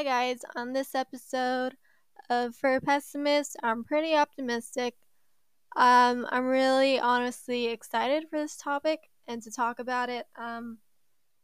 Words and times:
Hi, 0.00 0.04
guys. 0.04 0.40
On 0.56 0.72
this 0.72 0.94
episode 0.94 1.76
of 2.30 2.56
For 2.56 2.74
a 2.74 2.80
Pessimist, 2.80 3.54
I'm 3.62 3.84
pretty 3.84 4.14
optimistic. 4.14 4.94
Um, 5.76 6.26
I'm 6.30 6.46
really 6.46 6.98
honestly 6.98 7.66
excited 7.66 8.24
for 8.30 8.38
this 8.38 8.56
topic 8.56 9.10
and 9.28 9.42
to 9.42 9.50
talk 9.50 9.78
about 9.78 10.08
it. 10.08 10.24
Um, 10.38 10.78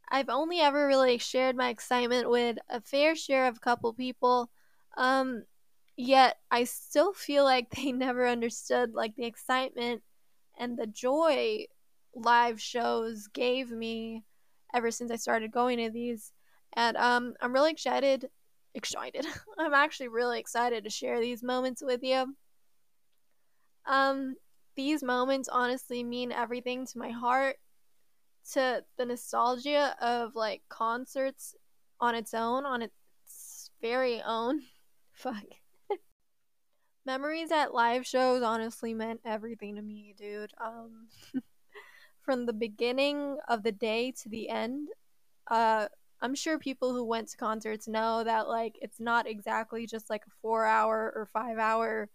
I've 0.09 0.31
only 0.31 0.61
ever 0.61 0.87
really 0.87 1.19
shared 1.19 1.55
my 1.55 1.69
excitement 1.69 2.31
with 2.31 2.57
a 2.71 2.81
fair 2.81 3.15
share 3.15 3.47
of 3.47 3.59
a 3.59 3.61
couple 3.61 3.93
people. 3.93 4.49
Um, 4.97 5.43
yet 5.95 6.39
I 6.51 6.65
still 6.65 7.13
feel 7.13 7.45
like 7.45 7.69
they 7.77 7.93
never 7.93 8.27
understood 8.27 8.95
like 8.95 9.17
the 9.17 9.27
excitement 9.27 10.03
and 10.59 10.79
the 10.79 10.87
joy 10.87 11.67
live 12.15 12.59
shows 12.59 13.27
gave 13.27 13.71
me 13.71 14.25
ever 14.75 14.91
since 14.91 15.11
I 15.11 15.17
started 15.17 15.53
going 15.53 15.77
to 15.77 15.91
these. 15.91 16.33
And 16.75 16.97
um, 16.97 17.35
I'm 17.43 17.53
really 17.53 17.73
excited. 17.73 18.31
Excited. 18.77 19.27
I'm 19.59 19.73
actually 19.73 20.09
really 20.09 20.39
excited 20.39 20.85
to 20.85 20.91
share 20.91 21.19
these 21.19 21.43
moments 21.43 21.83
with 21.83 22.03
you. 22.03 22.37
Um, 23.87 24.37
these 24.77 25.03
moments 25.03 25.49
honestly 25.51 26.05
mean 26.05 26.31
everything 26.31 26.87
to 26.87 26.99
my 26.99 27.09
heart, 27.09 27.57
to 28.53 28.85
the 28.99 29.07
nostalgia 29.07 29.97
of 30.01 30.35
like 30.35 30.61
concerts 30.69 31.55
on 32.01 32.15
its 32.15 32.35
own, 32.35 32.67
on 32.67 32.83
its 32.83 33.71
very 33.81 34.21
own. 34.21 34.61
Fuck. 35.15 35.45
Memories 37.07 37.51
at 37.51 37.73
live 37.73 38.07
shows 38.07 38.43
honestly 38.43 38.93
meant 38.93 39.21
everything 39.25 39.77
to 39.77 39.83
me, 39.83 40.15
dude. 40.19 40.53
Um, 40.63 41.09
from 42.21 42.45
the 42.45 42.53
beginning 42.53 43.39
of 43.49 43.63
the 43.63 43.73
day 43.73 44.13
to 44.23 44.29
the 44.29 44.51
end, 44.51 44.89
uh, 45.51 45.87
I'm 46.21 46.35
sure 46.35 46.59
people 46.59 46.93
who 46.93 47.05
went 47.05 47.29
to 47.29 47.37
concerts 47.37 47.87
know 47.87 48.25
that 48.25 48.49
like 48.49 48.79
it's 48.81 49.01
not 49.01 49.27
exactly 49.27 49.87
just 49.87 50.09
like 50.09 50.23
a 50.27 50.31
four 50.43 50.65
hour 50.65 51.13
or 51.15 51.27
five 51.27 51.59
hour 51.59 52.09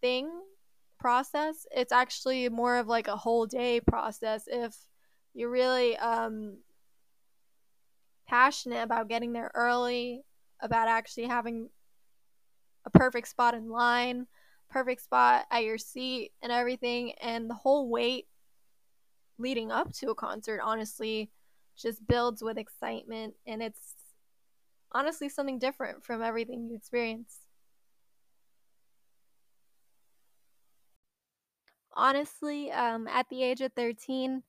thing 0.00 0.30
process. 0.98 1.66
It's 1.70 1.92
actually 1.92 2.48
more 2.48 2.76
of 2.76 2.86
like 2.86 3.08
a 3.08 3.16
whole 3.16 3.46
day 3.46 3.80
process 3.80 4.44
if 4.46 4.74
you're 5.34 5.50
really 5.50 5.96
um 5.98 6.58
passionate 8.26 8.82
about 8.82 9.08
getting 9.08 9.32
there 9.32 9.50
early, 9.54 10.22
about 10.60 10.88
actually 10.88 11.26
having 11.26 11.68
a 12.86 12.90
perfect 12.90 13.28
spot 13.28 13.54
in 13.54 13.68
line, 13.68 14.26
perfect 14.70 15.02
spot 15.02 15.46
at 15.50 15.64
your 15.64 15.78
seat 15.78 16.32
and 16.42 16.52
everything 16.52 17.12
and 17.20 17.50
the 17.50 17.54
whole 17.54 17.88
wait 17.88 18.26
leading 19.38 19.72
up 19.72 19.92
to 19.92 20.10
a 20.10 20.14
concert 20.14 20.60
honestly 20.62 21.30
just 21.80 22.06
builds 22.06 22.42
with 22.42 22.58
excitement 22.58 23.34
and 23.46 23.62
it's 23.62 23.94
honestly 24.92 25.28
something 25.28 25.58
different 25.58 26.04
from 26.04 26.22
everything 26.22 26.68
you 26.68 26.76
experience. 26.76 27.40
Honestly, 31.92 32.70
um, 32.72 33.08
at 33.08 33.28
the 33.28 33.42
age 33.42 33.60
of 33.60 33.72
13, 33.72 34.42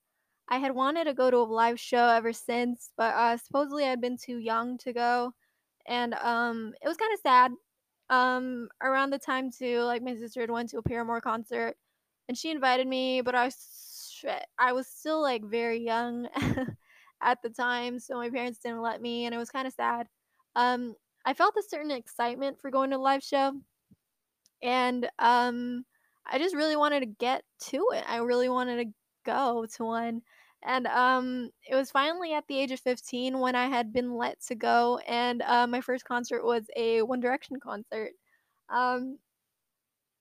I 0.48 0.58
had 0.60 0.76
wanted 0.76 1.06
to 1.06 1.14
go 1.14 1.32
to 1.32 1.38
a 1.38 1.44
live 1.44 1.80
show 1.80 2.08
ever 2.08 2.34
since, 2.34 2.92
but 2.98 3.14
uh, 3.16 3.38
supposedly 3.38 3.86
I'd 3.86 4.02
been 4.02 4.18
too 4.18 4.38
young 4.38 4.78
to 4.80 4.94
go, 4.94 5.34
and 5.88 6.14
um, 6.16 6.74
it 6.82 6.88
was 6.88 6.98
kind 6.98 7.14
of 7.14 7.20
sad. 7.22 7.52
Um, 8.10 8.70
around 8.84 9.12
the 9.12 9.20
time 9.20 9.52
too, 9.52 9.82
like 9.84 10.04
my 10.04 10.16
sister 10.16 10.42
had 10.42 10.52
went 10.52 10.70
to 10.72 10.78
a 10.80 10.84
Paramore 10.84 11.22
concert, 11.22 11.78
and 12.30 12.38
she 12.38 12.52
invited 12.52 12.88
me, 12.88 13.22
but 13.22 13.36
I 13.36 13.46
was 13.46 13.56
I 14.60 14.74
was 14.74 14.88
still 14.88 15.22
like 15.22 15.44
very 15.44 15.80
young 15.84 16.28
at 17.22 17.42
the 17.42 17.50
time, 17.50 18.00
so 18.00 18.16
my 18.16 18.30
parents 18.30 18.60
didn't 18.60 18.82
let 18.82 19.02
me, 19.02 19.26
and 19.26 19.36
it 19.36 19.38
was 19.38 19.50
kind 19.50 19.68
of 19.68 19.74
sad. 19.74 20.08
Um, 20.56 20.96
I 21.26 21.34
felt 21.34 21.56
a 21.58 21.64
certain 21.68 21.92
excitement 21.92 22.60
for 22.60 22.72
going 22.72 22.90
to 22.92 22.98
a 22.98 22.98
live 22.98 23.24
show, 23.24 23.54
and 24.62 25.10
um, 25.20 25.86
I 26.26 26.38
just 26.38 26.56
really 26.56 26.76
wanted 26.76 27.02
to 27.02 27.06
get 27.06 27.44
to 27.70 27.86
it. 27.94 28.04
I 28.08 28.18
really 28.18 28.50
wanted 28.50 28.84
to 28.84 28.94
go 29.26 29.66
to 29.76 29.84
one. 29.84 30.22
And 30.64 30.86
um, 30.88 31.50
it 31.68 31.76
was 31.76 31.90
finally 31.90 32.34
at 32.34 32.44
the 32.48 32.60
age 32.60 32.72
of 32.72 32.80
15 32.82 33.40
when 33.40 33.56
I 33.56 33.68
had 33.68 33.92
been 33.92 34.16
let 34.16 34.40
to 34.44 34.56
go, 34.56 35.00
and 35.08 35.42
uh, 35.42 35.66
my 35.66 35.82
first 35.82 36.06
concert 36.06 36.44
was 36.44 36.64
a 36.76 37.02
One 37.02 37.20
Direction 37.20 37.60
concert. 37.60 38.12
Um, 38.70 39.18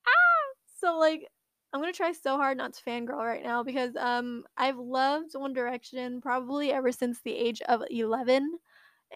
ah, 0.06 0.54
so 0.80 0.98
like 0.98 1.28
I'm 1.72 1.80
gonna 1.80 1.92
try 1.92 2.12
so 2.12 2.36
hard 2.36 2.56
not 2.58 2.72
to 2.74 2.82
fangirl 2.82 3.24
right 3.24 3.42
now 3.42 3.62
because 3.62 3.94
um 3.96 4.44
I've 4.56 4.78
loved 4.78 5.34
One 5.34 5.52
Direction 5.52 6.20
probably 6.20 6.72
ever 6.72 6.90
since 6.92 7.20
the 7.22 7.34
age 7.34 7.60
of 7.62 7.82
11, 7.90 8.58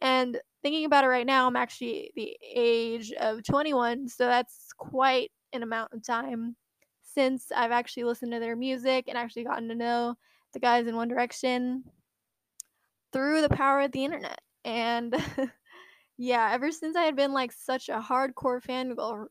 and 0.00 0.40
thinking 0.62 0.84
about 0.84 1.04
it 1.04 1.08
right 1.08 1.26
now, 1.26 1.46
I'm 1.46 1.56
actually 1.56 2.12
the 2.16 2.36
age 2.54 3.12
of 3.12 3.42
21, 3.44 4.08
so 4.08 4.26
that's 4.26 4.72
quite 4.76 5.30
an 5.52 5.62
amount 5.62 5.92
of 5.92 6.04
time 6.04 6.56
since 7.02 7.52
I've 7.54 7.70
actually 7.70 8.04
listened 8.04 8.32
to 8.32 8.40
their 8.40 8.56
music 8.56 9.06
and 9.08 9.16
actually 9.16 9.44
gotten 9.44 9.68
to 9.68 9.74
know 9.74 10.16
the 10.52 10.60
guys 10.60 10.86
in 10.86 10.96
One 10.96 11.08
Direction 11.08 11.84
through 13.12 13.42
the 13.42 13.48
power 13.48 13.80
of 13.82 13.92
the 13.92 14.04
internet. 14.04 14.40
And 14.64 15.14
yeah, 16.18 16.50
ever 16.52 16.72
since 16.72 16.96
I 16.96 17.02
had 17.02 17.16
been 17.16 17.32
like 17.32 17.52
such 17.52 17.88
a 17.88 18.00
hardcore 18.00 18.62
fangirl, 18.62 19.26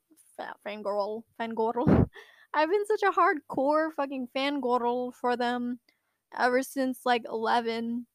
fangirl, 0.65 1.23
fangirl, 1.39 2.07
I've 2.53 2.69
been 2.69 2.85
such 2.85 3.03
a 3.03 3.11
hardcore 3.11 3.91
fucking 3.93 4.29
fangirl 4.35 5.13
for 5.15 5.35
them 5.35 5.79
ever 6.37 6.63
since 6.63 6.99
like 7.05 7.23
11. 7.25 8.07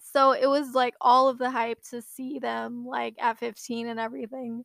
So 0.00 0.32
it 0.32 0.46
was 0.46 0.74
like 0.74 0.94
all 1.00 1.28
of 1.28 1.38
the 1.38 1.50
hype 1.50 1.82
to 1.90 2.02
see 2.02 2.38
them 2.38 2.86
like 2.86 3.14
at 3.18 3.38
15 3.38 3.86
and 3.88 3.98
everything. 4.00 4.64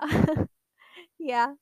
yeah. 1.18 1.54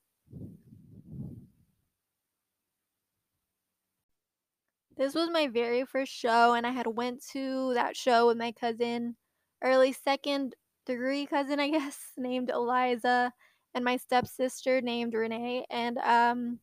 This 4.97 5.13
was 5.13 5.29
my 5.29 5.47
very 5.47 5.85
first 5.85 6.11
show 6.13 6.53
and 6.53 6.65
I 6.65 6.71
had 6.71 6.87
went 6.87 7.23
to 7.31 7.73
that 7.73 7.97
show 7.97 8.27
with 8.27 8.37
my 8.37 8.51
cousin, 8.51 9.17
early 9.61 9.91
second 9.91 10.55
degree 10.85 11.25
cousin, 11.25 11.59
I 11.59 11.69
guess, 11.69 12.11
named 12.17 12.49
Eliza, 12.49 13.33
and 13.75 13.85
my 13.85 13.97
stepsister 13.97 14.81
named 14.81 15.13
Renee. 15.13 15.65
And 15.71 15.99
um 15.99 16.59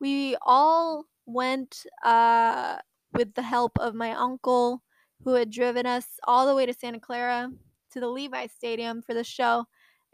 we 0.00 0.36
all 0.42 1.06
went 1.26 1.86
uh 2.04 2.78
with 3.14 3.34
the 3.34 3.42
help 3.42 3.78
of 3.78 3.94
my 3.94 4.12
uncle 4.12 4.82
who 5.24 5.34
had 5.34 5.50
driven 5.50 5.86
us 5.86 6.06
all 6.26 6.46
the 6.46 6.54
way 6.54 6.66
to 6.66 6.74
Santa 6.74 7.00
Clara 7.00 7.50
to 7.92 8.00
the 8.00 8.08
Levi 8.08 8.46
Stadium 8.48 9.02
for 9.02 9.14
the 9.14 9.24
show. 9.24 9.66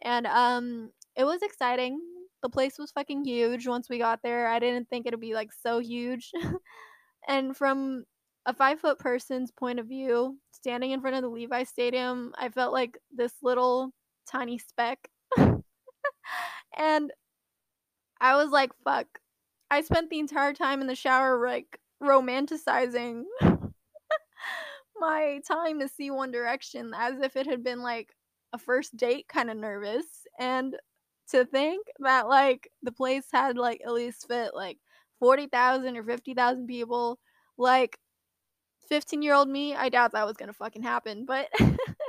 And 0.03 0.27
um 0.27 0.93
it 1.17 1.25
was 1.25 1.43
exciting. 1.43 2.01
The 2.43 2.49
place 2.49 2.79
was 2.79 2.93
fucking 2.93 3.25
huge 3.25 3.67
once 3.67 3.89
we 3.91 3.99
got 3.99 4.21
there. 4.23 4.49
I 4.49 4.61
didn't 4.61 4.89
think 4.89 5.07
it'd 5.07 5.21
be 5.21 5.35
like 5.35 5.53
so 5.53 5.81
huge. 5.81 6.31
and 7.29 7.57
from 7.57 8.05
a 8.47 8.55
five 8.55 8.81
foot 8.81 8.99
person's 8.99 9.51
point 9.51 9.81
of 9.81 9.87
view, 9.87 10.39
standing 10.53 10.93
in 10.93 11.01
front 11.01 11.17
of 11.17 11.23
the 11.23 11.29
Levi 11.29 11.65
Stadium, 11.65 12.33
I 12.39 12.49
felt 12.49 12.73
like 12.73 12.99
this 13.15 13.35
little 13.43 13.93
tiny 14.27 14.59
speck. 14.59 15.09
and 16.79 17.13
I 18.21 18.37
was 18.37 18.51
like, 18.51 18.73
fuck. 18.85 19.07
I 19.71 19.83
spent 19.83 20.11
the 20.11 20.19
entire 20.19 20.55
time 20.55 20.81
in 20.81 20.87
the 20.87 20.95
shower, 20.95 21.45
like, 21.47 21.79
romanticizing 22.03 23.25
my 24.97 25.41
time 25.47 25.81
to 25.81 25.89
see 25.89 26.11
One 26.11 26.31
Direction 26.31 26.93
as 26.97 27.21
if 27.21 27.37
it 27.37 27.47
had 27.47 27.63
been 27.63 27.83
like 27.83 28.15
a 28.53 28.59
first 28.59 28.97
date, 28.97 29.29
kind 29.29 29.51
of 29.51 29.57
nervous. 29.57 30.07
And 30.39 30.77
to 31.31 31.45
think 31.45 31.87
that, 32.01 32.29
like, 32.29 32.71
the 32.83 32.93
place 32.93 33.27
had, 33.33 33.59
like, 33.59 33.83
at 33.85 33.93
least 33.93 34.27
fit, 34.29 34.55
like, 34.55 34.79
40,000 35.19 35.97
or 35.97 36.03
50,000 36.03 36.67
people. 36.67 37.19
Like, 37.59 37.99
15 38.89 39.23
year 39.23 39.35
old 39.35 39.49
me, 39.49 39.75
I 39.75 39.89
doubt 39.91 40.13
that 40.13 40.27
was 40.27 40.37
gonna 40.37 40.53
fucking 40.55 40.83
happen, 40.83 41.27
but 41.27 41.49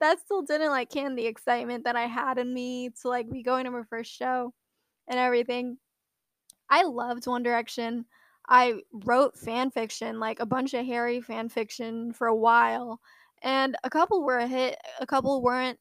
that 0.00 0.20
still 0.20 0.42
didn't 0.42 0.70
like 0.70 0.90
can 0.90 1.14
the 1.14 1.26
excitement 1.26 1.84
that 1.84 1.96
I 1.96 2.06
had 2.06 2.38
in 2.38 2.52
me 2.52 2.90
to 3.02 3.08
like 3.08 3.30
be 3.30 3.42
going 3.42 3.64
to 3.64 3.70
my 3.70 3.82
first 3.88 4.12
show 4.12 4.52
and 5.08 5.18
everything. 5.18 5.78
I 6.68 6.84
loved 6.84 7.26
One 7.26 7.42
Direction. 7.42 8.06
I 8.48 8.80
wrote 8.92 9.38
fan 9.38 9.70
fiction, 9.70 10.20
like 10.20 10.40
a 10.40 10.46
bunch 10.46 10.74
of 10.74 10.84
Harry 10.84 11.20
fan 11.20 11.48
fiction 11.48 12.12
for 12.12 12.26
a 12.26 12.36
while, 12.36 13.00
and 13.42 13.76
a 13.84 13.90
couple 13.90 14.22
were 14.22 14.38
a 14.38 14.46
hit, 14.46 14.76
a 15.00 15.06
couple 15.06 15.42
weren't. 15.42 15.78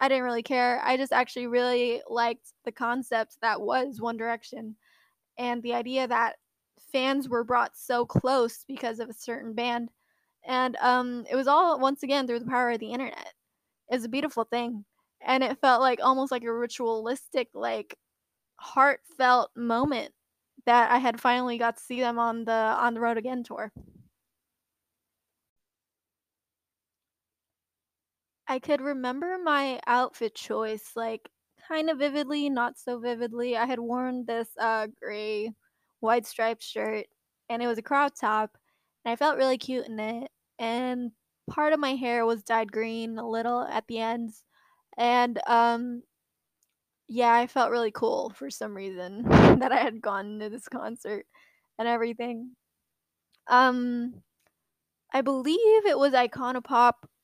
I 0.00 0.08
didn't 0.08 0.24
really 0.24 0.42
care. 0.42 0.80
I 0.84 0.96
just 0.96 1.12
actually 1.12 1.46
really 1.46 2.02
liked 2.08 2.52
the 2.64 2.72
concept 2.72 3.38
that 3.42 3.60
was 3.60 4.00
One 4.00 4.16
Direction 4.16 4.76
and 5.38 5.62
the 5.62 5.74
idea 5.74 6.06
that 6.06 6.36
fans 6.92 7.28
were 7.28 7.44
brought 7.44 7.76
so 7.76 8.04
close 8.04 8.64
because 8.68 9.00
of 9.00 9.08
a 9.08 9.14
certain 9.14 9.52
band. 9.54 9.90
And 10.46 10.76
um, 10.76 11.24
it 11.30 11.36
was 11.36 11.46
all 11.46 11.78
once 11.80 12.02
again 12.02 12.26
through 12.26 12.40
the 12.40 12.50
power 12.50 12.70
of 12.70 12.80
the 12.80 12.92
internet. 12.92 13.32
It's 13.88 14.04
a 14.04 14.08
beautiful 14.08 14.44
thing, 14.44 14.84
and 15.20 15.42
it 15.44 15.58
felt 15.60 15.80
like 15.80 16.00
almost 16.02 16.32
like 16.32 16.44
a 16.44 16.52
ritualistic, 16.52 17.48
like 17.54 17.96
heartfelt 18.56 19.50
moment 19.56 20.14
that 20.66 20.90
I 20.92 20.98
had 20.98 21.20
finally 21.20 21.58
got 21.58 21.76
to 21.78 21.84
see 21.84 22.00
them 22.00 22.18
on 22.18 22.44
the 22.46 22.52
on 22.52 22.94
the 22.94 23.00
road 23.00 23.18
again 23.18 23.44
tour. 23.44 23.72
I 28.46 28.58
could 28.58 28.80
remember 28.80 29.38
my 29.38 29.80
outfit 29.86 30.34
choice, 30.34 30.92
like, 30.96 31.30
kinda 31.68 31.94
vividly, 31.94 32.50
not 32.50 32.78
so 32.78 32.98
vividly. 32.98 33.56
I 33.56 33.64
had 33.66 33.78
worn 33.80 34.26
this, 34.26 34.48
uh, 34.58 34.88
gray, 35.00 35.54
white 36.00 36.26
striped 36.26 36.62
shirt, 36.62 37.06
and 37.48 37.62
it 37.62 37.66
was 37.66 37.78
a 37.78 37.82
crop 37.82 38.14
top, 38.14 38.56
and 39.04 39.12
I 39.12 39.16
felt 39.16 39.36
really 39.38 39.58
cute 39.58 39.86
in 39.86 39.98
it, 40.00 40.30
and 40.58 41.12
part 41.50 41.72
of 41.72 41.80
my 41.80 41.94
hair 41.96 42.26
was 42.26 42.42
dyed 42.42 42.72
green 42.72 43.18
a 43.18 43.28
little 43.28 43.62
at 43.62 43.86
the 43.88 43.98
ends, 44.00 44.44
and, 44.98 45.40
um 45.48 46.02
yeah, 47.08 47.34
I 47.34 47.46
felt 47.46 47.70
really 47.70 47.90
cool 47.90 48.30
for 48.34 48.50
some 48.50 48.74
reason 48.76 49.22
that 49.28 49.72
I 49.72 49.78
had 49.78 50.00
gone 50.00 50.38
to 50.40 50.48
this 50.48 50.68
concert 50.68 51.26
and 51.78 51.86
everything. 51.88 52.50
Um, 53.48 54.22
I 55.12 55.22
believe 55.22 55.86
it 55.86 55.98
was 55.98 56.14
Icona 56.14 56.62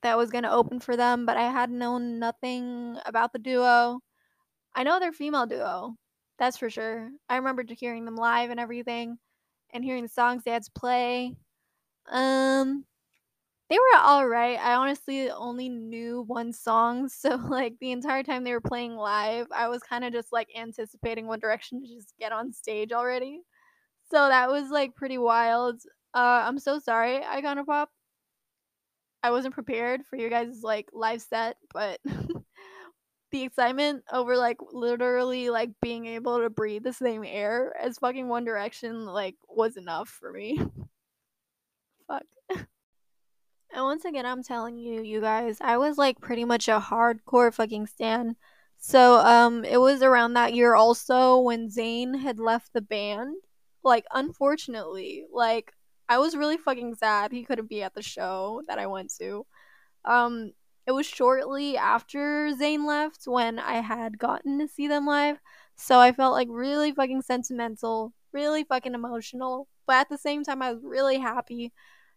that 0.02 0.18
was 0.18 0.30
gonna 0.30 0.50
open 0.50 0.80
for 0.80 0.96
them, 0.96 1.26
but 1.26 1.36
I 1.36 1.50
had 1.50 1.70
known 1.70 2.18
nothing 2.18 2.98
about 3.06 3.32
the 3.32 3.38
duo. 3.38 4.00
I 4.74 4.84
know 4.84 5.00
they're 5.00 5.12
female 5.12 5.46
duo, 5.46 5.96
that's 6.38 6.58
for 6.58 6.70
sure. 6.70 7.10
I 7.28 7.36
remember 7.36 7.64
hearing 7.68 8.04
them 8.06 8.16
live 8.16 8.50
and 8.50 8.60
everything, 8.60 9.18
and 9.72 9.84
hearing 9.84 10.04
the 10.04 10.08
songs 10.10 10.44
they 10.44 10.52
had 10.52 10.64
to 10.64 10.70
play. 10.72 11.36
Um, 12.10 12.84
they 13.70 13.78
were 13.78 14.00
alright. 14.00 14.58
I 14.60 14.74
honestly 14.74 15.30
only 15.30 15.68
knew 15.70 16.22
1 16.22 16.52
song, 16.52 17.08
so, 17.10 17.36
like, 17.36 17.74
the 17.80 17.92
entire 17.92 18.22
time 18.24 18.44
they 18.44 18.52
were 18.52 18.60
playing 18.60 18.96
live, 18.96 19.46
I 19.54 19.68
was 19.68 19.82
kinda 19.84 20.10
just, 20.10 20.32
like, 20.32 20.48
anticipating 20.56 21.26
One 21.28 21.40
Direction 21.40 21.80
to 21.82 21.88
just 21.88 22.14
get 22.18 22.32
on 22.32 22.52
stage 22.52 22.92
already. 22.92 23.42
So 24.10 24.28
that 24.28 24.50
was, 24.50 24.70
like, 24.70 24.96
pretty 24.96 25.18
wild. 25.18 25.82
Uh, 26.14 26.44
I'm 26.46 26.58
so 26.60 26.78
sorry, 26.80 27.20
Icona 27.20 27.66
Pop. 27.66 27.90
I 29.22 29.30
wasn't 29.30 29.54
prepared 29.54 30.06
for 30.06 30.16
your 30.16 30.30
guys', 30.30 30.62
like, 30.62 30.88
live 30.92 31.20
set, 31.20 31.56
but 31.72 32.00
the 33.32 33.42
excitement 33.42 34.04
over, 34.12 34.36
like, 34.36 34.58
literally, 34.72 35.50
like, 35.50 35.70
being 35.80 36.06
able 36.06 36.40
to 36.40 36.50
breathe 36.50 36.82
the 36.84 36.92
same 36.92 37.24
air 37.24 37.74
as 37.80 37.98
fucking 37.98 38.28
One 38.28 38.44
Direction, 38.44 39.06
like, 39.06 39.36
was 39.48 39.76
enough 39.76 40.08
for 40.08 40.32
me. 40.32 40.60
Fuck. 42.08 42.26
And 43.72 43.84
once 43.84 44.04
again, 44.04 44.26
I'm 44.26 44.42
telling 44.42 44.78
you, 44.78 45.02
you 45.02 45.20
guys, 45.20 45.58
I 45.60 45.76
was, 45.76 45.96
like, 45.96 46.20
pretty 46.20 46.44
much 46.44 46.68
a 46.68 46.80
hardcore 46.80 47.54
fucking 47.54 47.86
stan. 47.86 48.36
So, 48.78 49.18
um, 49.18 49.64
it 49.64 49.78
was 49.78 50.02
around 50.02 50.34
that 50.34 50.54
year 50.54 50.74
also 50.74 51.38
when 51.40 51.68
Zayn 51.68 52.18
had 52.20 52.40
left 52.40 52.72
the 52.72 52.80
band. 52.80 53.36
Like, 53.84 54.06
unfortunately, 54.12 55.24
like, 55.32 55.72
I 56.08 56.18
was 56.18 56.34
really 56.36 56.56
fucking 56.56 56.96
sad 56.96 57.30
he 57.30 57.44
couldn't 57.44 57.68
be 57.68 57.82
at 57.82 57.94
the 57.94 58.02
show 58.02 58.62
that 58.66 58.78
I 58.78 58.86
went 58.88 59.12
to. 59.18 59.46
Um, 60.04 60.52
it 60.86 60.92
was 60.92 61.06
shortly 61.06 61.76
after 61.76 62.50
Zayn 62.52 62.86
left 62.86 63.22
when 63.26 63.58
I 63.58 63.74
had 63.74 64.18
gotten 64.18 64.58
to 64.58 64.66
see 64.66 64.88
them 64.88 65.06
live, 65.06 65.38
so 65.76 66.00
I 66.00 66.12
felt, 66.12 66.32
like, 66.32 66.48
really 66.50 66.90
fucking 66.90 67.22
sentimental, 67.22 68.12
really 68.32 68.64
fucking 68.64 68.94
emotional, 68.94 69.68
but 69.86 69.96
at 69.96 70.08
the 70.08 70.18
same 70.18 70.42
time, 70.42 70.62
I 70.62 70.72
was 70.72 70.82
really 70.82 71.18
happy, 71.18 71.72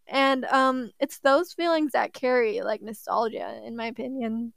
and, 0.07 0.45
um, 0.45 0.91
it's 0.99 1.19
those 1.19 1.53
feelings 1.53 1.93
that 1.93 2.13
carry, 2.13 2.61
like, 2.61 2.81
nostalgia, 2.81 3.61
in 3.65 3.75
my 3.75 3.85
opinion. 3.87 4.53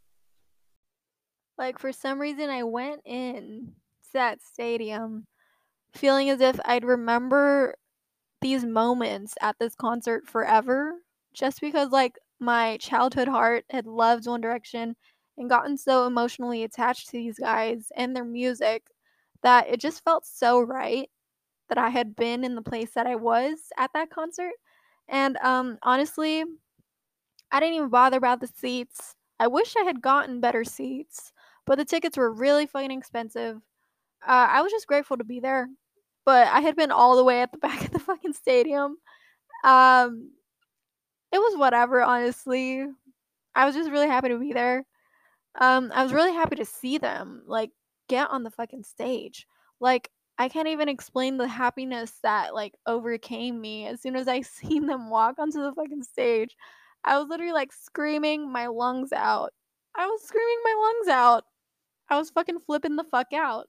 Like, 1.59 1.79
for 1.79 1.93
some 1.93 2.19
reason, 2.21 2.51
I 2.51 2.63
went 2.65 3.01
in 3.05 3.73
to 4.05 4.13
that 4.15 4.43
stadium 4.43 5.27
feeling 5.93 6.31
as 6.31 6.41
if 6.41 6.61
I'd 6.65 6.85
remember 6.85 7.77
these 8.43 8.65
moments 8.65 9.35
at 9.43 9.57
this 9.61 9.75
concert 9.77 10.27
forever 10.29 10.95
just 11.35 11.61
because, 11.61 11.91
like, 11.91 12.19
my 12.41 12.79
childhood 12.79 13.29
heart 13.29 13.65
had 13.71 13.87
loved 13.87 14.27
One 14.27 14.41
Direction 14.43 14.97
and 15.39 15.51
gotten 15.51 15.77
so 15.79 16.07
emotionally 16.07 16.65
attached 16.65 17.09
to 17.09 17.13
these 17.15 17.39
guys 17.39 17.93
and 17.97 18.17
their 18.17 18.25
music 18.25 18.85
that 19.43 19.69
it 19.69 19.81
just 19.81 20.05
felt 20.05 20.27
so 20.27 20.61
right 20.61 21.11
that 21.69 21.79
I 21.79 21.91
had 21.91 22.17
been 22.17 22.45
in 22.45 22.55
the 22.57 22.63
place 22.63 22.93
that 22.95 23.07
I 23.07 23.17
was 23.17 23.71
at 23.79 23.93
that 23.95 24.11
concert. 24.11 24.53
And, 25.09 25.37
um, 25.39 25.79
honestly, 25.83 26.45
I 27.51 27.61
didn't 27.61 27.77
even 27.77 27.89
bother 27.89 28.17
about 28.17 28.41
the 28.41 28.47
seats. 28.49 29.15
I 29.39 29.47
wish 29.49 29.75
I 29.77 29.85
had 29.85 30.03
gotten 30.03 30.41
better 30.41 30.65
seats, 30.65 31.33
but 31.67 31.77
the 31.79 31.85
tickets 31.85 32.17
were 32.17 32.33
really 32.33 32.67
fucking 32.67 32.91
expensive. 32.91 33.57
Uh, 34.27 34.49
I 34.51 34.63
was 34.63 34.73
just 34.73 34.87
grateful 34.87 35.17
to 35.19 35.25
be 35.25 35.41
there, 35.41 35.69
but 36.27 36.49
I 36.49 36.61
had 36.61 36.77
been 36.77 36.93
all 36.93 37.17
the 37.17 37.25
way 37.25 37.43
at 37.43 37.53
the 37.53 37.59
back 37.69 37.85
of 37.87 37.93
the 37.93 37.99
fucking 37.99 38.35
stadium. 38.35 38.99
Um, 39.65 40.33
it 41.33 41.39
was 41.39 41.57
whatever, 41.57 42.03
honestly. 42.03 42.85
I 43.55 43.67
was 43.67 43.75
just 43.75 43.91
really 43.91 44.09
happy 44.09 44.29
to 44.31 44.39
be 44.39 44.53
there. 44.53 44.85
Um, 45.61 45.93
I 45.95 46.03
was 46.05 46.13
really 46.13 46.33
happy 46.35 46.57
to 46.57 46.65
see 46.65 46.99
them, 46.99 47.43
like, 47.47 47.71
get 48.09 48.31
on 48.31 48.45
the 48.45 48.51
fucking 48.51 48.85
stage. 48.85 49.47
Like, 49.81 50.11
I 50.39 50.49
can't 50.49 50.69
even 50.69 50.89
explain 50.89 51.39
the 51.39 51.49
happiness 51.49 52.19
that, 52.23 52.55
like, 52.55 52.75
overcame 52.87 53.61
me 53.61 53.87
as 53.87 54.01
soon 54.03 54.17
as 54.17 54.29
I 54.29 54.41
seen 54.43 54.87
them 54.87 55.11
walk 55.11 55.39
onto 55.39 55.63
the 55.63 55.73
fucking 55.75 56.03
stage. 56.03 56.57
I 57.05 57.19
was 57.19 57.29
literally, 57.29 57.53
like, 57.53 57.73
screaming 57.73 58.51
my 58.53 58.67
lungs 58.67 59.13
out. 59.13 59.53
I 59.95 60.07
was 60.07 60.23
screaming 60.23 60.59
my 60.65 60.75
lungs 60.79 61.09
out. 61.09 61.45
I 62.11 62.19
was 62.19 62.31
fucking 62.31 62.61
flipping 62.61 62.97
the 62.97 63.05
fuck 63.05 63.33
out. 63.35 63.69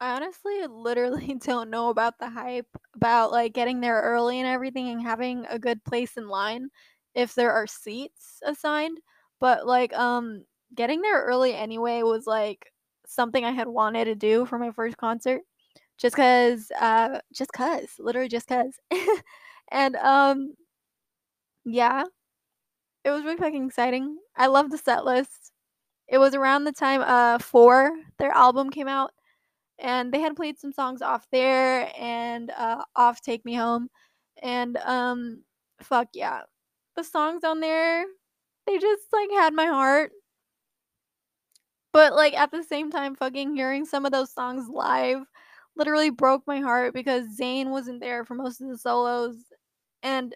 I 0.00 0.14
honestly 0.14 0.66
literally 0.66 1.34
don't 1.40 1.70
know 1.70 1.88
about 1.88 2.18
the 2.18 2.28
hype 2.30 2.68
about, 2.94 3.32
like, 3.32 3.52
getting 3.54 3.80
there 3.80 4.00
early 4.02 4.38
and 4.38 4.48
everything 4.48 4.88
and 4.88 5.00
having 5.02 5.46
a 5.46 5.58
good 5.58 5.84
place 5.84 6.16
in 6.16 6.28
line 6.28 6.68
if 7.14 7.34
there 7.34 7.52
are 7.52 7.66
seats 7.66 8.40
assigned, 8.44 8.98
but, 9.40 9.66
like, 9.66 9.92
um, 9.94 10.44
getting 10.74 11.00
there 11.02 11.22
early 11.24 11.54
anyway 11.54 12.02
was, 12.02 12.26
like, 12.26 12.72
something 13.08 13.44
I 13.44 13.52
had 13.52 13.68
wanted 13.68 14.06
to 14.06 14.14
do 14.16 14.46
for 14.46 14.58
my 14.58 14.70
first 14.72 14.96
concert 14.98 15.42
just 15.98 16.16
cause, 16.16 16.70
uh, 16.80 17.20
just 17.34 17.52
cause, 17.52 17.88
literally 18.00 18.28
just 18.28 18.48
cause. 18.48 18.78
And, 19.72 19.96
um 19.96 20.54
yeah, 21.64 22.04
it 23.04 23.10
was 23.10 23.24
really 23.24 23.36
fucking 23.38 23.66
exciting. 23.66 24.18
I 24.36 24.48
love 24.48 24.70
the 24.70 24.78
set 24.78 25.04
list. 25.04 25.52
It 26.08 26.18
was 26.18 26.34
around 26.34 26.64
the 26.64 26.72
time, 26.72 27.02
uh, 27.02 27.38
4, 27.38 27.92
their 28.18 28.32
album 28.32 28.70
came 28.70 28.88
out, 28.88 29.12
and 29.78 30.12
they 30.12 30.20
had 30.20 30.36
played 30.36 30.58
some 30.58 30.72
songs 30.72 31.02
off 31.02 31.26
there 31.32 31.90
and, 31.98 32.50
uh, 32.52 32.84
off 32.96 33.22
Take 33.22 33.44
Me 33.44 33.54
Home, 33.54 33.88
and, 34.42 34.76
um, 34.78 35.42
fuck 35.82 36.08
yeah. 36.14 36.42
The 36.96 37.04
songs 37.04 37.44
on 37.44 37.60
there, 37.60 38.04
they 38.66 38.78
just, 38.78 39.04
like, 39.12 39.30
had 39.32 39.54
my 39.54 39.66
heart. 39.66 40.12
But, 41.96 42.14
like, 42.14 42.34
at 42.34 42.50
the 42.50 42.62
same 42.62 42.90
time, 42.90 43.14
fucking 43.14 43.54
hearing 43.56 43.86
some 43.86 44.04
of 44.04 44.12
those 44.12 44.30
songs 44.30 44.68
live 44.68 45.22
literally 45.76 46.10
broke 46.10 46.42
my 46.46 46.60
heart 46.60 46.92
because 46.92 47.24
Zayn 47.40 47.68
wasn't 47.70 48.00
there 48.00 48.22
for 48.26 48.34
most 48.34 48.60
of 48.60 48.68
the 48.68 48.76
solos, 48.76 49.36
and 50.02 50.34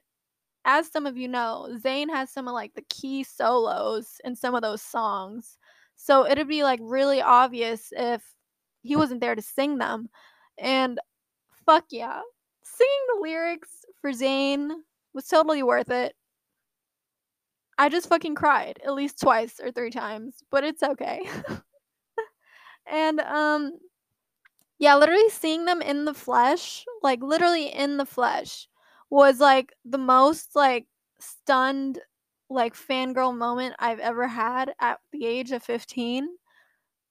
as 0.65 0.91
some 0.93 1.07
of 1.07 1.17
you 1.19 1.29
know, 1.29 1.69
Zayn 1.85 2.11
has 2.11 2.31
some 2.33 2.49
of, 2.49 2.55
like, 2.55 2.75
the 2.75 2.85
key 2.91 3.25
solos 3.25 4.21
in 4.25 4.37
some 4.37 4.55
of 4.55 4.63
those 4.63 4.83
songs, 4.83 5.59
so 5.97 6.27
it'd 6.27 6.49
be, 6.49 6.65
like, 6.65 6.81
really 6.83 7.23
obvious 7.23 7.93
if 7.97 8.23
he 8.83 8.97
wasn't 8.97 9.21
there 9.21 9.37
to 9.37 9.43
sing 9.43 9.79
them, 9.79 10.11
and 10.59 11.01
fuck 11.67 11.87
yeah. 11.91 12.23
Singing 12.65 13.07
the 13.15 13.21
lyrics 13.23 13.71
for 14.01 14.13
Zayn 14.13 14.71
was 15.15 15.27
totally 15.29 15.63
worth 15.65 15.91
it. 15.91 16.15
I 17.81 17.89
just 17.89 18.11
fucking 18.11 18.35
cried 18.37 18.79
at 18.85 18.95
least 18.95 19.21
twice 19.21 19.59
or 19.59 19.73
3 19.73 19.91
times, 19.91 20.45
but 20.51 20.65
it's 20.65 20.83
okay. 20.85 21.29
And, 22.87 23.21
um 23.21 23.73
yeah, 24.79 24.97
literally 24.97 25.29
seeing 25.31 25.67
them 25.67 25.83
in 25.83 26.07
the 26.07 26.15
flesh, 26.15 26.85
like, 27.03 27.23
literally 27.23 27.67
in 27.67 27.99
the 27.99 28.07
flesh, 28.07 28.69
was, 29.11 29.39
like, 29.41 29.75
the 29.85 29.99
most, 29.99 30.57
like, 30.57 30.87
stunned, 31.21 32.01
like, 32.49 32.75
fangirl 32.75 33.37
moment 33.37 33.77
I've 33.79 34.01
ever 34.01 34.27
had 34.29 34.75
at 34.81 35.01
the 35.13 35.27
age 35.27 35.53
of 35.53 35.63
15, 35.63 36.29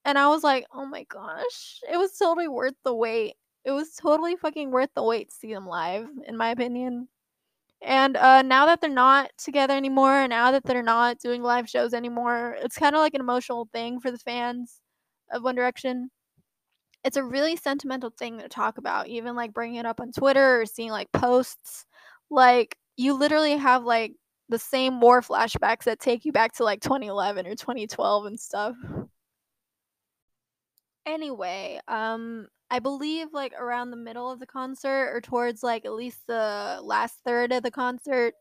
and 0.05 0.17
I 0.19 0.29
was 0.29 0.43
like, 0.43 0.67
"Oh 0.73 0.85
my 0.87 1.03
gosh." 1.05 1.81
It 1.91 1.97
was 1.97 2.17
totally 2.17 2.47
worth 2.49 2.75
the 2.85 2.95
wait. 2.95 3.35
It 3.65 3.71
was 3.71 3.93
totally 3.95 4.35
fucking 4.37 4.71
worth 4.71 4.91
the 4.95 5.03
wait 5.03 5.29
to 5.29 5.35
see 5.35 5.53
them 5.53 5.67
live, 5.67 6.09
in 6.27 6.37
my 6.37 6.49
opinion. 6.51 7.09
And, 7.81 8.17
uh, 8.17 8.41
now 8.41 8.65
that 8.65 8.81
they're 8.81 8.89
not 8.89 9.31
together 9.37 9.73
anymore, 9.75 10.13
and 10.21 10.29
now 10.31 10.51
that 10.51 10.63
they're 10.63 10.83
not 10.83 11.19
doing 11.19 11.41
live 11.41 11.69
shows 11.69 11.93
anymore, 11.93 12.57
it's 12.59 12.77
kinda 12.77 12.99
like 12.99 13.13
an 13.13 13.21
emotional 13.21 13.69
thing 13.71 13.99
for 14.01 14.11
the 14.11 14.17
fans 14.17 14.81
of 15.31 15.43
One 15.43 15.55
Direction. 15.55 16.11
It's 17.03 17.17
a 17.17 17.23
really 17.23 17.55
sentimental 17.55 18.11
thing 18.11 18.39
to 18.39 18.49
talk 18.49 18.77
about, 18.79 19.07
even, 19.07 19.35
like, 19.35 19.53
bringing 19.53 19.77
it 19.77 19.85
up 19.85 20.01
on 20.01 20.11
Twitter 20.11 20.61
or 20.61 20.65
seeing, 20.65 20.91
like, 20.91 21.11
posts. 21.13 21.85
Like, 22.29 22.77
you 22.97 23.13
literally 23.13 23.57
have, 23.57 23.83
like, 23.85 24.13
the 24.49 24.59
same 24.59 25.01
war 25.01 25.21
flashbacks 25.21 25.85
that 25.85 25.99
take 25.99 26.25
you 26.25 26.31
back 26.33 26.53
to, 26.55 26.63
like, 26.65 26.81
2011 26.81 27.47
or 27.47 27.55
2012 27.55 28.25
and 28.25 28.39
stuff. 28.39 28.75
Anyway, 31.05 31.79
um, 31.87 32.47
I 32.71 32.79
believe, 32.79 33.27
like, 33.33 33.53
around 33.53 33.91
the 33.91 33.97
middle 33.97 34.29
of 34.31 34.39
the 34.39 34.45
concert 34.47 35.09
or 35.13 35.21
towards, 35.21 35.63
like, 35.63 35.85
at 35.85 35.93
least 35.93 36.27
the 36.27 36.79
last 36.83 37.19
third 37.25 37.51
of 37.51 37.63
the 37.63 37.71
concert, 37.71 38.33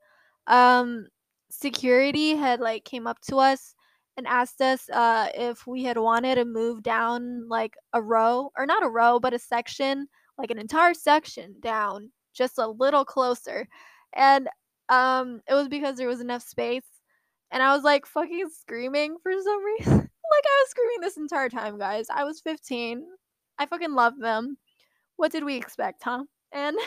um, 0.46 1.06
security 1.50 2.36
had 2.36 2.60
like 2.60 2.84
came 2.84 3.06
up 3.06 3.20
to 3.22 3.36
us 3.38 3.74
and 4.16 4.26
asked 4.26 4.60
us 4.60 4.88
uh 4.90 5.28
if 5.34 5.66
we 5.66 5.82
had 5.84 5.96
wanted 5.96 6.34
to 6.34 6.44
move 6.44 6.82
down 6.82 7.48
like 7.48 7.74
a 7.94 8.02
row 8.02 8.50
or 8.56 8.66
not 8.66 8.84
a 8.84 8.88
row 8.88 9.18
but 9.18 9.32
a 9.32 9.38
section 9.38 10.06
like 10.36 10.50
an 10.50 10.58
entire 10.58 10.92
section 10.94 11.54
down 11.60 12.10
just 12.34 12.58
a 12.58 12.66
little 12.68 13.04
closer. 13.04 13.66
And 14.14 14.48
um 14.88 15.40
it 15.48 15.54
was 15.54 15.68
because 15.68 15.96
there 15.96 16.08
was 16.08 16.20
enough 16.20 16.42
space 16.42 16.84
and 17.50 17.62
i 17.62 17.74
was 17.74 17.84
like 17.84 18.06
fucking 18.06 18.48
screaming 18.60 19.16
for 19.22 19.32
some 19.32 19.64
reason. 19.64 20.10
Like 20.30 20.44
i 20.44 20.62
was 20.62 20.70
screaming 20.70 21.00
this 21.00 21.16
entire 21.16 21.48
time 21.48 21.78
guys. 21.78 22.06
I 22.14 22.24
was 22.24 22.40
15 22.40 23.02
i 23.58 23.66
fucking 23.66 23.94
love 23.94 24.18
them 24.18 24.56
what 25.16 25.32
did 25.32 25.44
we 25.44 25.56
expect 25.56 26.02
huh 26.02 26.24
and 26.52 26.76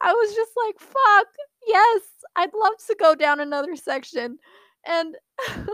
I 0.00 0.12
was 0.12 0.34
just 0.34 0.52
like, 0.56 0.78
fuck, 0.80 1.26
yes, 1.66 2.00
I'd 2.36 2.54
love 2.54 2.72
to 2.88 2.96
go 2.98 3.14
down 3.14 3.40
another 3.40 3.76
section. 3.76 4.38
And 4.86 5.16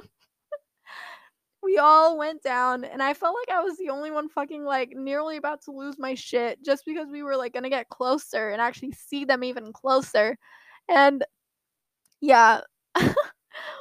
we 1.63 1.79
all 1.79 2.19
went 2.19 2.43
down, 2.43 2.85
and 2.85 3.03
I 3.03 3.15
felt 3.15 3.37
like 3.41 3.57
I 3.57 3.63
was 3.63 3.77
the 3.79 3.91
only 3.91 4.11
one 4.11 4.29
fucking 4.29 4.65
like 4.65 4.91
nearly 4.95 5.39
about 5.39 5.63
to 5.63 5.73
lose 5.73 5.99
my 5.99 6.15
shit 6.15 6.63
just 6.65 6.85
because 6.85 7.09
we 7.11 7.23
were 7.23 7.37
like 7.37 7.55
gonna 7.55 7.71
get 7.71 7.89
closer 7.89 8.51
and 8.51 8.61
actually 8.61 8.93
see 8.93 9.25
them 9.25 9.43
even 9.45 9.73
closer. 9.73 10.37
And 10.89 11.25
yeah, 12.21 12.61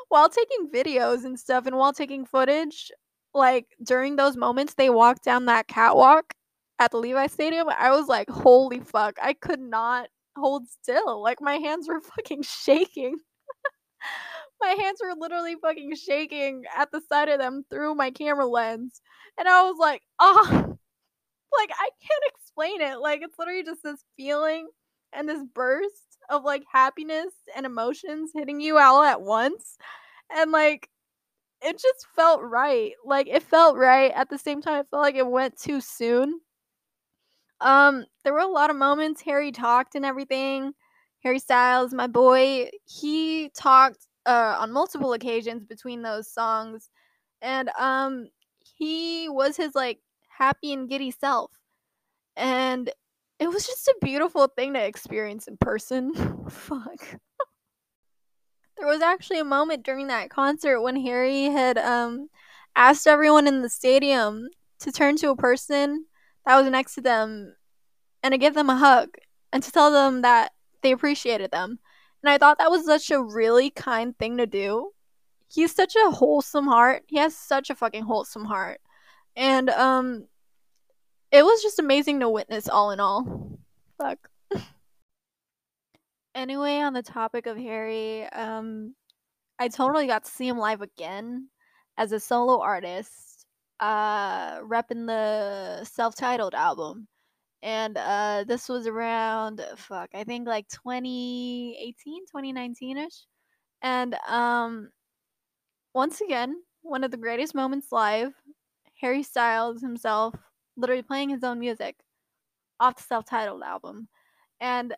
while 0.10 0.30
taking 0.30 0.70
videos 0.74 1.26
and 1.26 1.38
stuff 1.40 1.66
and 1.66 1.78
while 1.78 1.94
taking 1.94 2.26
footage, 2.26 2.92
like 3.38 3.68
during 3.84 4.16
those 4.16 4.36
moments, 4.38 4.74
they 4.74 4.90
walked 4.90 5.24
down 5.24 5.46
that 5.46 5.68
catwalk 5.68 6.34
at 6.80 6.92
the 6.92 6.98
Levi 6.98 7.28
Stadium. 7.28 7.68
I 7.70 7.92
was 7.92 8.08
like, 8.08 8.30
holy 8.30 8.80
fuck, 8.80 9.18
I 9.22 9.34
could 9.34 9.60
not 9.60 10.10
hold 10.38 10.68
still. 10.68 11.22
Like 11.22 11.42
my 11.42 11.56
hands 11.56 11.88
were 11.88 12.02
fucking 12.18 12.44
shaking. 12.44 13.18
my 14.62 14.70
hands 14.70 15.00
were 15.02 15.16
literally 15.18 15.56
fucking 15.62 15.96
shaking 15.96 16.64
at 16.76 16.92
the 16.92 17.02
sight 17.08 17.30
of 17.30 17.40
them 17.40 17.64
through 17.70 17.96
my 17.96 18.12
camera 18.12 18.46
lens. 18.46 19.02
And 19.38 19.48
I 19.48 19.64
was 19.64 19.78
like, 19.80 20.02
oh, 20.20 20.48
like 21.58 21.72
I 21.72 21.90
can't 22.02 22.24
explain 22.36 22.82
it. 22.82 23.00
Like 23.00 23.22
it's 23.22 23.38
literally 23.40 23.64
just 23.64 23.84
this 23.84 24.04
feeling 24.16 24.68
and 25.14 25.28
this 25.28 25.44
burst 25.54 26.18
of 26.30 26.44
like 26.44 26.64
happiness 26.72 27.34
and 27.56 27.66
emotions 27.66 28.32
hitting 28.34 28.60
you 28.60 28.78
all 28.78 29.04
at 29.04 29.22
once. 29.22 29.78
And 30.36 30.52
like 30.52 30.90
it 31.62 31.74
just 31.74 32.08
felt 32.16 32.42
right. 32.44 32.94
Like 33.06 33.28
it 33.28 33.44
felt 33.44 33.78
right. 33.78 34.12
At 34.14 34.30
the 34.30 34.38
same 34.38 34.62
time, 34.62 34.80
it 34.82 34.88
felt 34.90 35.02
like 35.04 35.16
it 35.16 35.28
went 35.28 35.60
too 35.60 35.82
soon. 35.82 36.40
Um, 37.62 38.06
there 38.24 38.34
were 38.34 38.40
a 38.40 38.48
lot 38.48 38.70
of 38.70 38.76
moments 38.76 39.22
Harry 39.22 39.52
talked 39.52 39.96
and 39.96 40.06
everything. 40.06 40.74
Harry 41.24 41.40
Styles, 41.40 41.94
my 41.94 42.08
boy, 42.08 42.70
he 42.86 43.50
talked 43.56 44.06
uh, 44.26 44.58
on 44.60 44.72
multiple 44.72 45.14
occasions 45.14 45.66
between 45.66 46.02
those 46.04 46.32
songs, 46.32 46.90
and 47.42 47.70
um, 47.80 48.28
he 48.60 49.28
was 49.30 49.58
his 49.58 49.74
like 49.76 50.00
happy 50.30 50.74
and 50.74 50.90
giddy 50.90 51.12
self, 51.12 51.52
and 52.38 52.92
it 53.40 53.50
was 53.50 53.68
just 53.68 53.88
a 53.88 53.96
beautiful 54.02 54.48
thing 54.48 54.74
to 54.74 54.84
experience 54.86 55.48
in 55.48 55.58
person. 55.58 56.14
Fuck. 56.50 57.20
There 58.78 58.88
was 58.88 59.02
actually 59.02 59.40
a 59.40 59.46
moment 59.46 59.84
during 59.84 60.08
that 60.08 60.30
concert 60.30 60.82
when 60.82 60.96
Harry 61.02 61.46
had 61.46 61.78
um 61.78 62.30
asked 62.76 63.08
everyone 63.08 63.48
in 63.48 63.62
the 63.62 63.70
stadium 63.70 64.50
to 64.80 64.92
turn 64.92 65.18
to 65.18 65.30
a 65.32 65.36
person 65.36 66.06
that 66.46 66.56
was 66.56 66.70
next 66.70 66.96
to 66.96 67.02
them 67.02 67.56
and 68.24 68.32
to 68.32 68.38
give 68.38 68.54
them 68.54 68.70
a 68.70 68.78
hug 68.78 69.10
and 69.52 69.64
to 69.64 69.72
tell 69.72 69.92
them 69.92 70.22
that 70.22 70.52
they 70.82 70.92
appreciated 70.92 71.52
them. 71.52 71.80
And 72.22 72.30
I 72.30 72.38
thought 72.38 72.60
that 72.60 72.72
was 72.72 72.86
such 72.86 73.10
a 73.10 73.22
really 73.22 73.70
kind 73.70 74.18
thing 74.18 74.38
to 74.38 74.46
do. 74.46 74.92
He's 75.50 75.74
such 75.74 75.96
a 75.96 76.12
wholesome 76.12 76.68
heart. 76.68 77.04
He 77.08 77.18
has 77.18 77.36
such 77.36 77.70
a 77.70 77.76
fucking 77.76 78.04
wholesome 78.04 78.46
heart. 78.46 78.80
And 79.36 79.70
um 79.72 80.28
it 81.32 81.44
was 81.44 81.62
just 81.62 81.80
amazing 81.80 82.20
to 82.22 82.30
witness 82.30 82.70
all 82.70 82.92
in 82.92 83.00
all. 83.00 83.58
Fuck. 83.98 84.30
Anyway, 86.38 86.80
on 86.80 86.94
the 86.94 87.04
topic 87.04 87.48
of 87.48 87.58
Harry, 87.58 88.26
um 88.34 88.96
I 89.60 89.70
totally 89.70 90.08
got 90.08 90.26
to 90.26 90.32
see 90.32 90.48
him 90.48 90.58
live 90.60 90.82
again 90.84 91.50
as 91.98 92.12
a 92.14 92.20
solo 92.20 92.62
artist 92.62 93.46
uh 93.82 94.60
repping 94.62 95.08
the 95.08 95.86
self-titled 95.86 96.56
album. 96.56 97.08
And 97.64 97.98
uh 97.98 98.46
this 98.48 98.70
was 98.70 98.88
around 98.88 99.62
fuck 99.78 100.10
i 100.16 100.24
think 100.26 100.48
like 100.48 100.68
2018 100.70 102.26
2019ish 102.36 103.26
and 103.84 104.16
um 104.28 104.92
once 105.94 106.22
again 106.22 106.56
one 106.84 107.04
of 107.04 107.12
the 107.12 107.18
greatest 107.18 107.56
moments 107.56 107.92
live 107.92 108.34
harry 109.02 109.24
styles 109.24 109.82
himself 109.82 110.36
literally 110.78 111.02
playing 111.04 111.30
his 111.30 111.44
own 111.44 111.60
music 111.60 111.98
off 112.80 112.98
the 112.98 113.04
self-titled 113.04 113.64
album. 113.64 114.08
And 114.62 114.96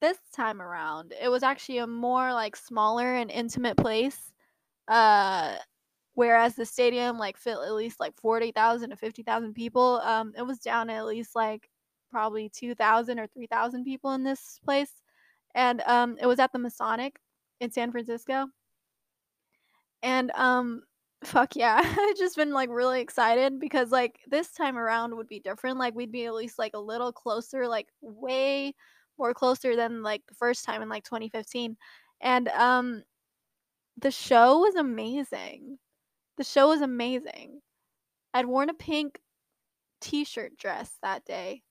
this 0.00 0.18
time 0.34 0.60
around 0.60 1.12
it 1.20 1.28
was 1.28 1.42
actually 1.42 1.78
a 1.78 1.86
more 1.86 2.32
like 2.32 2.56
smaller 2.56 3.14
and 3.14 3.30
intimate 3.30 3.76
place 3.76 4.32
uh 4.88 5.56
whereas 6.14 6.54
the 6.54 6.66
stadium 6.66 7.18
like 7.18 7.36
fit 7.36 7.56
at 7.64 7.72
least 7.74 8.00
like 8.00 8.14
40,000 8.16 8.90
to 8.90 8.96
50,000 8.96 9.54
people 9.54 10.00
um 10.04 10.32
it 10.36 10.42
was 10.42 10.58
down 10.58 10.90
at 10.90 11.06
least 11.06 11.34
like 11.34 11.68
probably 12.10 12.48
2,000 12.48 13.18
or 13.18 13.26
3,000 13.26 13.84
people 13.84 14.12
in 14.12 14.22
this 14.24 14.60
place 14.64 15.02
and 15.54 15.80
um 15.86 16.16
it 16.20 16.26
was 16.26 16.38
at 16.38 16.52
the 16.52 16.58
Masonic 16.58 17.18
in 17.60 17.70
San 17.70 17.90
Francisco 17.90 18.46
and 20.02 20.30
um 20.32 20.82
fuck 21.24 21.56
yeah 21.56 21.80
I've 21.98 22.16
just 22.16 22.36
been 22.36 22.52
like 22.52 22.68
really 22.70 23.00
excited 23.00 23.58
because 23.58 23.90
like 23.90 24.20
this 24.28 24.52
time 24.52 24.76
around 24.76 25.16
would 25.16 25.28
be 25.28 25.40
different 25.40 25.78
like 25.78 25.94
we'd 25.94 26.12
be 26.12 26.26
at 26.26 26.34
least 26.34 26.58
like 26.58 26.72
a 26.74 26.78
little 26.80 27.12
closer 27.12 27.66
like 27.66 27.88
way 28.00 28.74
more 29.18 29.34
closer 29.34 29.76
than 29.76 30.02
like 30.02 30.22
the 30.26 30.34
first 30.34 30.64
time 30.64 30.82
in 30.82 30.88
like 30.88 31.04
2015 31.04 31.76
and 32.20 32.48
um 32.48 33.02
the 33.98 34.10
show 34.10 34.58
was 34.58 34.74
amazing 34.74 35.78
the 36.36 36.44
show 36.44 36.68
was 36.68 36.80
amazing. 36.80 37.60
I'd 38.32 38.46
worn 38.46 38.70
a 38.70 38.74
pink 38.74 39.20
t-shirt 40.00 40.56
dress 40.56 40.90
that 41.02 41.24
day. 41.24 41.62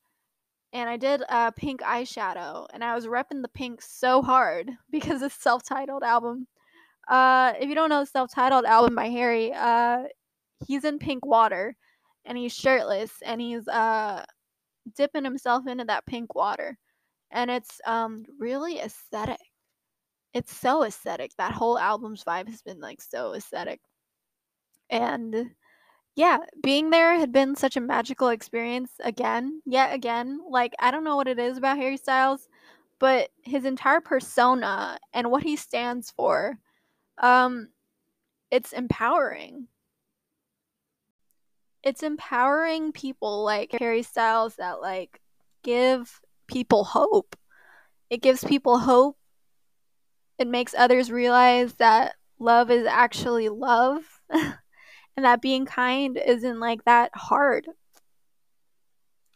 And 0.72 0.90
I 0.90 0.98
did 0.98 1.22
a 1.30 1.52
pink 1.52 1.82
eyeshadow 1.82 2.68
and 2.74 2.84
I 2.84 2.96
was 2.96 3.06
repping 3.06 3.42
the 3.42 3.50
pink 3.50 3.82
so 3.82 4.22
hard 4.22 4.72
because 4.92 5.22
it's 5.22 5.36
self-titled 5.36 6.04
album. 6.04 6.48
Uh 7.08 7.54
if 7.60 7.68
you 7.70 7.76
don't 7.76 7.90
know 7.90 8.02
the 8.02 8.06
self-titled 8.06 8.66
album 8.66 8.96
by 8.96 9.10
Harry, 9.10 9.54
uh 9.54 10.04
he's 10.66 10.86
in 10.86 11.00
pink 11.00 11.26
water 11.26 11.76
and 12.26 12.38
he's 12.38 12.54
shirtless 12.56 13.12
and 13.26 13.42
he's 13.42 13.68
uh 13.68 14.26
dipping 14.96 15.26
himself 15.26 15.68
into 15.68 15.86
that 15.86 16.06
pink 16.06 16.34
water. 16.36 16.78
And 17.34 17.52
it's 17.52 17.82
um 17.86 18.26
really 18.40 18.80
aesthetic. 18.80 19.40
It's 20.34 20.56
so 20.56 20.84
aesthetic. 20.84 21.32
That 21.38 21.54
whole 21.54 21.78
album's 21.80 22.24
vibe 22.24 22.50
has 22.50 22.62
been 22.62 22.80
like 22.80 23.02
so 23.02 23.34
aesthetic. 23.34 23.82
And 24.90 25.52
yeah, 26.16 26.40
being 26.62 26.92
there 26.92 27.18
had 27.18 27.32
been 27.32 27.56
such 27.56 27.78
a 27.78 27.82
magical 27.82 28.30
experience 28.30 28.92
again, 29.04 29.62
yet 29.66 29.94
again. 29.94 30.40
Like, 30.48 30.74
I 30.80 30.92
don't 30.92 31.04
know 31.04 31.16
what 31.16 31.28
it 31.28 31.40
is 31.40 31.58
about 31.58 31.78
Harry 31.78 31.98
Styles, 31.98 32.48
but 33.00 33.30
his 33.44 33.66
entire 33.66 34.02
persona 34.02 35.00
and 35.14 35.32
what 35.32 35.44
he 35.44 35.56
stands 35.56 36.12
for, 36.12 36.60
um, 37.20 37.70
it's 38.52 38.74
empowering. 38.74 39.68
It's 41.84 42.04
empowering 42.04 42.92
people 42.94 43.44
like 43.44 43.72
Harry 43.80 44.04
Styles 44.04 44.56
that 44.58 44.82
like 44.82 45.22
give 45.64 46.22
people 46.48 46.84
hope. 46.84 47.36
It 48.10 48.22
gives 48.22 48.44
people 48.44 48.80
hope. 48.80 49.18
It 50.38 50.48
makes 50.48 50.76
others 50.78 51.12
realize 51.12 51.74
that 51.76 52.16
love 52.40 52.70
is 52.72 52.86
actually 52.86 53.50
love. 53.50 54.04
and 54.30 54.56
that 55.18 55.42
being 55.42 55.66
kind 55.66 56.18
isn't 56.24 56.60
like 56.60 56.84
that 56.86 57.12
hard. 57.14 57.68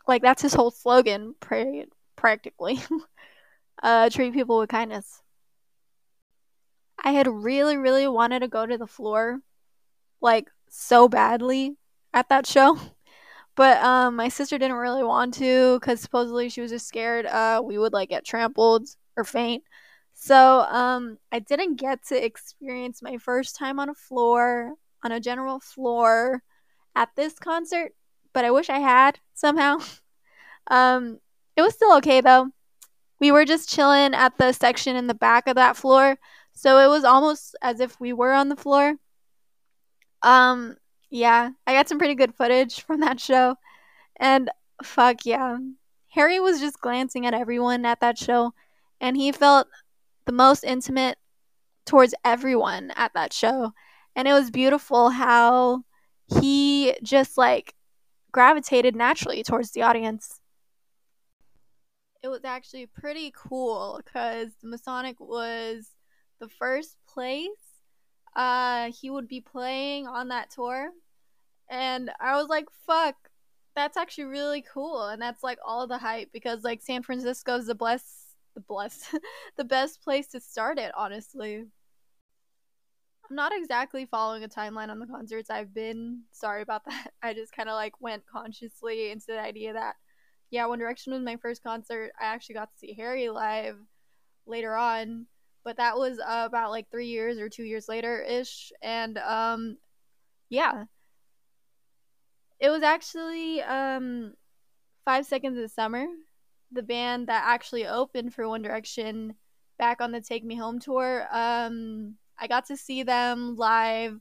Like 0.08 0.22
that's 0.22 0.42
his 0.42 0.54
whole 0.54 0.72
slogan, 0.72 1.36
pra- 1.40 1.86
practically. 2.16 2.80
uh, 3.84 4.10
treat 4.10 4.34
people 4.34 4.60
with 4.60 4.70
kindness. 4.70 5.22
I 7.04 7.12
had 7.12 7.28
really, 7.28 7.78
really 7.78 8.08
wanted 8.08 8.40
to 8.40 8.48
go 8.48 8.66
to 8.66 8.78
the 8.78 8.88
floor, 8.88 9.40
like 10.20 10.50
so 10.70 11.08
badly 11.08 11.78
at 12.14 12.30
that 12.30 12.46
show. 12.46 12.80
But 13.58 13.84
um, 13.84 14.16
my 14.16 14.30
sister 14.30 14.60
didn't 14.60 14.78
really 14.78 15.04
want 15.04 15.34
to 15.36 15.80
because 15.80 16.00
supposedly 16.00 16.48
she 16.48 16.62
was 16.62 16.72
just 16.72 16.88
scared 16.88 17.26
uh, 17.26 17.62
we 17.66 17.80
would 17.80 17.92
like 17.92 18.10
get 18.10 18.24
trampled 18.24 18.88
or 19.18 19.24
faint. 19.24 19.64
So 20.14 20.62
um, 20.62 21.18
I 21.32 21.40
didn't 21.40 21.76
get 21.76 22.06
to 22.08 22.26
experience 22.26 23.02
my 23.02 23.18
first 23.18 23.56
time 23.56 23.80
on 23.80 23.90
a 23.90 23.96
floor 23.96 24.76
on 25.04 25.12
a 25.12 25.20
general 25.20 25.60
floor 25.60 26.44
at 26.96 27.10
this 27.16 27.40
concert, 27.40 27.94
but 28.34 28.46
I 28.46 28.52
wish 28.52 28.70
I 28.70 28.80
had 28.80 29.20
somehow. 29.34 29.80
um, 30.68 31.20
it 31.56 31.64
was 31.64 31.74
still 31.74 31.96
okay 31.98 32.22
though. 32.22 32.52
we 33.20 33.32
were 33.32 33.46
just 33.46 33.70
chilling 33.70 34.14
at 34.14 34.38
the 34.38 34.54
section 34.54 34.96
in 34.96 35.08
the 35.08 35.16
back 35.16 35.48
of 35.48 35.56
that 35.56 35.78
floor. 35.78 36.18
So 36.54 36.80
it 36.80 36.90
was 36.90 37.04
almost 37.04 37.56
as 37.62 37.80
if 37.80 38.00
we 38.00 38.14
were 38.14 38.34
on 38.34 38.50
the 38.50 38.56
floor. 38.56 38.96
Um, 40.22 40.78
yeah, 41.10 41.52
I 41.66 41.74
got 41.74 41.88
some 41.88 41.98
pretty 41.98 42.16
good 42.16 42.36
footage 42.36 42.82
from 42.82 43.00
that 43.02 43.20
show. 43.20 43.56
And 44.20 44.50
fuck 44.84 45.26
yeah. 45.26 45.58
Harry 46.10 46.40
was 46.40 46.60
just 46.60 46.82
glancing 46.82 47.26
at 47.26 47.34
everyone 47.34 47.86
at 47.86 48.00
that 48.00 48.18
show, 48.18 48.54
and 49.00 49.16
he 49.16 49.32
felt 49.32 49.68
the 50.26 50.32
most 50.32 50.64
intimate 50.64 51.18
towards 51.86 52.16
everyone 52.26 52.92
at 52.96 53.14
that 53.14 53.34
show. 53.34 53.72
And 54.16 54.28
it 54.28 54.34
was 54.34 54.50
beautiful 54.50 55.10
how 55.10 55.84
he 56.42 56.96
just 57.04 57.38
like 57.38 57.76
gravitated 58.32 58.96
naturally 58.96 59.44
towards 59.44 59.72
the 59.72 59.84
audience. 59.84 60.40
It 62.24 62.30
was 62.30 62.44
actually 62.44 62.88
pretty 62.88 63.32
cool 63.36 64.02
because 64.04 64.50
the 64.62 64.68
Masonic 64.68 65.20
was 65.20 65.92
the 66.40 66.50
first 66.50 66.98
place 67.08 67.67
uh, 68.38 68.92
he 68.92 69.10
would 69.10 69.28
be 69.28 69.42
playing 69.42 70.08
on 70.08 70.30
that 70.30 70.52
tour. 70.52 70.92
And 71.70 72.12
I 72.22 72.38
was 72.38 72.48
like, 72.48 72.68
fuck, 72.86 73.16
that's 73.76 73.98
actually 73.98 74.26
really 74.26 74.62
cool. 74.62 75.08
And 75.08 75.22
that's 75.22 75.44
like 75.44 75.58
all 75.66 75.88
the 75.88 75.98
hype 75.98 76.30
because 76.32 76.64
like 76.64 76.82
San 76.82 77.04
Francisco 77.04 77.58
is 77.58 77.66
the 77.66 77.76
bless 77.76 78.36
the 78.54 78.62
bless 78.62 79.14
the 79.58 79.66
best 79.66 80.02
place 80.04 80.28
to 80.28 80.40
start 80.40 80.78
it, 80.78 80.92
honestly. 80.96 81.66
I'm 83.30 83.36
not 83.36 83.52
exactly 83.54 84.06
following 84.06 84.44
a 84.44 84.48
timeline 84.48 84.90
on 84.90 85.00
the 85.00 85.08
concerts 85.08 85.50
I've 85.50 85.74
been. 85.74 86.22
Sorry 86.32 86.62
about 86.62 86.86
that. 86.86 87.12
I 87.22 87.34
just 87.34 87.52
kind 87.52 87.68
of 87.68 87.74
like 87.74 88.00
went 88.00 88.24
consciously 88.26 89.12
into 89.12 89.26
the 89.28 89.42
idea 89.42 89.74
that 89.74 89.96
yeah, 90.50 90.66
One 90.68 90.80
Direction 90.80 91.12
was 91.12 91.24
my 91.24 91.36
first 91.38 91.62
concert. 91.62 92.12
I 92.22 92.26
actually 92.26 92.56
got 92.56 92.72
to 92.72 92.78
see 92.78 92.94
Harry 92.94 93.30
live 93.30 93.76
later 94.46 94.76
on, 94.76 95.26
but 95.68 95.76
that 95.76 95.98
was 95.98 96.18
uh, 96.18 96.46
about 96.46 96.72
like 96.72 96.90
3 96.90 97.08
years 97.08 97.38
or 97.40 97.50
2 97.50 97.64
years 97.64 97.90
later 97.90 98.22
ish 98.22 98.72
and 98.82 99.18
um 99.18 99.78
yeah. 100.50 100.86
It 102.62 102.70
was 102.70 102.84
actually 102.84 103.62
um 103.64 104.34
5 105.04 105.26
Seconds 105.26 105.58
of 105.60 105.70
Summer, 105.70 106.06
the 106.72 106.84
band 106.84 107.28
that 107.28 107.44
actually 107.46 107.86
opened 107.86 108.34
for 108.34 108.48
One 108.48 108.62
Direction 108.62 109.36
back 109.78 110.00
on 110.00 110.14
the 110.14 110.22
Take 110.22 110.46
Me 110.46 110.56
Home 110.56 110.80
tour. 110.80 111.28
Um 111.32 112.16
I 112.40 112.48
got 112.48 112.68
to 112.68 112.78
see 112.78 113.04
them 113.04 113.58
live 113.58 114.18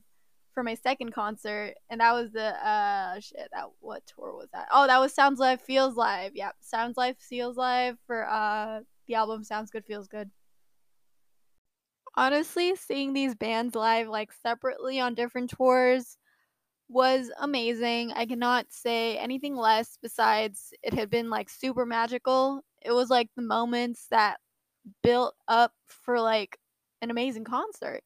for 0.53 0.63
my 0.63 0.73
second 0.73 1.13
concert, 1.13 1.75
and 1.89 2.01
that 2.01 2.11
was 2.11 2.33
the 2.33 2.47
uh 2.67 3.21
shit. 3.21 3.47
That 3.53 3.67
what 3.79 4.03
tour 4.05 4.33
was 4.35 4.49
that? 4.51 4.67
Oh, 4.69 4.85
that 4.85 4.99
was 4.99 5.13
Sounds 5.13 5.39
Live 5.39 5.61
Feels 5.61 5.95
Live. 5.95 6.35
Yep, 6.35 6.55
Sounds 6.59 6.97
Live 6.97 7.17
Feels 7.19 7.55
Live 7.55 7.97
for 8.05 8.29
uh 8.29 8.81
the 9.07 9.15
album 9.15 9.45
Sounds 9.45 9.71
Good 9.71 9.85
Feels 9.85 10.09
Good. 10.09 10.29
Honestly, 12.17 12.75
seeing 12.75 13.13
these 13.13 13.35
bands 13.35 13.75
live 13.75 14.07
like 14.09 14.33
separately 14.33 14.99
on 14.99 15.15
different 15.15 15.51
tours 15.51 16.17
was 16.89 17.31
amazing. 17.39 18.13
I 18.13 18.25
cannot 18.27 18.71
say 18.71 19.17
anything 19.17 19.55
less 19.55 19.97
besides 20.01 20.73
it 20.83 20.93
had 20.93 21.09
been 21.09 21.29
like 21.29 21.49
super 21.49 21.85
magical. 21.85 22.63
It 22.83 22.91
was 22.93 23.09
like 23.09 23.29
the 23.35 23.43
moments 23.43 24.07
that 24.11 24.39
built 25.03 25.35
up 25.47 25.73
for 25.87 26.19
like 26.21 26.57
an 27.01 27.11
amazing 27.11 27.45
concert. 27.45 28.03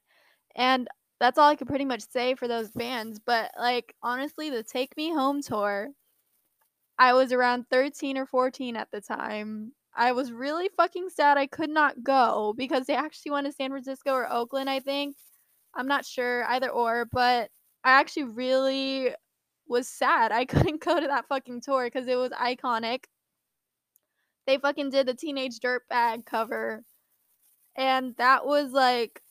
And 0.56 0.88
that's 1.20 1.38
all 1.39 1.50
I 1.50 1.56
could 1.58 1.68
pretty 1.68 1.86
much 1.86 2.03
say 2.10 2.36
for 2.36 2.48
those 2.48 2.72
bands. 2.72 3.20
But 3.25 3.51
like 3.60 3.96
honestly, 4.03 4.50
the 4.51 4.63
Take 4.63 4.98
Me 4.98 5.12
Home 5.13 5.41
tour, 5.44 5.89
I 6.98 7.13
was 7.13 7.34
around 7.34 7.68
13 7.70 8.18
or 8.18 8.25
14 8.25 8.77
at 8.77 8.91
the 8.91 9.01
time. 9.01 9.74
I 9.95 10.12
was 10.13 10.31
really 10.31 10.69
fucking 10.77 11.10
sad 11.10 11.38
I 11.38 11.48
could 11.48 11.69
not 11.69 12.03
go 12.03 12.53
because 12.57 12.86
they 12.86 12.95
actually 12.95 13.31
went 13.31 13.48
to 13.48 13.53
San 13.53 13.71
Francisco 13.71 14.12
or 14.12 14.31
Oakland, 14.31 14.69
I 14.69 14.79
think. 14.79 15.15
I'm 15.75 15.88
not 15.88 16.05
sure 16.05 16.45
either 16.45 16.69
or, 16.69 17.05
but 17.11 17.50
I 17.83 17.92
actually 18.00 18.25
really 18.25 19.13
was 19.68 19.87
sad 19.87 20.31
I 20.31 20.46
couldn't 20.46 20.83
go 20.83 21.00
to 21.00 21.07
that 21.07 21.27
fucking 21.27 21.61
tour 21.61 21.85
because 21.85 22.07
it 22.07 22.16
was 22.16 22.31
iconic. 22.31 23.05
They 24.48 24.57
fucking 24.57 24.89
did 24.89 25.07
the 25.07 25.13
Teenage 25.13 25.59
Dirtbag 25.59 26.25
cover 26.25 26.83
and 27.75 28.16
that 28.18 28.46
was 28.46 28.72
like 28.72 29.22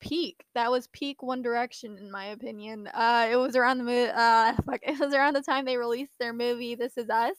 peak. 0.00 0.44
That 0.54 0.70
was 0.70 0.88
peak 0.88 1.22
One 1.22 1.42
Direction 1.42 1.98
in 1.98 2.10
my 2.10 2.26
opinion. 2.26 2.88
Uh, 2.88 3.28
it 3.30 3.36
was 3.36 3.56
around 3.56 3.78
the 3.78 3.84
mo- 3.84 4.12
uh, 4.14 4.54
fuck, 4.66 4.80
it 4.82 4.98
was 4.98 5.14
around 5.14 5.34
the 5.34 5.42
time 5.42 5.64
they 5.64 5.76
released 5.76 6.18
their 6.18 6.32
movie 6.32 6.74
This 6.74 6.96
Is 6.96 7.10
Us, 7.10 7.36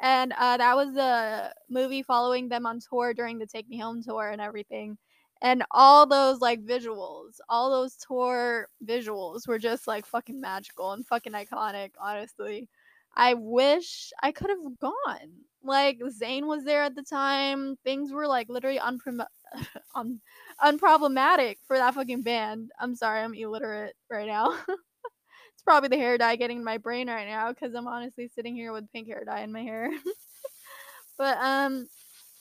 and 0.00 0.32
uh, 0.38 0.56
that 0.56 0.76
was 0.76 0.96
a 0.96 1.52
movie 1.68 2.02
following 2.02 2.48
them 2.48 2.66
on 2.66 2.80
tour 2.80 3.14
during 3.14 3.38
the 3.38 3.46
Take 3.46 3.68
Me 3.68 3.78
Home 3.78 4.02
tour 4.02 4.30
and 4.30 4.40
everything. 4.40 4.96
And 5.42 5.62
all 5.70 6.06
those 6.06 6.40
like 6.40 6.64
visuals, 6.64 7.38
all 7.48 7.70
those 7.70 7.96
tour 7.96 8.68
visuals 8.84 9.46
were 9.46 9.58
just 9.58 9.86
like 9.86 10.04
fucking 10.06 10.40
magical 10.40 10.92
and 10.92 11.06
fucking 11.06 11.32
iconic, 11.32 11.90
honestly. 12.00 12.68
I 13.16 13.34
wish 13.34 14.12
I 14.22 14.32
could 14.32 14.50
have 14.50 14.78
gone. 14.80 15.30
Like 15.62 16.00
Zayn 16.00 16.46
was 16.46 16.64
there 16.64 16.82
at 16.82 16.94
the 16.94 17.02
time. 17.02 17.76
Things 17.84 18.12
were 18.12 18.26
like 18.26 18.48
literally 18.48 18.78
unprom- 18.78 19.26
un- 19.94 20.20
unproblematic 20.62 21.56
for 21.66 21.76
that 21.78 21.94
fucking 21.94 22.22
band. 22.22 22.70
I'm 22.80 22.94
sorry, 22.94 23.20
I'm 23.20 23.34
illiterate 23.34 23.94
right 24.10 24.26
now. 24.26 24.56
probably 25.68 25.90
the 25.90 25.98
hair 25.98 26.16
dye 26.16 26.34
getting 26.34 26.56
in 26.56 26.64
my 26.64 26.78
brain 26.78 27.10
right 27.10 27.28
now 27.28 27.52
because 27.52 27.74
I'm 27.74 27.86
honestly 27.86 28.30
sitting 28.34 28.54
here 28.54 28.72
with 28.72 28.90
pink 28.90 29.06
hair 29.06 29.22
dye 29.26 29.42
in 29.42 29.52
my 29.52 29.60
hair. 29.60 29.90
but 31.18 31.36
um, 31.36 31.86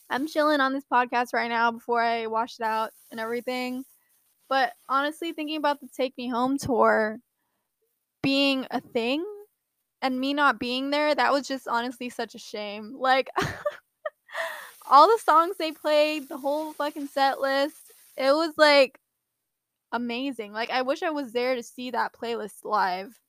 I'm 0.10 0.28
chilling 0.28 0.62
on 0.62 0.72
this 0.72 0.86
podcast 0.90 1.34
right 1.34 1.50
now 1.50 1.72
before 1.72 2.02
I 2.02 2.28
wash 2.28 2.58
it 2.58 2.63
out 2.63 2.92
and 3.12 3.20
everything. 3.20 3.84
But 4.48 4.72
honestly, 4.88 5.34
thinking 5.34 5.58
about 5.58 5.82
the 5.82 5.90
Take 5.94 6.18
Me 6.18 6.30
Home 6.30 6.58
tour 6.58 7.18
being 8.24 8.66
a 8.72 8.80
thing 8.80 9.26
and 10.02 10.18
me 10.18 10.34
not 10.34 10.58
being 10.58 10.90
there, 10.92 11.13
that 11.13 11.34
was 11.34 11.46
just 11.50 11.68
honestly 11.68 12.08
such 12.08 12.34
a 12.34 12.40
shame. 12.40 12.96
Like 12.98 13.30
all 14.90 15.08
the 15.08 15.22
songs 15.26 15.58
they 15.58 15.74
played, 15.74 16.30
the 16.30 16.38
whole 16.38 16.72
fucking 16.72 17.08
set 17.08 17.42
list, 17.42 17.92
it 18.16 18.32
was 18.32 18.54
like 18.56 18.98
amazing. 19.91 20.54
Like 20.54 20.69
I 20.69 20.82
wish 20.82 21.04
I 21.04 21.10
was 21.10 21.32
there 21.32 21.56
to 21.56 21.63
see 21.63 21.91
that 21.91 22.13
playlist 22.13 22.63
live. 22.63 23.19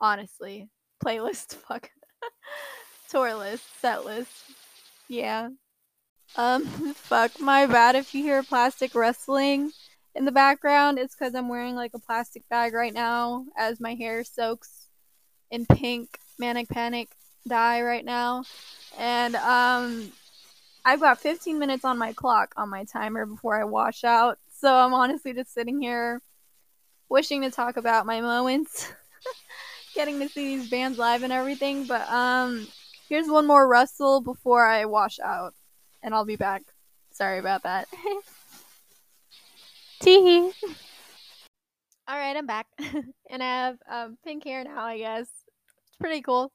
Honestly. 0.00 0.68
Playlist 1.04 1.54
fuck. 1.68 1.90
Tour 3.08 3.34
list, 3.34 3.64
set 3.80 4.04
list. 4.04 4.30
Yeah. 5.08 5.50
Um 6.36 6.64
fuck 6.94 7.40
my 7.40 7.66
bad 7.66 7.96
if 7.96 8.14
you 8.14 8.22
hear 8.22 8.42
plastic 8.42 8.94
wrestling 8.94 9.72
in 10.14 10.24
the 10.24 10.32
background. 10.32 10.98
It's 10.98 11.14
cuz 11.14 11.34
I'm 11.34 11.48
wearing 11.48 11.76
like 11.76 11.92
a 11.94 11.98
plastic 11.98 12.48
bag 12.48 12.72
right 12.74 12.94
now 12.94 13.46
as 13.56 13.80
my 13.80 13.94
hair 13.94 14.24
soaks 14.24 14.86
in 15.50 15.66
pink 15.66 16.18
manic 16.38 16.68
panic 16.68 17.08
dye 17.46 17.82
right 17.82 18.04
now. 18.04 18.44
And 18.98 19.34
um 19.36 20.12
I've 20.84 21.00
got 21.00 21.20
15 21.20 21.58
minutes 21.58 21.84
on 21.84 21.98
my 21.98 22.12
clock 22.12 22.54
on 22.56 22.70
my 22.70 22.84
timer 22.84 23.26
before 23.26 23.60
I 23.60 23.64
wash 23.64 24.02
out. 24.04 24.38
So 24.60 24.74
I'm 24.74 24.92
honestly 24.92 25.32
just 25.32 25.54
sitting 25.54 25.80
here 25.80 26.20
wishing 27.08 27.40
to 27.40 27.50
talk 27.50 27.78
about 27.78 28.04
my 28.04 28.20
moments 28.20 28.92
getting 29.94 30.20
to 30.20 30.28
see 30.28 30.58
these 30.58 30.68
bands 30.68 30.98
live 30.98 31.22
and 31.22 31.32
everything, 31.32 31.86
but 31.86 32.06
um 32.10 32.68
here's 33.08 33.26
one 33.26 33.46
more 33.46 33.66
rustle 33.66 34.20
before 34.20 34.66
I 34.66 34.84
wash 34.84 35.18
out 35.18 35.54
and 36.02 36.14
I'll 36.14 36.26
be 36.26 36.36
back. 36.36 36.62
Sorry 37.10 37.38
about 37.38 37.62
that. 37.62 37.88
Teehee. 40.02 40.52
All 42.06 42.16
right, 42.16 42.36
I'm 42.36 42.46
back, 42.46 42.66
and 43.30 43.42
I 43.42 43.46
have 43.46 43.78
um, 43.88 44.18
pink 44.24 44.44
hair 44.44 44.64
now. 44.64 44.84
I 44.84 44.98
guess 44.98 45.22
it's 45.22 45.96
pretty 45.98 46.20
cool. 46.20 46.52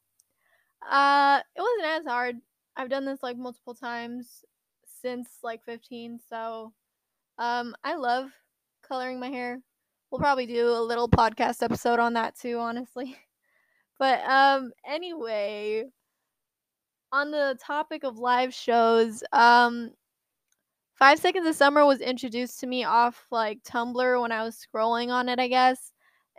Uh, 0.88 1.39
it 1.56 1.62
wasn't 1.62 2.02
as 2.02 2.06
hard. 2.06 2.36
I've 2.76 2.89
done 2.89 3.06
this 3.06 3.24
like 3.24 3.38
multiple 3.38 3.74
times 3.74 4.44
since 5.02 5.30
like 5.44 5.63
15, 5.63 6.20
so 6.30 6.74
um, 7.38 7.76
I 7.84 7.95
love 7.95 8.32
coloring 8.88 9.19
my 9.19 9.30
hair. 9.30 9.60
We'll 10.10 10.19
probably 10.19 10.45
do 10.45 10.69
a 10.69 10.80
little 10.82 11.10
podcast 11.10 11.63
episode 11.63 12.00
on 12.00 12.13
that 12.13 12.38
too, 12.38 12.58
honestly. 12.60 13.17
But 13.98 14.26
um, 14.26 14.74
anyway, 14.86 15.86
on 17.13 17.32
the 17.32 17.58
topic 17.65 18.04
of 18.04 18.17
live 18.17 18.54
shows, 18.54 19.24
um, 19.32 19.91
Five 20.95 21.19
Seconds 21.19 21.48
of 21.48 21.56
Summer 21.56 21.86
was 21.86 22.02
introduced 22.02 22.60
to 22.60 22.67
me 22.67 22.84
off 22.84 23.26
like 23.32 23.63
Tumblr 23.63 24.21
when 24.21 24.32
I 24.32 24.43
was 24.43 24.58
scrolling 24.58 25.10
on 25.10 25.30
it, 25.30 25.39
I 25.39 25.48
guess. 25.48 25.91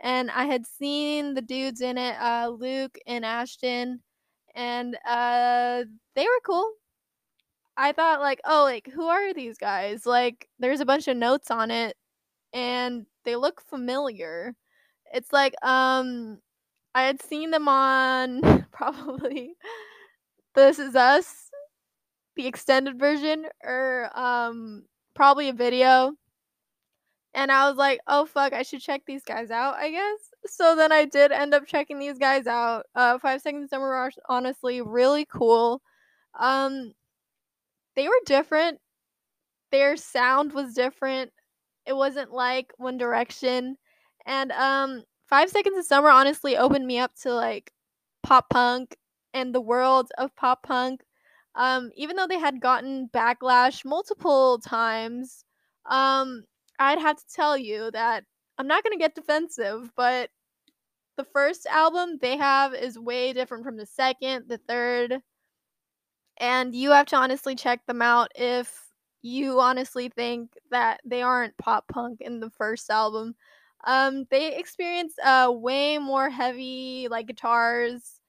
And 0.03 0.29
I 0.31 0.45
had 0.45 0.65
seen 0.67 1.33
the 1.33 1.41
dudes 1.41 1.81
in 1.81 1.97
it, 1.97 2.15
uh, 2.21 2.49
Luke 2.49 2.97
and 3.07 3.25
Ashton, 3.25 4.01
and 4.53 4.95
uh, 5.07 5.83
they 6.15 6.23
were 6.23 6.41
cool. 6.45 6.71
I 7.77 7.91
thought 7.93 8.19
like, 8.21 8.41
oh, 8.45 8.63
like 8.63 8.89
who 8.93 9.07
are 9.07 9.33
these 9.33 9.57
guys? 9.57 10.05
Like, 10.05 10.49
there's 10.59 10.81
a 10.81 10.85
bunch 10.85 11.07
of 11.07 11.17
notes 11.17 11.51
on 11.51 11.71
it, 11.71 11.95
and 12.53 13.05
they 13.25 13.35
look 13.35 13.61
familiar. 13.61 14.55
It's 15.13 15.33
like 15.33 15.53
um, 15.63 16.39
I 16.95 17.03
had 17.03 17.21
seen 17.21 17.51
them 17.51 17.67
on 17.69 18.65
probably 18.71 19.55
This 20.55 20.79
Is 20.79 20.95
Us 20.95 21.49
the 22.37 22.47
extended 22.47 22.97
version 22.99 23.47
or 23.63 24.09
um 24.17 24.83
probably 25.15 25.49
a 25.49 25.53
video. 25.53 26.13
And 27.33 27.51
I 27.51 27.69
was 27.69 27.77
like, 27.77 27.99
"Oh 28.07 28.25
fuck, 28.25 28.53
I 28.53 28.63
should 28.63 28.81
check 28.81 29.03
these 29.05 29.23
guys 29.23 29.51
out, 29.51 29.75
I 29.75 29.91
guess." 29.91 30.19
So 30.45 30.75
then 30.75 30.91
I 30.91 31.05
did 31.05 31.31
end 31.31 31.53
up 31.53 31.67
checking 31.67 31.99
these 31.99 32.17
guys 32.17 32.47
out. 32.47 32.85
Uh 32.95 33.19
5 33.19 33.41
Seconds 33.41 33.69
Summer 33.69 34.09
honestly 34.29 34.81
really 34.81 35.25
cool. 35.25 35.81
Um 36.39 36.93
they 37.97 38.07
were 38.07 38.21
different. 38.25 38.79
Their 39.71 39.97
sound 39.97 40.53
was 40.53 40.73
different. 40.73 41.31
It 41.85 41.93
wasn't 41.93 42.31
like 42.31 42.71
One 42.77 42.97
Direction. 42.97 43.77
And 44.25 44.51
um 44.53 45.03
5 45.27 45.49
Seconds 45.49 45.77
of 45.77 45.85
Summer 45.85 46.09
honestly 46.09 46.55
opened 46.57 46.87
me 46.87 46.99
up 46.99 47.11
to 47.23 47.33
like 47.33 47.71
pop 48.23 48.49
punk 48.49 48.95
and 49.33 49.53
the 49.53 49.61
world 49.61 50.09
of 50.17 50.35
pop 50.37 50.63
punk. 50.63 51.01
Um, 51.55 51.91
even 51.95 52.15
though 52.15 52.27
they 52.27 52.39
had 52.39 52.61
gotten 52.61 53.09
backlash 53.13 53.83
multiple 53.83 54.59
times, 54.59 55.43
um, 55.87 56.43
I'd 56.79 56.99
have 56.99 57.17
to 57.17 57.23
tell 57.33 57.57
you 57.57 57.89
that 57.91 58.23
I'm 58.59 58.67
not 58.67 58.83
gonna 58.83 58.97
get 58.97 59.15
defensive, 59.15 59.91
but 59.97 60.29
the 61.17 61.25
first 61.25 61.65
album 61.65 62.19
they 62.21 62.37
have 62.37 62.73
is 62.75 62.99
way 62.99 63.33
different 63.33 63.63
from 63.65 63.77
the 63.77 63.85
second, 63.87 64.45
the 64.47 64.59
third, 64.59 65.19
and 66.39 66.75
you 66.75 66.91
have 66.91 67.07
to 67.07 67.15
honestly 67.15 67.55
check 67.55 67.85
them 67.85 68.01
out 68.01 68.31
if 68.35 68.87
you 69.21 69.59
honestly 69.59 70.09
think 70.09 70.51
that 70.71 71.01
they 71.05 71.21
aren't 71.21 71.57
pop 71.57 71.87
punk 71.87 72.21
in 72.21 72.39
the 72.39 72.49
first 72.51 72.89
album. 72.89 73.35
Um, 73.85 74.25
they 74.31 74.55
experience 74.57 75.13
uh 75.23 75.51
way 75.53 75.97
more 75.97 76.29
heavy 76.29 77.07
like 77.09 77.27
guitars 77.27 78.21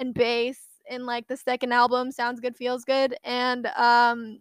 and 0.00 0.14
bass 0.14 0.60
in 0.90 1.06
like 1.06 1.28
the 1.28 1.36
second 1.36 1.72
album, 1.72 2.12
Sounds 2.12 2.40
Good 2.40 2.56
Feels 2.56 2.84
Good, 2.84 3.16
and 3.24 3.66
um 3.76 4.40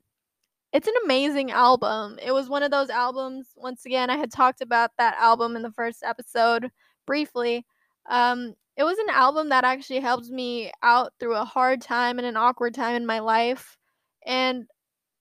it's 0.73 0.87
an 0.87 0.93
amazing 1.05 1.51
album. 1.51 2.17
It 2.21 2.31
was 2.31 2.49
one 2.49 2.63
of 2.63 2.71
those 2.71 2.89
albums, 2.89 3.49
once 3.55 3.85
again, 3.85 4.09
I 4.09 4.17
had 4.17 4.31
talked 4.31 4.61
about 4.61 4.91
that 4.97 5.15
album 5.19 5.55
in 5.55 5.61
the 5.61 5.71
first 5.71 6.03
episode 6.03 6.71
briefly. 7.05 7.65
Um, 8.09 8.55
it 8.77 8.83
was 8.83 8.97
an 8.97 9.09
album 9.09 9.49
that 9.49 9.63
actually 9.63 9.99
helped 9.99 10.27
me 10.29 10.71
out 10.81 11.13
through 11.19 11.35
a 11.35 11.45
hard 11.45 11.81
time 11.81 12.17
and 12.17 12.27
an 12.27 12.37
awkward 12.37 12.73
time 12.73 12.95
in 12.95 13.05
my 13.05 13.19
life. 13.19 13.77
And 14.25 14.65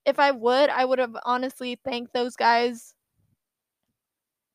if 0.05 0.19
I 0.19 0.31
would, 0.31 0.69
I 0.69 0.85
would 0.85 0.99
have 0.99 1.15
honestly 1.25 1.79
thanked 1.85 2.13
those 2.13 2.35
guys 2.35 2.93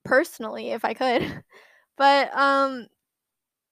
personally 0.04 0.70
if 0.70 0.84
I 0.84 0.94
could. 0.94 1.42
but 1.98 2.37
um 2.37 2.87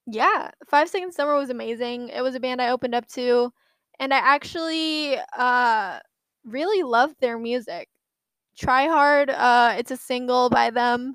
yeah, 0.07 0.51
Five 0.69 0.89
Seconds 0.89 1.17
Summer 1.17 1.37
was 1.37 1.51
amazing. 1.51 2.11
It 2.11 2.23
was 2.23 2.35
a 2.35 2.41
band 2.41 2.63
I 2.63 2.71
opened 2.71 2.95
up 2.95 3.07
to 3.11 3.53
and 4.01 4.15
I 4.15 4.19
actually 4.19 5.19
uh 5.37 5.99
really 6.45 6.83
loved 6.83 7.17
their 7.21 7.39
music. 7.39 7.89
Try 8.59 8.87
Hard, 8.89 9.31
uh, 9.31 9.75
it's 9.79 9.91
a 9.91 9.97
single 9.97 10.51
by 10.51 10.71
them. 10.71 11.15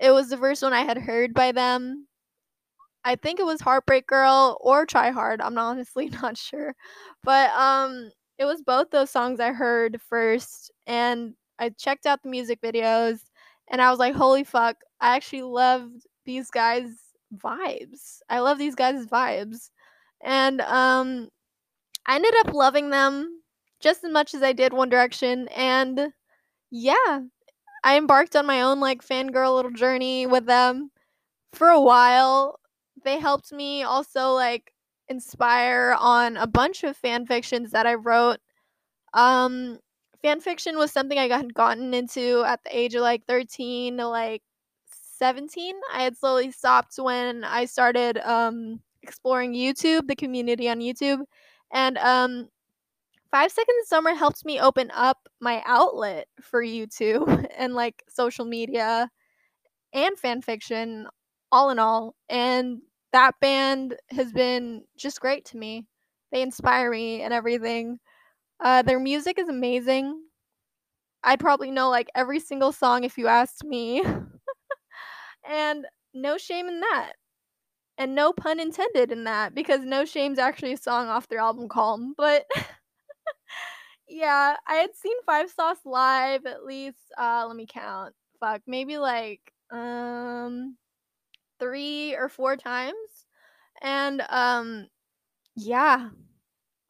It 0.00 0.12
was 0.12 0.30
the 0.30 0.38
first 0.38 0.62
one 0.62 0.72
I 0.72 0.82
had 0.82 0.98
heard 0.98 1.34
by 1.34 1.52
them. 1.52 2.08
I 3.04 3.16
think 3.16 3.38
it 3.40 3.46
was 3.46 3.60
Heartbreak 3.60 4.06
Girl 4.06 4.56
or 4.60 4.86
Try 4.86 5.10
Hard. 5.10 5.40
I'm 5.40 5.58
honestly 5.58 6.08
not 6.22 6.36
sure. 6.38 6.74
But 7.22 7.50
um 7.52 8.10
it 8.38 8.44
was 8.46 8.62
both 8.62 8.90
those 8.90 9.10
songs 9.10 9.40
I 9.40 9.52
heard 9.52 10.00
first 10.02 10.70
and 10.86 11.34
I 11.58 11.70
checked 11.70 12.06
out 12.06 12.22
the 12.22 12.28
music 12.30 12.60
videos 12.62 13.20
and 13.70 13.80
I 13.82 13.90
was 13.90 13.98
like, 13.98 14.14
"Holy 14.14 14.44
fuck, 14.44 14.76
I 15.00 15.16
actually 15.16 15.42
loved 15.42 16.06
these 16.26 16.50
guys' 16.50 16.98
vibes. 17.36 18.18
I 18.28 18.40
love 18.40 18.58
these 18.58 18.74
guys' 18.74 19.06
vibes." 19.06 19.70
And 20.22 20.60
um 20.62 21.28
I 22.06 22.16
ended 22.16 22.34
up 22.40 22.54
loving 22.54 22.90
them 22.90 23.42
just 23.80 24.04
as 24.04 24.10
much 24.12 24.34
as 24.34 24.42
I 24.42 24.52
did 24.52 24.72
One 24.72 24.88
Direction. 24.88 25.48
And 25.48 26.12
yeah, 26.70 27.20
I 27.84 27.96
embarked 27.98 28.36
on 28.36 28.46
my 28.46 28.62
own 28.62 28.80
like 28.80 29.02
fangirl 29.06 29.54
little 29.56 29.70
journey 29.72 30.26
with 30.26 30.46
them 30.46 30.90
for 31.54 31.68
a 31.68 31.80
while. 31.80 32.60
They 33.04 33.18
helped 33.18 33.52
me 33.52 33.82
also 33.82 34.32
like 34.32 34.72
inspire 35.08 35.96
on 35.98 36.36
a 36.36 36.46
bunch 36.46 36.84
of 36.84 36.96
fan 36.96 37.26
fictions 37.26 37.70
that 37.72 37.86
I 37.86 37.94
wrote. 37.94 38.38
Um, 39.14 39.78
fan 40.22 40.40
fiction 40.40 40.78
was 40.78 40.92
something 40.92 41.18
I 41.18 41.28
got 41.28 41.52
gotten 41.54 41.94
into 41.94 42.44
at 42.46 42.62
the 42.64 42.76
age 42.76 42.94
of 42.94 43.02
like 43.02 43.24
13 43.26 43.98
to 43.98 44.08
like 44.08 44.42
17. 45.18 45.74
I 45.92 46.02
had 46.02 46.16
slowly 46.16 46.50
stopped 46.50 46.94
when 46.98 47.44
I 47.44 47.66
started 47.66 48.18
um 48.18 48.80
exploring 49.02 49.54
YouTube, 49.54 50.08
the 50.08 50.16
community 50.16 50.68
on 50.68 50.80
YouTube. 50.80 51.20
And 51.72 51.98
um 51.98 52.48
Five 53.30 53.50
Seconds 53.50 53.76
of 53.82 53.88
Summer 53.88 54.14
helped 54.14 54.44
me 54.44 54.60
open 54.60 54.90
up 54.94 55.28
my 55.40 55.62
outlet 55.66 56.28
for 56.40 56.62
YouTube 56.62 57.46
and 57.58 57.74
like 57.74 58.02
social 58.08 58.44
media 58.44 59.10
and 59.92 60.18
fan 60.18 60.42
fiction, 60.42 61.06
all 61.52 61.70
in 61.70 61.78
all. 61.78 62.14
And 62.28 62.80
that 63.14 63.38
band 63.40 63.96
has 64.10 64.32
been 64.32 64.82
just 64.96 65.20
great 65.20 65.44
to 65.46 65.56
me. 65.56 65.86
They 66.32 66.42
inspire 66.42 66.90
me 66.90 67.22
and 67.22 67.32
everything. 67.32 68.00
Uh, 68.62 68.82
their 68.82 68.98
music 68.98 69.38
is 69.38 69.48
amazing. 69.48 70.20
I'd 71.22 71.38
probably 71.38 71.70
know 71.70 71.90
like 71.90 72.08
every 72.16 72.40
single 72.40 72.72
song 72.72 73.04
if 73.04 73.16
you 73.16 73.28
asked 73.28 73.62
me. 73.62 74.02
and 75.48 75.86
no 76.12 76.36
shame 76.36 76.66
in 76.66 76.80
that. 76.80 77.12
And 77.98 78.16
no 78.16 78.32
pun 78.32 78.58
intended 78.58 79.12
in 79.12 79.22
that 79.24 79.54
because 79.54 79.82
No 79.82 80.04
Shame's 80.04 80.40
actually 80.40 80.72
a 80.72 80.76
song 80.76 81.06
off 81.06 81.28
their 81.28 81.38
album 81.38 81.68
Calm. 81.68 82.14
But 82.16 82.44
yeah, 84.08 84.56
I 84.66 84.74
had 84.74 84.96
seen 84.96 85.14
Five 85.24 85.50
Sauce 85.50 85.78
live 85.84 86.46
at 86.46 86.64
least 86.64 86.98
uh 87.16 87.44
let 87.46 87.56
me 87.56 87.66
count. 87.70 88.12
Fuck, 88.40 88.62
maybe 88.66 88.98
like 88.98 89.40
um 89.70 90.76
3 91.58 92.14
or 92.16 92.28
4 92.28 92.56
times. 92.56 93.26
And 93.82 94.22
um 94.30 94.88
yeah, 95.56 96.10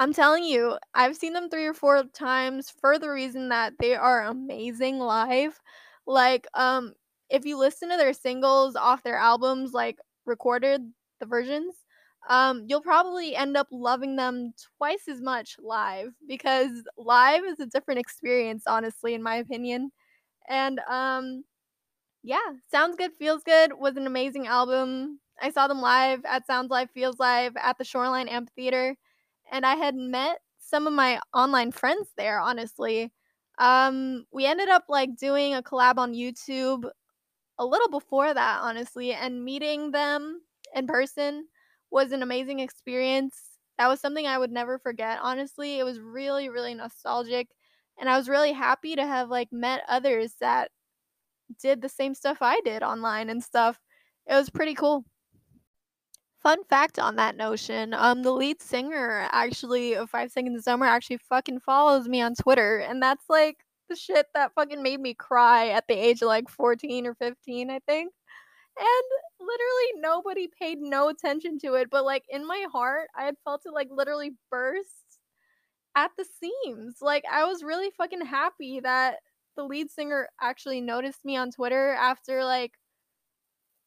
I'm 0.01 0.13
telling 0.13 0.45
you, 0.45 0.79
I've 0.95 1.17
seen 1.17 1.33
them 1.35 1.49
3 1.51 1.67
or 1.67 1.75
4 1.75 2.05
times 2.15 2.71
for 2.71 2.99
the 2.99 3.11
reason 3.11 3.49
that 3.51 3.75
they 3.79 3.95
are 3.95 4.25
amazing 4.25 4.99
live. 4.99 5.61
Like 6.07 6.47
um 6.55 6.95
if 7.31 7.45
you 7.47 7.59
listen 7.59 7.91
to 7.91 7.97
their 7.97 8.13
singles 8.13 8.77
off 8.77 9.03
their 9.03 9.17
albums 9.19 9.73
like 9.73 9.99
recorded 10.27 10.83
the 11.21 11.27
versions 11.27 11.75
um, 12.29 12.65
you'll 12.67 12.81
probably 12.81 13.37
end 13.37 13.57
up 13.57 13.67
loving 13.71 14.17
them 14.17 14.55
twice 14.79 15.09
as 15.09 15.21
much 15.21 15.57
live 15.59 16.15
because 16.27 16.71
live 16.97 17.45
is 17.45 17.61
a 17.61 17.67
different 17.67 18.01
experience, 18.01 18.65
honestly, 18.67 19.13
in 19.15 19.23
my 19.23 19.37
opinion. 19.37 19.91
And 20.49 20.81
um, 20.89 21.45
yeah, 22.25 22.39
Sounds 22.71 22.97
Good 22.97 23.13
Feels 23.13 23.43
Good 23.45 23.75
was 23.75 23.97
an 23.99 24.07
amazing 24.07 24.47
album. 24.47 25.21
I 25.43 25.51
saw 25.51 25.69
them 25.69 25.83
live 25.83 26.25
at 26.25 26.47
Sounds 26.47 26.71
Live 26.71 26.91
Feels 26.91 27.19
Live 27.19 27.53
at 27.57 27.77
the 27.77 27.85
Shoreline 27.85 28.29
Amphitheater, 28.29 28.97
and 29.53 29.67
I 29.67 29.75
had 29.77 29.95
met 29.95 30.39
some 30.59 30.87
of 30.87 30.95
my 30.95 31.21
online 31.35 31.71
friends 31.71 32.09
there, 32.17 32.41
honestly. 32.41 33.13
Um, 33.59 34.25
we 34.33 34.47
ended 34.47 34.71
up 34.71 34.85
like 34.89 35.17
doing 35.17 35.55
a 35.55 35.63
collab 35.63 35.99
on 35.99 36.15
YouTube 36.15 36.91
a 37.59 37.67
little 37.67 37.91
before 37.91 38.33
that, 38.35 38.61
honestly, 38.63 39.13
and 39.13 39.45
meeting 39.45 39.91
them 39.93 40.41
in 40.75 40.87
person 40.87 41.47
was 41.91 42.13
an 42.13 42.23
amazing 42.23 42.61
experience. 42.61 43.37
That 43.79 43.89
was 43.89 44.01
something 44.01 44.27
I 44.27 44.39
would 44.39 44.53
never 44.53 44.79
forget, 44.79 45.19
honestly. 45.23 45.79
It 45.79 45.85
was 45.85 46.01
really, 46.01 46.49
really 46.49 46.75
nostalgic. 46.75 47.49
And 47.99 48.09
I 48.09 48.17
was 48.17 48.29
really 48.29 48.53
happy 48.53 48.97
to 48.97 49.07
have 49.07 49.29
like 49.31 49.53
met 49.53 49.83
others 49.89 50.35
that 50.41 50.71
did 51.61 51.83
the 51.83 51.89
same 51.89 52.15
stuff 52.15 52.39
I 52.41 52.61
did 52.65 52.83
online 52.83 53.31
and 53.31 53.43
stuff. 53.43 53.79
It 54.27 54.35
was 54.35 54.51
pretty 54.51 54.75
cool. 54.75 55.05
Fun 56.43 56.63
fact 56.65 56.99
on 56.99 57.17
that 57.17 57.37
notion, 57.37 57.95
um 57.95 58.23
the 58.23 58.33
lead 58.33 58.61
singer 58.63 59.29
actually 59.33 59.95
of 59.95 60.11
Five 60.11 60.31
Seconds 60.31 60.59
of 60.59 60.65
Summer 60.65 60.87
actually 60.87 61.19
fucking 61.19 61.61
follows 61.61 62.09
me 62.09 62.21
on 62.21 62.35
Twitter 62.35 62.79
and 62.79 63.03
that's 63.03 63.25
like 63.29 63.57
the 63.89 63.97
shit 63.97 64.27
that 64.35 64.53
fucking 64.55 64.83
made 64.83 65.01
me 65.01 65.15
cry 65.15 65.69
at 65.69 65.87
the 65.89 65.95
age 65.95 66.23
of 66.23 66.29
like 66.29 66.49
14 66.49 67.07
or 67.07 67.15
15, 67.15 67.71
I 67.71 67.81
think 67.87 68.13
and 68.79 69.07
literally 69.41 70.01
nobody 70.01 70.49
paid 70.61 70.79
no 70.81 71.09
attention 71.09 71.59
to 71.59 71.75
it 71.75 71.89
but 71.91 72.05
like 72.05 72.25
in 72.29 72.47
my 72.47 72.67
heart 72.73 73.09
i 73.17 73.25
had 73.25 73.37
felt 73.45 73.63
it 73.65 73.73
like 73.73 73.89
literally 73.91 74.33
burst 74.51 75.21
at 75.95 76.11
the 76.19 76.25
seams 76.41 76.97
like 77.01 77.25
i 77.31 77.45
was 77.45 77.63
really 77.63 77.91
fucking 77.97 78.25
happy 78.25 78.81
that 78.81 79.17
the 79.57 79.65
lead 79.65 79.91
singer 79.91 80.29
actually 80.41 80.81
noticed 80.81 81.25
me 81.25 81.37
on 81.37 81.51
twitter 81.51 81.93
after 81.93 82.45
like 82.45 82.73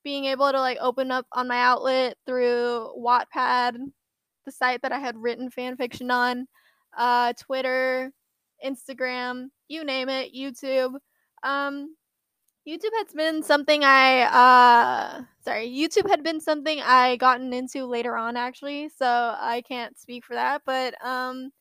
being 0.04 0.26
able 0.26 0.52
to 0.52 0.60
like 0.60 0.78
open 0.80 1.12
up 1.12 1.26
on 1.34 1.48
my 1.48 1.60
outlet 1.60 2.16
through 2.26 2.90
wattpad 2.98 3.76
the 4.46 4.52
site 4.52 4.82
that 4.82 4.92
i 4.92 5.00
had 5.00 5.18
written 5.18 5.50
fan 5.50 5.76
fiction 5.76 6.10
on 6.10 6.48
uh 6.98 7.34
twitter 7.34 8.12
instagram 8.66 9.48
you 9.68 9.84
name 9.84 10.10
it 10.10 10.34
youtube. 10.34 10.94
Um 11.44 11.96
YouTube 12.68 12.92
has 12.98 13.14
been 13.14 13.44
something 13.44 13.84
I 13.84 14.24
uh 14.24 15.24
sorry, 15.42 15.70
YouTube 15.70 16.10
had 16.10 16.22
been 16.24 16.42
something 16.42 16.82
I 16.82 17.16
gotten 17.16 17.54
into 17.54 17.86
later 17.86 18.18
on 18.18 18.36
actually, 18.36 18.90
so 18.90 19.06
I 19.06 19.64
can't 19.68 19.98
speak 19.98 20.26
for 20.26 20.34
that, 20.34 20.64
but 20.66 20.94
um 21.06 21.52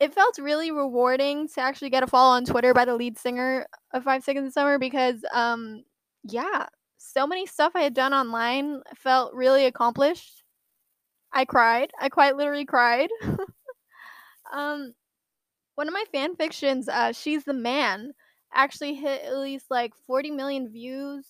it 0.00 0.14
felt 0.14 0.38
really 0.38 0.70
rewarding 0.70 1.46
to 1.48 1.60
actually 1.60 1.90
get 1.90 2.02
a 2.02 2.06
follow 2.06 2.34
on 2.34 2.46
Twitter 2.46 2.72
by 2.72 2.86
the 2.86 2.96
lead 2.96 3.18
singer 3.18 3.66
of 3.92 4.02
Five 4.02 4.24
Seconds 4.24 4.46
of 4.46 4.52
Summer 4.54 4.78
because, 4.78 5.22
um, 5.32 5.84
yeah, 6.24 6.66
so 6.96 7.26
many 7.26 7.46
stuff 7.46 7.72
I 7.74 7.82
had 7.82 7.94
done 7.94 8.14
online 8.14 8.80
felt 8.96 9.34
really 9.34 9.66
accomplished. 9.66 10.42
I 11.32 11.44
cried. 11.44 11.90
I 12.00 12.08
quite 12.08 12.36
literally 12.36 12.64
cried. 12.64 13.10
um, 14.52 14.94
one 15.74 15.86
of 15.86 15.94
my 15.94 16.04
fan 16.12 16.34
fictions, 16.34 16.88
uh, 16.88 17.12
She's 17.12 17.44
the 17.44 17.52
Man, 17.52 18.12
actually 18.54 18.94
hit 18.94 19.22
at 19.22 19.36
least 19.36 19.66
like 19.70 19.92
40 20.06 20.30
million 20.30 20.72
views, 20.72 21.26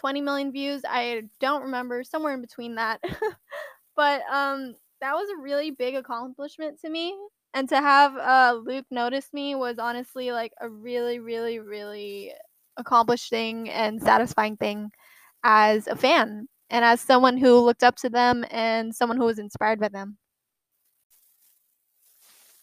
20 0.00 0.20
million 0.22 0.50
views. 0.50 0.82
I 0.88 1.22
don't 1.38 1.62
remember, 1.62 2.02
somewhere 2.02 2.34
in 2.34 2.40
between 2.40 2.74
that. 2.74 3.00
but 3.96 4.22
um, 4.30 4.74
that 5.00 5.14
was 5.14 5.28
a 5.30 5.40
really 5.40 5.70
big 5.70 5.94
accomplishment 5.94 6.80
to 6.80 6.90
me. 6.90 7.14
And 7.52 7.68
to 7.68 7.76
have 7.76 8.16
uh, 8.16 8.60
Luke 8.64 8.86
notice 8.90 9.28
me 9.32 9.54
was 9.54 9.78
honestly 9.78 10.30
like 10.32 10.52
a 10.60 10.68
really, 10.68 11.18
really, 11.18 11.58
really 11.58 12.32
accomplished 12.76 13.30
thing 13.30 13.68
and 13.68 14.00
satisfying 14.00 14.56
thing 14.56 14.90
as 15.42 15.86
a 15.86 15.96
fan 15.96 16.48
and 16.70 16.84
as 16.84 17.00
someone 17.00 17.36
who 17.36 17.58
looked 17.58 17.82
up 17.82 17.96
to 17.96 18.08
them 18.08 18.44
and 18.50 18.94
someone 18.94 19.18
who 19.18 19.24
was 19.24 19.38
inspired 19.38 19.80
by 19.80 19.88
them. 19.88 20.16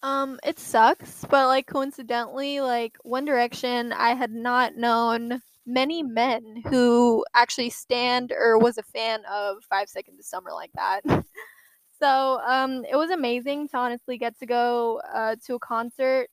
Um, 0.04 0.40
it 0.46 0.60
sucks, 0.60 1.26
but 1.26 1.48
like 1.48 1.66
coincidentally, 1.66 2.62
like 2.62 2.96
One 3.04 3.26
Direction, 3.26 3.92
I 3.92 4.14
had 4.14 4.32
not 4.32 4.76
known 4.76 5.42
many 5.66 6.04
men 6.04 6.64
who 6.70 7.26
actually 7.34 7.72
stand 7.72 8.32
or 8.32 8.58
was 8.58 8.78
a 8.78 8.84
fan 8.84 9.24
of 9.30 9.58
Five 9.70 9.90
Seconds 9.90 10.20
of 10.20 10.26
Summer 10.26 10.52
like 10.54 10.72
that. 10.76 11.02
so 12.00 12.40
um, 12.46 12.86
it 12.90 12.96
was 12.96 13.10
amazing 13.10 13.68
to 13.70 13.78
honestly 13.78 14.18
get 14.18 14.38
to 14.40 14.46
go 14.46 15.02
uh, 15.14 15.36
to 15.46 15.56
a 15.56 15.60
concert 15.60 16.30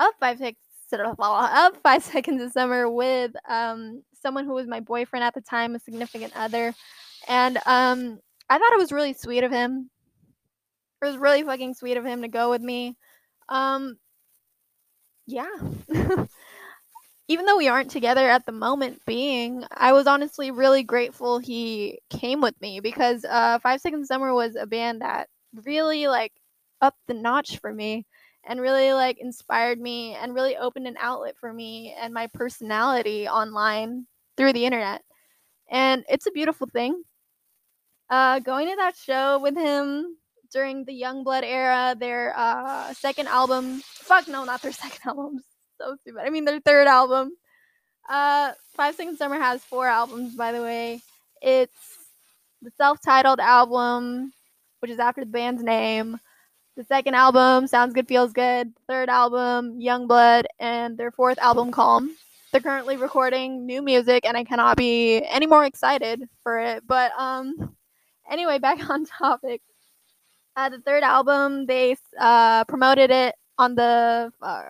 of 0.00 0.08
Five 0.20 0.38
Seconds 0.38 0.58
of 0.92 1.76
Five 1.82 2.02
Seconds 2.12 2.42
of 2.42 2.52
Summer 2.52 2.88
with 2.88 3.32
um, 3.48 4.02
someone 4.22 4.44
who 4.44 4.54
was 4.54 4.66
my 4.66 4.80
boyfriend 4.80 5.24
at 5.24 5.34
the 5.34 5.40
time, 5.40 5.74
a 5.74 5.80
significant 5.80 6.32
other, 6.36 6.74
and 7.28 7.56
um, 7.66 8.18
I 8.48 8.58
thought 8.58 8.72
it 8.72 8.78
was 8.78 8.92
really 8.92 9.12
sweet 9.12 9.44
of 9.44 9.50
him. 9.50 9.90
It 11.02 11.06
was 11.06 11.16
really 11.16 11.42
fucking 11.42 11.74
sweet 11.74 11.96
of 11.96 12.04
him 12.04 12.22
to 12.22 12.28
go 12.28 12.50
with 12.50 12.62
me. 12.62 12.96
Um, 13.48 13.98
yeah. 15.26 15.54
Even 17.28 17.44
though 17.44 17.56
we 17.56 17.68
aren't 17.68 17.90
together 17.90 18.28
at 18.28 18.46
the 18.46 18.52
moment 18.52 19.02
being, 19.04 19.64
I 19.72 19.92
was 19.92 20.06
honestly 20.06 20.50
really 20.52 20.84
grateful 20.84 21.38
he 21.38 21.98
came 22.08 22.40
with 22.40 22.60
me 22.60 22.78
because 22.80 23.24
uh, 23.24 23.58
Five 23.58 23.80
Seconds 23.80 24.06
Summer 24.06 24.32
was 24.32 24.54
a 24.54 24.66
band 24.66 25.00
that 25.00 25.28
really 25.64 26.06
like 26.06 26.32
up 26.80 26.94
the 27.08 27.14
notch 27.14 27.58
for 27.58 27.72
me 27.72 28.06
and 28.44 28.60
really 28.60 28.92
like 28.92 29.18
inspired 29.18 29.80
me 29.80 30.14
and 30.14 30.34
really 30.34 30.56
opened 30.56 30.86
an 30.86 30.96
outlet 31.00 31.36
for 31.38 31.52
me 31.52 31.94
and 32.00 32.14
my 32.14 32.28
personality 32.28 33.28
online 33.28 34.06
through 34.36 34.52
the 34.52 34.64
internet. 34.64 35.02
And 35.68 36.04
it's 36.08 36.26
a 36.26 36.32
beautiful 36.32 36.68
thing. 36.68 37.02
Uh, 38.08 38.38
going 38.38 38.68
to 38.68 38.76
that 38.76 38.96
show 38.96 39.40
with 39.40 39.56
him 39.56 40.16
during 40.52 40.84
the 40.84 40.92
Youngblood 40.92 41.42
era, 41.42 41.96
their 41.98 42.32
uh, 42.36 42.92
second 42.94 43.26
album. 43.26 43.80
Fuck 43.84 44.28
no, 44.28 44.44
not 44.44 44.62
their 44.62 44.72
second 44.84 45.00
album. 45.04 45.40
So 45.78 45.96
stupid. 46.02 46.22
I 46.24 46.30
mean 46.30 46.44
their 46.44 46.60
third 46.60 46.86
album. 46.86 47.32
Uh, 48.08 48.52
Five 48.74 48.94
Seconds 48.94 49.18
Summer 49.18 49.36
has 49.36 49.62
four 49.64 49.86
albums, 49.86 50.34
by 50.34 50.52
the 50.52 50.62
way. 50.62 51.00
It's 51.42 51.72
the 52.62 52.70
self-titled 52.76 53.40
album, 53.40 54.32
which 54.80 54.90
is 54.90 54.98
after 54.98 55.22
the 55.22 55.30
band's 55.30 55.62
name. 55.62 56.18
The 56.76 56.84
second 56.84 57.14
album, 57.14 57.66
Sounds 57.66 57.94
Good 57.94 58.06
Feels 58.06 58.32
Good. 58.32 58.72
Third 58.86 59.08
album, 59.08 59.80
Young 59.80 60.06
Blood, 60.06 60.46
and 60.60 60.96
their 60.98 61.10
fourth 61.10 61.38
album, 61.38 61.72
Calm. 61.72 62.14
They're 62.52 62.60
currently 62.60 62.96
recording 62.96 63.66
new 63.66 63.82
music, 63.82 64.24
and 64.26 64.36
I 64.36 64.44
cannot 64.44 64.76
be 64.76 65.22
any 65.24 65.46
more 65.46 65.64
excited 65.64 66.28
for 66.42 66.58
it. 66.58 66.86
But 66.86 67.12
um, 67.18 67.76
anyway, 68.30 68.58
back 68.60 68.88
on 68.88 69.06
topic. 69.06 69.62
Uh, 70.54 70.68
the 70.70 70.80
third 70.80 71.02
album, 71.02 71.66
they 71.66 71.96
uh, 72.18 72.64
promoted 72.64 73.10
it 73.10 73.34
on 73.58 73.74
the. 73.74 74.32
Uh, 74.40 74.62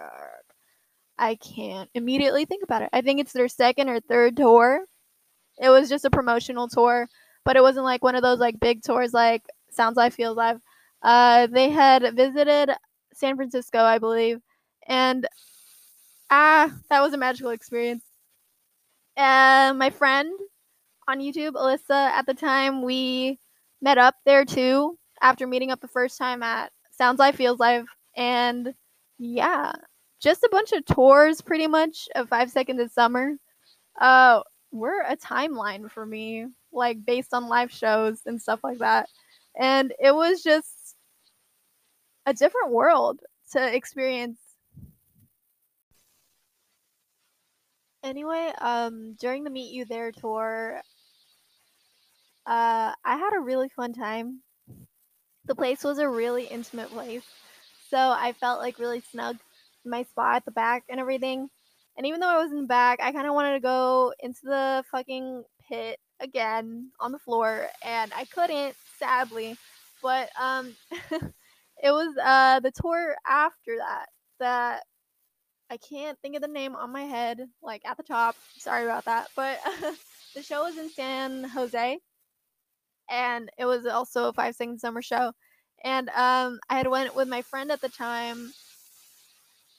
I 1.18 1.36
can't 1.36 1.88
immediately 1.94 2.44
think 2.44 2.62
about 2.62 2.82
it. 2.82 2.90
I 2.92 3.00
think 3.00 3.20
it's 3.20 3.32
their 3.32 3.48
second 3.48 3.88
or 3.88 4.00
third 4.00 4.36
tour. 4.36 4.84
It 5.58 5.70
was 5.70 5.88
just 5.88 6.04
a 6.04 6.10
promotional 6.10 6.68
tour, 6.68 7.08
but 7.44 7.56
it 7.56 7.62
wasn't 7.62 7.84
like 7.84 8.04
one 8.04 8.14
of 8.14 8.22
those 8.22 8.38
like 8.38 8.60
big 8.60 8.82
tours 8.82 9.14
like 9.14 9.42
Sounds 9.70 9.96
Live 9.96 10.14
Feels 10.14 10.36
Live. 10.36 10.60
Uh, 11.02 11.46
they 11.46 11.70
had 11.70 12.14
visited 12.14 12.70
San 13.14 13.36
Francisco, 13.36 13.78
I 13.80 13.98
believe, 13.98 14.40
and 14.86 15.26
ah, 16.30 16.72
that 16.90 17.00
was 17.00 17.14
a 17.14 17.18
magical 17.18 17.50
experience. 17.50 18.04
Uh, 19.16 19.72
my 19.76 19.90
friend 19.90 20.30
on 21.08 21.20
YouTube, 21.20 21.52
Alyssa, 21.52 22.10
at 22.10 22.26
the 22.26 22.34
time, 22.34 22.82
we 22.82 23.38
met 23.80 23.98
up 23.98 24.16
there 24.26 24.44
too 24.44 24.98
after 25.22 25.46
meeting 25.46 25.70
up 25.70 25.80
the 25.80 25.88
first 25.88 26.18
time 26.18 26.42
at 26.42 26.72
Sounds 26.90 27.18
Live 27.18 27.36
Feels 27.36 27.58
Live, 27.58 27.86
and 28.16 28.74
yeah, 29.18 29.72
just 30.26 30.42
a 30.42 30.48
bunch 30.50 30.72
of 30.72 30.84
tours 30.84 31.40
pretty 31.40 31.68
much 31.68 32.08
of 32.16 32.28
Five 32.28 32.50
Seconds 32.50 32.80
of 32.80 32.90
Summer. 32.90 33.36
Uh, 34.00 34.40
were 34.72 35.02
a 35.06 35.16
timeline 35.16 35.88
for 35.88 36.04
me, 36.04 36.46
like 36.72 37.04
based 37.06 37.32
on 37.32 37.46
live 37.46 37.70
shows 37.70 38.22
and 38.26 38.42
stuff 38.42 38.58
like 38.64 38.78
that. 38.78 39.08
And 39.56 39.94
it 40.00 40.12
was 40.12 40.42
just 40.42 40.96
a 42.26 42.34
different 42.34 42.72
world 42.72 43.20
to 43.52 43.72
experience. 43.72 44.40
Anyway, 48.02 48.50
um, 48.60 49.14
during 49.20 49.44
the 49.44 49.50
Meet 49.50 49.72
You 49.72 49.84
There 49.84 50.10
tour, 50.10 50.80
uh, 52.46 52.92
I 53.04 53.16
had 53.16 53.32
a 53.36 53.40
really 53.40 53.68
fun 53.68 53.92
time. 53.92 54.40
The 55.44 55.54
place 55.54 55.84
was 55.84 56.00
a 56.00 56.08
really 56.08 56.46
intimate 56.46 56.88
place, 56.88 57.22
so 57.90 57.96
I 57.96 58.34
felt 58.40 58.58
like 58.58 58.80
really 58.80 59.04
snug 59.12 59.36
my 59.86 60.02
spot 60.04 60.36
at 60.36 60.44
the 60.44 60.50
back 60.50 60.84
and 60.88 61.00
everything. 61.00 61.48
And 61.96 62.06
even 62.06 62.20
though 62.20 62.28
I 62.28 62.42
was 62.42 62.52
in 62.52 62.62
the 62.62 62.66
back, 62.66 63.00
I 63.02 63.12
kind 63.12 63.26
of 63.26 63.34
wanted 63.34 63.54
to 63.54 63.60
go 63.60 64.12
into 64.20 64.40
the 64.44 64.84
fucking 64.90 65.44
pit 65.68 65.98
again 66.20 66.90
on 67.00 67.12
the 67.12 67.18
floor, 67.18 67.66
and 67.82 68.12
I 68.14 68.24
couldn't, 68.26 68.74
sadly. 68.98 69.56
But 70.02 70.28
um, 70.38 70.74
It 71.82 71.90
was 71.90 72.16
uh 72.22 72.60
the 72.60 72.70
tour 72.72 73.16
after 73.26 73.76
that 73.78 74.06
that 74.40 74.82
I 75.70 75.76
can't 75.78 76.18
think 76.20 76.36
of 76.36 76.42
the 76.42 76.48
name 76.48 76.76
on 76.76 76.92
my 76.92 77.02
head, 77.02 77.40
like 77.62 77.82
at 77.84 77.96
the 77.96 78.02
top. 78.02 78.36
Sorry 78.58 78.84
about 78.84 79.04
that. 79.06 79.28
But 79.36 79.58
the 80.34 80.42
show 80.42 80.64
was 80.64 80.78
in 80.78 80.88
San 80.90 81.44
Jose, 81.44 81.98
and 83.10 83.50
it 83.58 83.64
was 83.66 83.86
also 83.86 84.28
a 84.28 84.32
Five 84.32 84.46
five 84.46 84.56
second 84.56 84.80
summer 84.80 85.02
show. 85.02 85.32
And 85.84 86.08
um, 86.10 86.60
I 86.70 86.78
had 86.78 86.86
went 86.88 87.14
with 87.14 87.28
my 87.28 87.42
friend 87.42 87.70
at 87.70 87.80
the 87.80 87.88
time, 87.90 88.52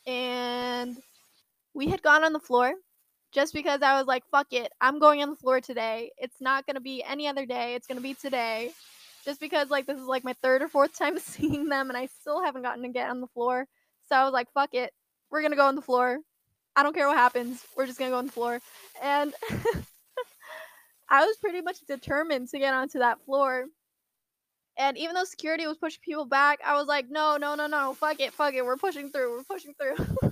and 0.08 0.98
we 1.76 1.88
had 1.88 2.02
gone 2.02 2.24
on 2.24 2.34
the 2.34 2.40
floor 2.40 2.74
just 3.32 3.54
because 3.54 3.82
I 3.84 3.98
was 4.00 4.08
like, 4.08 4.24
"Fuck 4.32 4.48
it, 4.54 4.72
I'm 4.82 5.00
going 5.00 5.22
on 5.22 5.30
the 5.30 5.36
floor 5.36 5.62
today. 5.62 6.12
It's 6.18 6.42
not 6.42 6.66
gonna 6.66 6.82
be 6.82 7.04
any 7.04 7.28
other 7.28 7.46
day. 7.46 7.76
It's 7.76 7.86
gonna 7.88 8.02
be 8.02 8.16
today." 8.16 8.74
just 9.28 9.42
because 9.42 9.70
like 9.70 9.86
this 9.86 10.00
is 10.00 10.06
like 10.06 10.24
my 10.24 10.34
third 10.42 10.62
or 10.62 10.70
fourth 10.70 10.98
time 10.98 11.20
seeing 11.20 11.68
them 11.68 11.90
and 11.90 11.98
I 11.98 12.06
still 12.06 12.42
haven't 12.42 12.62
gotten 12.62 12.84
to 12.84 12.90
get 12.90 13.10
on 13.10 13.20
the 13.20 13.28
floor. 13.28 13.68
So 14.08 14.16
I 14.16 14.24
was 14.24 14.32
like, 14.32 14.48
fuck 14.54 14.74
it. 14.74 14.94
We're 15.30 15.42
gonna 15.42 15.58
go 15.58 15.68
on 15.68 15.76
the 15.76 15.82
floor. 15.82 16.20
I 16.78 16.84
don't 16.84 16.96
care 16.96 17.08
what 17.08 17.18
happens. 17.18 17.62
We're 17.76 17.88
just 17.88 18.00
gonna 18.00 18.12
go 18.12 18.20
on 18.20 18.28
the 18.28 18.32
floor. 18.32 18.62
And 19.04 19.34
I 21.10 21.26
was 21.26 21.36
pretty 21.38 21.62
much 21.62 21.80
determined 21.88 22.48
to 22.50 22.60
get 22.60 22.74
onto 22.74 23.00
that 23.00 23.20
floor. 23.26 23.66
And 24.78 24.98
even 24.98 25.16
though 25.16 25.24
security 25.24 25.66
was 25.66 25.78
pushing 25.78 26.02
people 26.04 26.26
back, 26.26 26.60
I 26.66 26.76
was 26.76 26.88
like, 26.88 27.10
no, 27.10 27.38
no, 27.38 27.56
no, 27.56 27.68
no, 27.68 27.94
fuck 27.94 28.20
it, 28.20 28.34
fuck 28.34 28.54
it. 28.54 28.64
We're 28.64 28.78
pushing 28.78 29.10
through. 29.10 29.38
We're 29.38 29.44
pushing 29.44 29.74
through. 29.74 30.06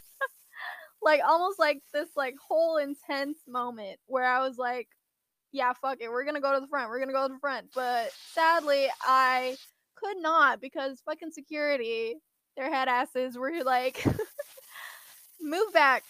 like 1.02 1.22
almost 1.26 1.60
like 1.60 1.82
this 1.94 2.10
like 2.16 2.36
whole 2.46 2.78
intense 2.78 3.38
moment 3.48 4.00
where 4.08 4.26
I 4.26 4.46
was 4.46 4.58
like, 4.58 4.88
yeah, 5.52 5.72
fuck 5.74 6.00
it, 6.02 6.12
we're 6.12 6.26
gonna 6.26 6.42
go 6.42 6.54
to 6.54 6.60
the 6.60 6.68
front, 6.68 6.90
we're 6.90 7.00
gonna 7.00 7.14
go 7.14 7.28
to 7.28 7.34
the 7.34 7.40
front. 7.40 7.68
But 7.74 8.12
sadly, 8.34 8.88
I 9.02 9.56
could 9.96 10.18
not 10.18 10.60
because 10.60 11.02
fucking 11.06 11.32
security, 11.32 12.16
their 12.58 12.74
head 12.74 12.88
asses 12.88 13.38
were 13.38 13.64
like, 13.64 14.04
move 15.42 15.72
back, 15.72 16.04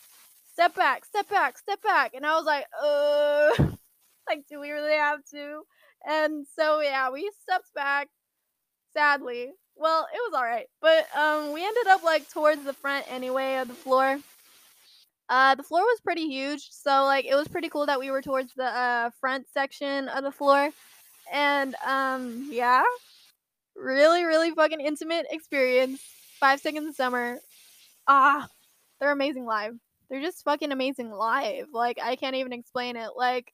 step 0.51 0.73
back, 0.75 1.05
step 1.05 1.29
back, 1.29 1.57
step 1.57 1.81
back. 1.83 2.13
And 2.15 2.25
I 2.25 2.35
was 2.35 2.45
like, 2.45 2.65
uh, 2.81 3.75
like, 4.27 4.45
do 4.49 4.59
we 4.59 4.71
really 4.71 4.95
have 4.95 5.19
to? 5.31 5.61
And 6.07 6.45
so, 6.57 6.81
yeah, 6.81 7.09
we 7.11 7.29
stepped 7.41 7.73
back, 7.75 8.09
sadly. 8.95 9.51
Well, 9.75 10.07
it 10.13 10.19
was 10.29 10.33
alright. 10.33 10.67
But 10.81 11.05
um, 11.15 11.53
we 11.53 11.65
ended 11.65 11.87
up 11.87 12.03
like 12.03 12.29
towards 12.29 12.63
the 12.63 12.73
front 12.73 13.05
anyway 13.11 13.57
of 13.57 13.67
the 13.67 13.73
floor. 13.73 14.19
Uh, 15.27 15.55
the 15.55 15.63
floor 15.63 15.81
was 15.81 15.99
pretty 16.03 16.27
huge, 16.27 16.69
so 16.69 17.03
like 17.03 17.25
it 17.25 17.35
was 17.35 17.47
pretty 17.47 17.67
cool 17.69 17.87
that 17.87 17.99
we 17.99 18.11
were 18.11 18.21
towards 18.21 18.53
the 18.53 18.65
uh, 18.65 19.09
front 19.19 19.47
section 19.51 20.07
of 20.09 20.23
the 20.23 20.31
floor, 20.31 20.69
and 21.33 21.73
um, 21.83 22.47
yeah, 22.51 22.83
really, 23.75 24.23
really 24.23 24.51
fucking 24.51 24.79
intimate 24.79 25.25
experience. 25.31 25.99
Five 26.39 26.59
Seconds 26.59 26.89
of 26.89 26.95
Summer. 26.95 27.39
Ah, 28.07 28.47
they're 28.99 29.11
amazing 29.11 29.45
live. 29.45 29.73
They're 30.09 30.21
just 30.21 30.43
fucking 30.43 30.71
amazing 30.71 31.09
live. 31.11 31.67
Like 31.73 31.97
I 31.99 32.15
can't 32.17 32.35
even 32.35 32.53
explain 32.53 32.95
it. 32.95 33.09
Like 33.15 33.51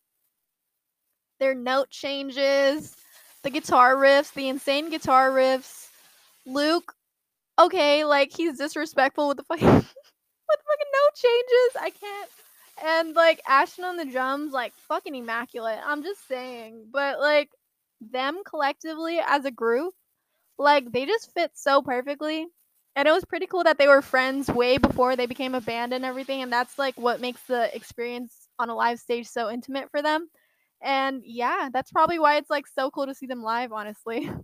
their 1.40 1.56
note 1.56 1.90
changes, 1.90 2.94
the 3.44 3.50
guitar 3.50 3.96
riffs, 3.96 4.34
the 4.34 4.48
insane 4.50 4.90
guitar 4.90 5.32
riffs. 5.32 5.88
Luke, 6.46 6.94
okay, 7.60 8.04
like 8.04 8.32
he's 8.36 8.58
disrespectful 8.58 9.28
with 9.28 9.38
the 9.38 9.44
fucking 9.44 9.68
with 9.68 9.86
fucking 9.86 10.92
note 10.94 11.16
changes. 11.16 11.82
I 11.82 11.90
can't. 11.90 12.30
And 12.84 13.16
like 13.16 13.42
Ashton 13.48 13.86
on 13.86 13.98
the 13.98 14.06
drums, 14.06 14.54
like 14.54 14.74
fucking 14.88 15.16
immaculate. 15.16 15.80
I'm 15.86 16.04
just 16.04 16.28
saying. 16.28 16.88
But 16.92 17.20
like 17.20 17.50
them 18.02 18.42
collectively 18.46 19.20
as 19.26 19.46
a 19.46 19.52
group, 19.52 19.94
like 20.58 20.92
they 20.92 21.06
just 21.06 21.34
fit 21.34 21.52
so 21.54 21.82
perfectly. 21.82 22.48
And 22.96 23.08
it 23.08 23.12
was 23.12 23.24
pretty 23.24 23.48
cool 23.48 23.64
that 23.64 23.78
they 23.78 23.88
were 23.88 24.02
friends 24.02 24.50
way 24.50 24.78
before 24.78 25.16
they 25.16 25.26
became 25.26 25.56
a 25.56 25.62
band 25.62 25.94
and 25.94 26.04
everything. 26.04 26.42
And 26.42 26.52
that's 26.52 26.78
like 26.78 26.96
what 27.00 27.22
makes 27.22 27.42
the 27.44 27.74
experience 27.74 28.34
on 28.60 28.70
a 28.70 28.76
live 28.76 29.00
stage 29.00 29.28
so 29.28 29.50
intimate 29.50 29.90
for 29.92 30.02
them. 30.02 30.28
And 30.82 31.22
yeah, 31.26 31.70
that's 31.72 31.92
probably 31.92 32.20
why 32.20 32.38
it's 32.38 32.50
like 32.50 32.68
so 32.68 32.90
cool 32.90 33.06
to 33.06 33.16
see 33.16 33.28
them 33.28 33.44
live, 33.44 33.72
honestly. 33.72 34.30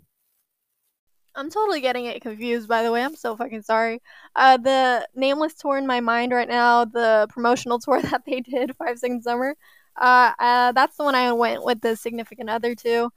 I'm 1.36 1.52
totally 1.52 1.82
getting 1.82 2.06
it 2.06 2.22
confused, 2.22 2.68
by 2.68 2.82
the 2.82 2.92
way. 2.92 3.04
I'm 3.04 3.16
so 3.16 3.36
fucking 3.38 3.62
sorry. 3.62 4.02
Uh, 4.36 4.58
the 4.58 5.08
Nameless 5.14 5.54
tour 5.54 5.78
in 5.78 5.86
my 5.86 6.00
mind 6.00 6.32
right 6.32 6.48
now, 6.48 6.84
the 6.84 7.28
promotional 7.30 7.78
tour 7.84 8.02
that 8.02 8.24
they 8.26 8.42
did, 8.42 8.76
Five 8.78 8.98
Seconds 8.98 9.24
Summer, 9.24 9.56
uh, 9.96 10.32
uh, 10.40 10.72
that's 10.72 10.98
the 10.98 11.04
one 11.04 11.16
I 11.16 11.32
went 11.34 11.64
with 11.64 11.82
the 11.82 11.96
significant 11.96 12.50
other 12.50 12.74
to. 12.76 13.12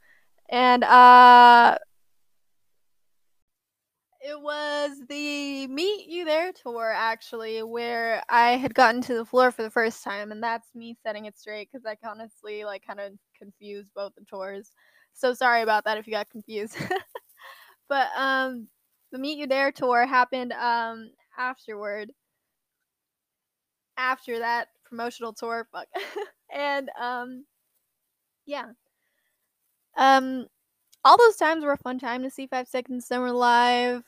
And 0.49 0.83
uh, 0.83 1.77
it 4.23 4.39
was 4.41 4.91
the 5.09 5.67
Meet 5.67 6.07
You 6.07 6.25
There 6.25 6.51
tour, 6.53 6.91
actually, 6.95 7.63
where 7.63 8.23
I 8.29 8.51
had 8.51 8.73
gotten 8.75 9.01
to 9.03 9.15
the 9.15 9.25
floor 9.25 9.51
for 9.51 9.63
the 9.63 9.69
first 9.71 10.03
time, 10.03 10.31
and 10.31 10.43
that's 10.43 10.67
me 10.75 10.95
setting 11.03 11.25
it 11.25 11.37
straight 11.37 11.69
because 11.71 11.85
I 11.85 11.97
honestly 12.07 12.63
like 12.63 12.85
kind 12.85 12.99
of 12.99 13.13
confused 13.37 13.91
both 13.95 14.13
the 14.15 14.25
tours. 14.25 14.71
So 15.13 15.33
sorry 15.33 15.61
about 15.63 15.85
that 15.85 15.97
if 15.97 16.07
you 16.07 16.13
got 16.13 16.29
confused. 16.29 16.77
but 17.89 18.07
um, 18.17 18.67
the 19.11 19.19
Meet 19.19 19.37
You 19.39 19.47
There 19.47 19.71
tour 19.71 20.05
happened 20.05 20.53
um 20.53 21.11
afterward. 21.37 22.11
After 23.97 24.39
that 24.39 24.67
promotional 24.83 25.31
tour, 25.33 25.67
fuck, 25.71 25.87
and 26.51 26.89
um, 26.99 27.45
yeah. 28.45 28.71
Um, 29.97 30.47
all 31.03 31.17
those 31.17 31.35
times 31.37 31.63
were 31.63 31.71
a 31.73 31.77
fun 31.77 31.99
time 31.99 32.23
to 32.23 32.29
see 32.29 32.47
Five 32.47 32.67
Seconds 32.67 33.05
Summer 33.07 33.31
live. 33.31 34.03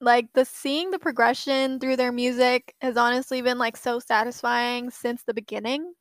Like 0.00 0.28
the 0.34 0.44
seeing 0.44 0.90
the 0.90 0.98
progression 0.98 1.80
through 1.80 1.96
their 1.96 2.12
music 2.12 2.74
has 2.82 2.96
honestly 2.96 3.42
been 3.42 3.58
like 3.58 3.76
so 3.76 3.98
satisfying 4.00 4.90
since 4.90 5.22
the 5.24 5.34
beginning. 5.34 5.94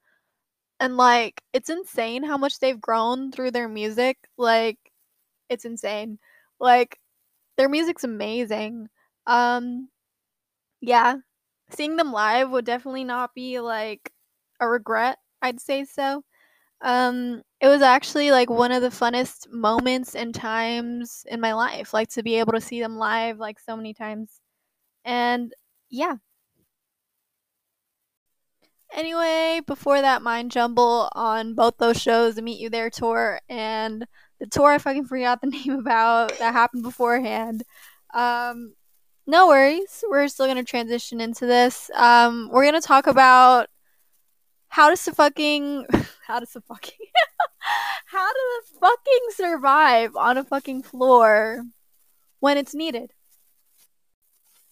And 0.80 0.98
like 0.98 1.42
it's 1.54 1.70
insane 1.70 2.24
how 2.24 2.38
much 2.38 2.60
they've 2.60 2.80
grown 2.82 3.32
through 3.32 3.52
their 3.52 3.70
music. 3.70 4.18
Like 4.38 4.78
it's 5.50 5.66
insane. 5.66 6.20
Like 6.60 7.00
their 7.58 7.70
music's 7.70 8.04
amazing. 8.06 8.90
Um 9.28 9.90
yeah, 10.82 11.18
seeing 11.72 11.96
them 11.98 12.12
live 12.12 12.52
would 12.52 12.66
definitely 12.66 13.04
not 13.04 13.34
be 13.36 13.60
like 13.60 14.12
a 14.60 14.68
regret, 14.68 15.18
I'd 15.42 15.60
say 15.62 15.86
so. 15.86 16.24
Um, 16.82 17.44
it 17.66 17.70
was 17.70 17.82
actually 17.82 18.30
like 18.30 18.48
one 18.48 18.72
of 18.72 18.84
the 18.84 18.90
funnest 18.90 19.52
moments 19.52 20.14
and 20.14 20.36
times 20.36 21.26
in 21.28 21.42
my 21.42 21.54
life, 21.54 21.96
like 21.96 22.08
to 22.10 22.22
be 22.22 22.36
able 22.36 22.54
to 22.54 22.62
see 22.62 22.80
them 22.80 22.96
live 22.96 23.40
like 23.40 23.60
so 23.60 23.76
many 23.76 23.92
times. 23.92 24.40
And 25.04 25.52
yeah. 25.90 26.18
Anyway, 28.94 29.62
before 29.66 30.00
that 30.00 30.22
mind 30.22 30.52
jumble 30.52 31.10
on 31.14 31.56
both 31.56 31.80
those 31.80 32.00
shows, 32.00 32.36
the 32.36 32.44
Meet 32.44 32.60
You 32.60 32.70
There 32.70 32.92
tour 32.92 33.40
and 33.50 34.06
the 34.40 34.46
tour 34.46 34.74
I 34.74 34.78
fucking 34.78 35.06
forgot 35.06 35.42
the 35.42 35.48
name 35.66 35.72
about 35.72 36.38
that 36.38 36.54
happened 36.54 36.84
beforehand. 36.84 37.64
Um, 38.14 38.76
no 39.26 39.48
worries. 39.48 40.04
We're 40.08 40.28
still 40.28 40.46
gonna 40.46 40.64
transition 40.64 41.20
into 41.20 41.48
this. 41.48 41.90
Um, 41.96 42.48
we're 42.54 42.66
gonna 42.66 42.80
talk 42.80 43.08
about 43.08 43.70
how 44.76 44.94
to 44.94 44.98
fucking 44.98 45.86
how 46.28 46.38
to 46.38 46.46
fucking 46.46 47.08
how 48.08 48.34
do 48.34 48.40
the 48.60 48.80
fucking 48.82 49.28
survive 49.30 50.14
on 50.18 50.38
a 50.38 50.44
fucking 50.44 50.84
floor 50.84 51.64
when 52.42 52.58
it's 52.58 52.76
needed. 52.76 53.12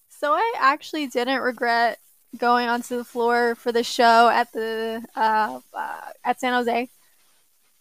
So 0.10 0.34
I 0.34 0.56
actually 0.60 1.08
didn't 1.08 1.39
regret 1.39 2.00
going 2.38 2.68
onto 2.68 2.98
the 2.98 3.06
floor 3.06 3.56
for 3.56 3.72
the 3.72 3.84
show 3.84 4.28
at 4.28 4.52
the 4.52 5.06
uh, 5.16 5.62
uh, 5.74 6.10
at 6.26 6.42
San 6.42 6.52
Jose. 6.52 6.89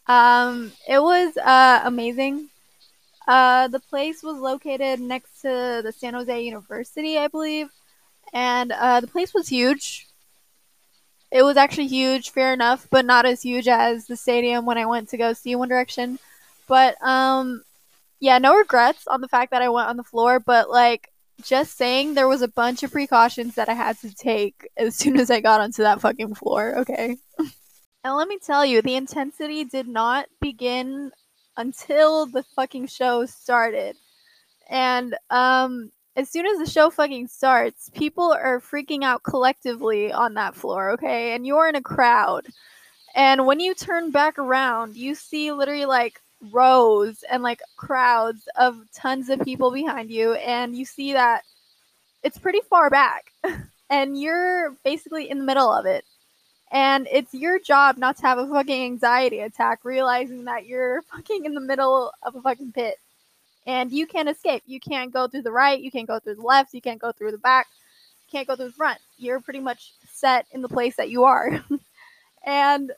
Um, 0.07 0.71
it 0.89 1.03
was 1.03 1.37
uh, 1.37 1.81
amazing. 1.85 2.51
Uh, 3.27 3.67
the 3.67 3.81
place 3.81 4.23
was 4.23 4.37
located 4.37 5.01
next 5.01 5.41
to 5.43 5.81
the 5.83 5.93
San 5.93 6.15
Jose 6.15 6.41
University, 6.41 7.19
I 7.19 7.27
believe, 7.27 7.69
and 8.33 8.71
uh, 8.71 9.01
the 9.01 9.09
place 9.09 9.35
was 9.35 9.49
huge. 9.49 10.07
It 11.33 11.43
was 11.43 11.57
actually 11.57 11.87
huge, 11.87 12.31
fair 12.31 12.53
enough, 12.53 12.87
but 12.91 13.07
not 13.07 13.25
as 13.25 13.41
huge 13.41 13.67
as 13.67 14.07
the 14.07 14.17
stadium 14.17 14.67
when 14.67 14.77
I 14.77 14.85
went 14.85 15.09
to 15.09 15.17
go 15.17 15.33
see 15.33 15.57
One 15.57 15.69
Direction. 15.69 16.19
But 16.69 17.03
um, 17.03 17.63
yeah, 18.21 18.37
no 18.37 18.55
regrets 18.55 19.07
on 19.07 19.23
the 19.23 19.29
fact 19.29 19.51
that 19.51 19.63
I 19.63 19.71
went 19.71 19.89
on 19.89 19.97
the 19.97 20.05
floor, 20.05 20.39
but 20.39 20.69
like 20.69 21.11
just 21.43 21.77
saying 21.77 22.13
there 22.15 22.29
was 22.29 22.43
a 22.43 22.49
bunch 22.49 22.83
of 22.83 22.93
precautions 22.93 23.55
that 23.55 23.71
I 23.71 23.73
had 23.73 23.99
to 24.01 24.15
take 24.15 24.69
as 24.77 24.95
soon 24.99 25.19
as 25.19 25.31
I 25.31 25.41
got 25.41 25.63
onto 25.63 25.83
that 25.83 26.03
fucking 26.03 26.35
floor, 26.35 26.79
okay? 26.81 27.17
and 28.05 28.15
let 28.15 28.29
me 28.29 28.39
tell 28.39 28.65
you, 28.67 28.83
the 28.83 28.97
intensity 28.97 29.65
did 29.65 29.89
not 29.89 30.27
begin 30.39 31.13
until 31.57 32.27
the 32.27 32.43
fucking 32.43 32.89
show 32.89 33.25
started. 33.25 33.97
And 34.69 35.17
um 35.31 35.93
as 36.17 36.29
soon 36.29 36.47
as 36.47 36.59
the 36.59 36.71
show 36.71 36.91
fucking 36.91 37.29
starts, 37.29 37.91
people 37.95 38.33
are 38.33 38.61
freaking 38.61 39.03
out 39.03 39.23
collectively 39.23 40.13
on 40.13 40.35
that 40.35 40.55
floor, 40.55 40.91
okay? 40.91 41.35
And 41.35 41.47
you're 41.47 41.69
in 41.69 41.77
a 41.77 41.83
crowd. 41.83 42.47
And 43.15 43.47
when 43.47 43.61
you 43.61 43.75
turn 43.75 44.11
back 44.11 44.39
around, 44.39 44.97
you 44.97 45.15
see 45.15 45.53
literally 45.53 45.87
like 45.87 46.21
rows 46.51 47.25
and 47.31 47.43
like 47.43 47.61
crowds 47.77 48.49
of 48.59 48.81
tons 48.93 49.29
of 49.29 49.41
people 49.43 49.71
behind 49.71 50.11
you 50.11 50.33
and 50.35 50.75
you 50.75 50.85
see 50.85 51.13
that 51.13 51.45
it's 52.25 52.37
pretty 52.39 52.61
far 52.69 52.91
back 52.91 53.33
and 53.91 54.21
you're 54.21 54.73
basically 54.85 55.31
in 55.31 55.39
the 55.39 55.45
middle 55.45 55.73
of 55.73 55.87
it. 55.87 56.05
And 56.71 57.07
it's 57.13 57.35
your 57.35 57.59
job 57.59 57.99
not 57.99 58.17
to 58.17 58.23
have 58.23 58.39
a 58.39 58.49
fucking 58.49 58.85
anxiety 58.85 59.41
attack 59.41 59.81
realizing 59.85 60.45
that 60.45 60.67
you're 60.67 61.03
fucking 61.15 61.45
in 61.45 61.55
the 61.55 61.61
middle 61.61 62.13
of 62.23 62.35
a 62.35 62.43
fucking 62.43 62.73
pit 62.73 62.97
and 63.67 63.93
you 63.93 64.07
can't 64.07 64.29
escape. 64.29 64.63
You 64.67 64.81
can't 64.81 65.13
go 65.13 65.29
through 65.29 65.43
the 65.43 65.53
right, 65.53 65.81
you 65.81 65.91
can't 65.91 66.09
go 66.09 66.19
through 66.19 66.37
the 66.37 66.43
left, 66.43 66.75
you 66.75 66.81
can't 66.81 67.01
go 67.01 67.13
through 67.13 67.33
the 67.33 67.39
back, 67.39 67.67
you 68.27 68.39
can't 68.39 68.49
go 68.49 68.57
through 68.57 68.69
the 68.69 68.73
front. 68.73 68.99
You're 69.19 69.41
pretty 69.41 69.61
much 69.61 69.93
set 70.11 70.47
in 70.53 70.63
the 70.63 70.69
place 70.69 70.97
that 70.97 71.11
you 71.11 71.25
are. 71.25 71.65
and 72.45 72.93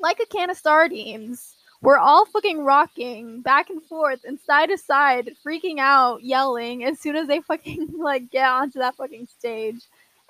like 0.00 0.20
a 0.20 0.26
can 0.26 0.50
of 0.50 0.56
sardines, 0.56 1.56
we're 1.82 1.98
all 1.98 2.26
fucking 2.26 2.64
rocking 2.64 3.42
back 3.42 3.70
and 3.70 3.82
forth 3.82 4.24
and 4.24 4.38
side 4.40 4.70
to 4.70 4.78
side, 4.78 5.32
freaking 5.44 5.78
out, 5.78 6.22
yelling 6.22 6.84
as 6.84 6.98
soon 7.00 7.16
as 7.16 7.28
they 7.28 7.40
fucking 7.40 7.88
like 7.98 8.30
get 8.30 8.48
onto 8.48 8.78
that 8.78 8.96
fucking 8.96 9.26
stage. 9.26 9.82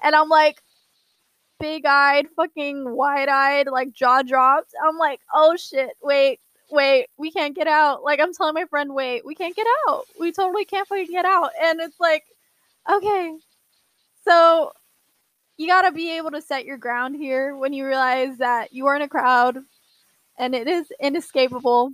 And 0.02 0.14
I'm 0.14 0.28
like, 0.28 0.62
big 1.58 1.86
eyed, 1.86 2.26
fucking 2.36 2.90
wide 2.90 3.28
eyed, 3.28 3.68
like 3.68 3.92
jaw 3.92 4.22
dropped. 4.22 4.72
I'm 4.86 4.98
like, 4.98 5.20
oh 5.32 5.56
shit, 5.56 5.96
wait, 6.02 6.40
wait, 6.70 7.06
we 7.16 7.30
can't 7.30 7.54
get 7.54 7.66
out. 7.66 8.02
Like 8.02 8.20
I'm 8.20 8.34
telling 8.34 8.54
my 8.54 8.64
friend, 8.66 8.94
wait, 8.94 9.24
we 9.24 9.34
can't 9.34 9.56
get 9.56 9.66
out. 9.88 10.04
We 10.18 10.32
totally 10.32 10.64
can't 10.64 10.88
fucking 10.88 11.06
get 11.10 11.24
out. 11.24 11.50
And 11.62 11.80
it's 11.80 12.00
like, 12.00 12.24
okay. 12.90 13.34
So 14.24 14.72
you 15.56 15.66
gotta 15.66 15.92
be 15.92 16.16
able 16.16 16.32
to 16.32 16.42
set 16.42 16.64
your 16.64 16.78
ground 16.78 17.16
here 17.16 17.56
when 17.56 17.72
you 17.72 17.86
realize 17.86 18.38
that 18.38 18.72
you 18.72 18.86
are 18.86 18.96
in 18.96 19.02
a 19.02 19.08
crowd 19.08 19.58
and 20.38 20.54
it 20.54 20.68
is 20.68 20.92
inescapable. 21.00 21.92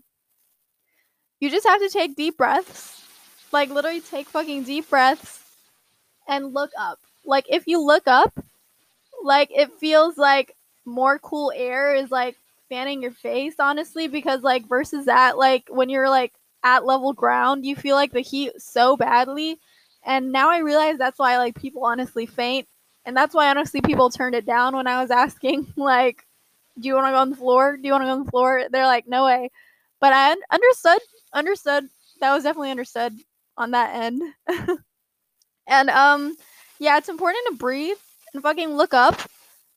You 1.40 1.50
just 1.50 1.66
have 1.66 1.80
to 1.80 1.88
take 1.88 2.16
deep 2.16 2.36
breaths. 2.36 3.00
Like 3.52 3.70
literally 3.70 4.00
take 4.00 4.28
fucking 4.28 4.64
deep 4.64 4.88
breaths 4.88 5.40
and 6.26 6.54
look 6.54 6.70
up. 6.78 6.98
Like 7.24 7.46
if 7.48 7.66
you 7.66 7.80
look 7.80 8.06
up, 8.06 8.32
like 9.22 9.50
it 9.52 9.70
feels 9.78 10.16
like 10.16 10.56
more 10.84 11.18
cool 11.18 11.52
air 11.54 11.94
is 11.94 12.10
like 12.10 12.36
fanning 12.72 13.02
your 13.02 13.12
face, 13.12 13.56
honestly, 13.58 14.08
because 14.08 14.42
like 14.42 14.66
versus 14.66 15.06
that, 15.06 15.36
like 15.36 15.68
when 15.68 15.90
you're 15.90 16.08
like 16.08 16.32
at 16.64 16.86
level 16.86 17.12
ground, 17.12 17.66
you 17.66 17.76
feel 17.76 17.96
like 17.96 18.12
the 18.12 18.20
heat 18.20 18.52
so 18.58 18.96
badly. 18.96 19.58
And 20.04 20.32
now 20.32 20.50
I 20.50 20.58
realize 20.58 20.96
that's 20.98 21.18
why 21.18 21.36
like 21.38 21.54
people 21.54 21.84
honestly 21.84 22.26
faint. 22.26 22.66
And 23.04 23.16
that's 23.16 23.34
why 23.34 23.50
honestly 23.50 23.80
people 23.82 24.08
turned 24.10 24.34
it 24.34 24.46
down 24.46 24.74
when 24.74 24.86
I 24.86 25.02
was 25.02 25.10
asking, 25.24 25.72
like, 25.76 26.24
do 26.78 26.88
you 26.88 26.94
want 26.94 27.08
to 27.08 27.12
go 27.12 27.18
on 27.18 27.30
the 27.30 27.36
floor? 27.36 27.76
Do 27.76 27.86
you 27.86 27.92
want 27.92 28.02
to 28.02 28.06
go 28.06 28.12
on 28.12 28.24
the 28.24 28.30
floor? 28.30 28.62
They're 28.70 28.86
like, 28.86 29.06
no 29.06 29.24
way. 29.26 29.50
But 30.00 30.12
I 30.14 30.34
understood, 30.50 31.00
understood. 31.34 31.84
That 32.20 32.32
was 32.32 32.44
definitely 32.44 32.70
understood 32.70 33.12
on 33.58 33.72
that 33.72 33.94
end. 33.94 34.22
And 35.66 35.90
um 35.90 36.36
yeah, 36.78 36.98
it's 36.98 37.08
important 37.08 37.44
to 37.48 37.56
breathe 37.56 37.96
and 38.34 38.42
fucking 38.42 38.70
look 38.70 38.94
up. 38.94 39.20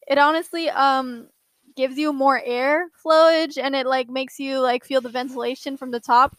It 0.07 0.17
honestly 0.17 0.69
um 0.69 1.27
gives 1.75 1.97
you 1.97 2.13
more 2.13 2.41
air 2.43 2.87
flowage 3.03 3.57
and 3.61 3.75
it 3.75 3.85
like 3.85 4.09
makes 4.09 4.39
you 4.39 4.59
like 4.59 4.83
feel 4.83 5.01
the 5.01 5.09
ventilation 5.09 5.77
from 5.77 5.91
the 5.91 5.99
top 5.99 6.35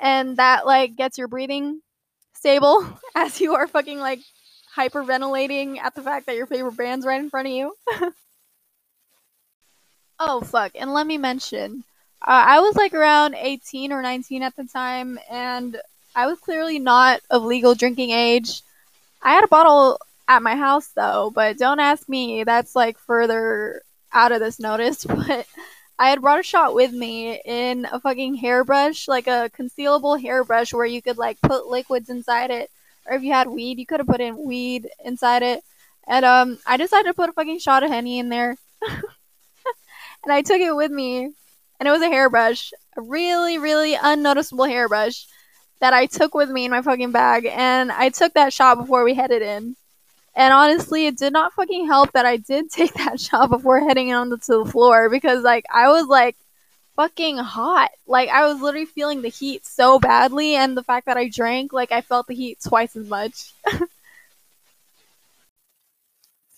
and 0.00 0.36
that 0.36 0.66
like 0.66 0.96
gets 0.96 1.18
your 1.18 1.28
breathing 1.28 1.80
stable 2.34 2.86
as 3.14 3.40
you 3.40 3.54
are 3.54 3.66
fucking 3.66 3.98
like 3.98 4.20
hyperventilating 4.76 5.78
at 5.78 5.94
the 5.94 6.02
fact 6.02 6.26
that 6.26 6.36
your 6.36 6.46
favorite 6.46 6.76
band's 6.76 7.04
right 7.04 7.20
in 7.20 7.28
front 7.28 7.46
of 7.46 7.52
you. 7.52 7.74
oh 10.18 10.40
fuck, 10.40 10.72
and 10.74 10.92
let 10.92 11.06
me 11.06 11.18
mention 11.18 11.84
uh, 12.22 12.44
I 12.46 12.60
was 12.60 12.76
like 12.76 12.94
around 12.94 13.34
18 13.34 13.92
or 13.92 14.00
19 14.00 14.42
at 14.42 14.56
the 14.56 14.64
time 14.64 15.18
and 15.30 15.76
I 16.14 16.26
was 16.26 16.38
clearly 16.38 16.78
not 16.78 17.20
of 17.30 17.42
legal 17.44 17.74
drinking 17.74 18.10
age. 18.10 18.62
I 19.22 19.32
had 19.32 19.44
a 19.44 19.48
bottle 19.48 19.98
at 20.28 20.42
my 20.42 20.56
house 20.56 20.88
though, 20.88 21.32
but 21.34 21.58
don't 21.58 21.80
ask 21.80 22.08
me. 22.08 22.44
That's 22.44 22.76
like 22.76 22.98
further 22.98 23.82
out 24.12 24.32
of 24.32 24.40
this 24.40 24.58
notice. 24.58 25.06
But 25.22 25.46
I 25.98 26.10
had 26.10 26.20
brought 26.20 26.40
a 26.40 26.42
shot 26.42 26.74
with 26.74 26.92
me 26.92 27.40
in 27.44 27.86
a 27.90 28.00
fucking 28.00 28.34
hairbrush, 28.34 29.06
like 29.06 29.26
a 29.26 29.50
concealable 29.56 30.20
hairbrush 30.20 30.72
where 30.72 30.86
you 30.86 31.00
could 31.00 31.18
like 31.18 31.40
put 31.40 31.66
liquids 31.66 32.08
inside 32.08 32.50
it. 32.50 32.70
Or 33.06 33.14
if 33.14 33.22
you 33.22 33.32
had 33.32 33.48
weed, 33.48 33.78
you 33.78 33.86
could 33.86 34.00
have 34.00 34.06
put 34.06 34.20
in 34.20 34.44
weed 34.44 34.88
inside 35.04 35.42
it. 35.42 35.62
And 36.06 36.24
um, 36.24 36.58
I 36.66 36.76
decided 36.76 37.08
to 37.08 37.14
put 37.14 37.28
a 37.28 37.32
fucking 37.32 37.60
shot 37.60 37.82
of 37.84 37.90
henny 37.90 38.18
in 38.18 38.28
there, 38.28 38.56
and 38.88 40.32
I 40.32 40.42
took 40.42 40.60
it 40.60 40.74
with 40.74 40.90
me, 40.90 41.24
and 41.78 41.88
it 41.88 41.92
was 41.92 42.02
a 42.02 42.08
hairbrush, 42.08 42.72
a 42.96 43.02
really, 43.02 43.58
really 43.58 43.94
unnoticeable 43.94 44.64
hairbrush 44.64 45.26
that 45.80 45.92
I 45.92 46.06
took 46.06 46.34
with 46.34 46.50
me 46.50 46.64
in 46.64 46.70
my 46.70 46.82
fucking 46.82 47.12
bag, 47.12 47.46
and 47.46 47.92
I 47.92 48.08
took 48.08 48.34
that 48.34 48.52
shot 48.52 48.78
before 48.78 49.04
we 49.04 49.14
headed 49.14 49.42
in. 49.42 49.76
And 50.34 50.54
honestly, 50.54 51.06
it 51.06 51.18
did 51.18 51.32
not 51.32 51.52
fucking 51.52 51.86
help 51.86 52.12
that 52.12 52.26
I 52.26 52.38
did 52.38 52.70
take 52.72 52.94
that 52.94 53.20
shot 53.20 53.50
before 53.50 53.80
heading 53.80 54.12
onto 54.12 54.36
the 54.36 54.64
floor 54.64 55.10
because 55.10 55.42
like 55.42 55.64
I 55.72 55.88
was 55.88 56.06
like 56.06 56.36
fucking 56.96 57.38
hot. 57.38 57.90
Like 58.06 58.28
I 58.28 58.46
was 58.46 58.60
literally 58.60 58.86
feeling 58.86 59.22
the 59.22 59.28
heat 59.28 59.66
so 59.66 59.98
badly 59.98 60.54
and 60.54 60.76
the 60.76 60.82
fact 60.82 61.06
that 61.06 61.16
I 61.16 61.28
drank, 61.28 61.72
like 61.72 61.92
I 61.92 62.00
felt 62.00 62.26
the 62.26 62.34
heat 62.34 62.58
twice 62.66 62.96
as 62.96 63.08
much. 63.08 63.52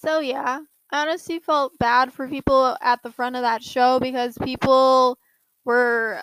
so 0.05 0.21
yeah, 0.21 0.61
I 0.91 1.03
honestly 1.03 1.39
felt 1.39 1.79
bad 1.79 2.13
for 2.13 2.29
people 2.29 2.77
at 2.81 3.03
the 3.03 3.11
front 3.13 3.37
of 3.37 3.43
that 3.43 3.63
show 3.63 3.99
because 4.01 4.39
people 4.39 5.19
were 5.65 6.23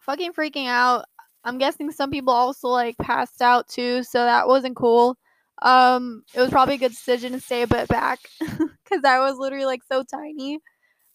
fucking 0.00 0.32
freaking 0.32 0.66
out. 0.66 1.04
I'm 1.44 1.58
guessing 1.58 1.90
some 1.90 2.10
people 2.10 2.32
also 2.32 2.68
like 2.68 2.96
passed 2.98 3.42
out 3.42 3.68
too, 3.68 4.04
so 4.04 4.24
that 4.24 4.46
wasn't 4.46 4.76
cool. 4.76 5.16
Um, 5.62 6.24
it 6.34 6.40
was 6.40 6.50
probably 6.50 6.74
a 6.74 6.78
good 6.78 6.90
decision 6.90 7.32
to 7.32 7.40
stay 7.40 7.62
a 7.62 7.68
bit 7.68 7.88
back 7.88 8.18
because 8.40 9.04
I 9.04 9.20
was 9.20 9.38
literally 9.38 9.64
like 9.64 9.82
so 9.90 10.02
tiny. 10.02 10.58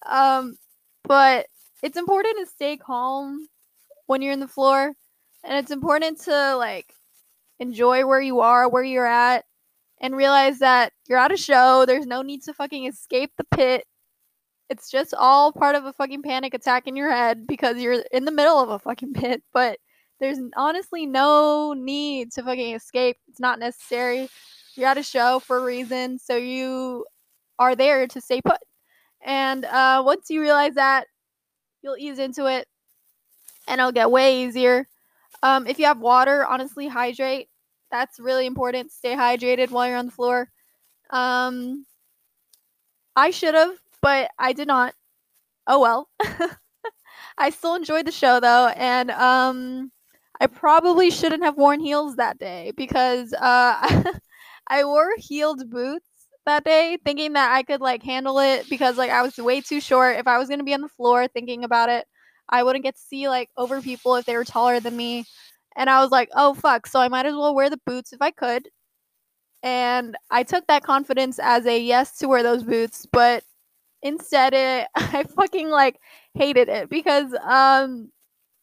Um, 0.06 0.58
but 1.04 1.48
it's 1.84 1.98
important 1.98 2.38
to 2.40 2.46
stay 2.54 2.78
calm 2.78 3.48
when 4.08 4.22
you're 4.22 4.34
in 4.34 4.40
the 4.40 4.48
floor, 4.48 4.94
and 5.44 5.58
it's 5.58 5.72
important 5.72 6.22
to 6.22 6.56
like 6.56 6.88
enjoy 7.60 8.06
where 8.06 8.22
you 8.22 8.40
are, 8.40 8.70
where 8.70 8.84
you're 8.84 9.06
at, 9.06 9.44
and 10.02 10.16
realize 10.16 10.60
that 10.60 10.94
you're 11.08 11.20
at 11.20 11.34
a 11.34 11.38
show. 11.38 11.86
There's 11.86 12.08
no 12.08 12.22
need 12.22 12.44
to 12.44 12.54
fucking 12.54 12.86
escape 12.86 13.32
the 13.38 13.46
pit. 13.52 13.86
It's 14.70 14.90
just 14.90 15.14
all 15.14 15.52
part 15.52 15.76
of 15.76 15.86
a 15.86 15.94
fucking 15.94 16.24
panic 16.24 16.54
attack 16.54 16.88
in 16.88 16.96
your 16.96 17.12
head 17.12 17.48
because 17.48 17.78
you're 17.78 18.04
in 18.14 18.26
the 18.26 18.32
middle 18.32 18.60
of 18.60 18.70
a 18.70 18.80
fucking 18.80 19.14
pit, 19.14 19.44
but 19.54 19.78
there's 20.20 20.40
honestly 20.56 21.06
no 21.06 21.74
need 21.74 22.32
to 22.34 22.44
fucking 22.44 22.76
escape. 22.76 23.18
It's 23.28 23.40
not 23.40 23.60
necessary. 23.60 24.30
You're 24.76 24.88
at 24.88 24.98
a 24.98 25.04
show 25.04 25.40
for 25.40 25.58
a 25.58 25.64
reason, 25.64 26.20
so 26.20 26.36
you 26.36 27.06
are 27.60 27.76
there 27.76 28.08
to 28.08 28.22
stay 28.22 28.42
put. 28.42 28.60
And 29.22 29.66
uh, 29.66 30.04
once 30.06 30.30
you 30.30 30.42
realize 30.42 30.76
that, 30.76 31.08
you'll 31.82 31.98
ease 31.98 32.20
into 32.20 32.46
it, 32.46 32.68
and 33.68 33.80
it'll 33.80 33.92
get 33.92 34.12
way 34.12 34.44
easier. 34.44 34.88
Um, 35.44 35.68
if 35.68 35.80
you 35.80 35.86
have 35.86 36.00
water, 36.00 36.46
honestly, 36.46 36.88
hydrate. 36.88 37.50
That's 37.90 38.20
really 38.20 38.46
important. 38.46 38.92
Stay 38.92 39.16
hydrated 39.16 39.72
while 39.72 39.88
you're 39.88 39.98
on 39.98 40.08
the 40.08 40.12
floor. 40.12 40.50
Um, 41.10 41.86
I 43.16 43.30
should 43.32 43.54
have, 43.56 43.78
but 44.02 44.30
I 44.38 44.54
did 44.54 44.68
not. 44.68 44.94
Oh 45.68 45.80
well. 45.80 46.10
I 47.38 47.50
still 47.52 47.76
enjoyed 47.76 48.06
the 48.06 48.12
show 48.12 48.40
though, 48.40 48.68
and 48.68 49.12
um, 49.12 49.92
I 50.40 50.48
probably 50.48 51.10
shouldn't 51.12 51.44
have 51.44 51.58
worn 51.58 51.80
heels 51.80 52.16
that 52.18 52.38
day 52.38 52.72
because 52.76 53.34
uh, 53.34 54.12
I 54.68 54.84
wore 54.86 55.10
heeled 55.18 55.70
boots 55.70 56.06
that 56.46 56.64
day, 56.64 56.98
thinking 57.06 57.34
that 57.34 57.52
I 57.54 57.64
could 57.64 57.82
like 57.82 58.04
handle 58.04 58.40
it 58.40 58.70
because 58.70 58.98
like 58.98 59.12
I 59.12 59.22
was 59.22 59.38
way 59.38 59.62
too 59.62 59.82
short. 59.82 60.18
If 60.18 60.28
I 60.28 60.38
was 60.38 60.50
gonna 60.50 60.64
be 60.64 60.74
on 60.74 60.82
the 60.82 60.90
floor 60.90 61.28
thinking 61.28 61.64
about 61.64 61.90
it, 61.90 62.06
I 62.50 62.64
wouldn't 62.64 62.84
get 62.84 62.96
to 62.96 63.02
see 63.02 63.28
like 63.30 63.50
over 63.58 63.82
people 63.82 64.16
if 64.16 64.26
they 64.26 64.36
were 64.36 64.46
taller 64.46 64.80
than 64.80 64.96
me. 64.96 65.26
And 65.76 65.90
I 65.90 66.02
was 66.02 66.12
like, 66.12 66.30
oh 66.36 66.54
fuck, 66.56 66.88
so 66.88 67.00
I 67.00 67.08
might 67.10 67.26
as 67.26 67.34
well 67.36 67.56
wear 67.56 67.70
the 67.70 67.80
boots 67.86 68.14
if 68.14 68.22
I 68.22 68.32
could. 68.32 68.70
And 69.64 70.16
I 70.30 70.44
took 70.44 70.68
that 70.68 70.84
confidence 70.84 71.40
as 71.40 71.66
a 71.66 71.80
yes 71.80 72.18
to 72.20 72.28
wear 72.28 72.44
those 72.44 72.64
boots, 72.64 73.06
but 73.12 73.44
instead 74.04 74.54
it 74.54 74.88
I 74.96 75.24
fucking 75.24 75.70
like 75.70 76.00
hated 76.36 76.70
it 76.70 76.90
because 76.90 77.34
um 77.44 78.12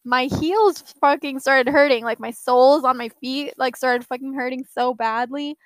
my 0.04 0.24
heels 0.24 0.82
fucking 1.00 1.40
started 1.40 1.70
hurting. 1.70 2.04
Like 2.04 2.20
my 2.20 2.30
soles 2.30 2.84
on 2.84 2.98
my 2.98 3.08
feet 3.20 3.54
like 3.56 3.76
started 3.76 4.06
fucking 4.06 4.34
hurting 4.34 4.64
so 4.72 4.94
badly. 4.94 5.56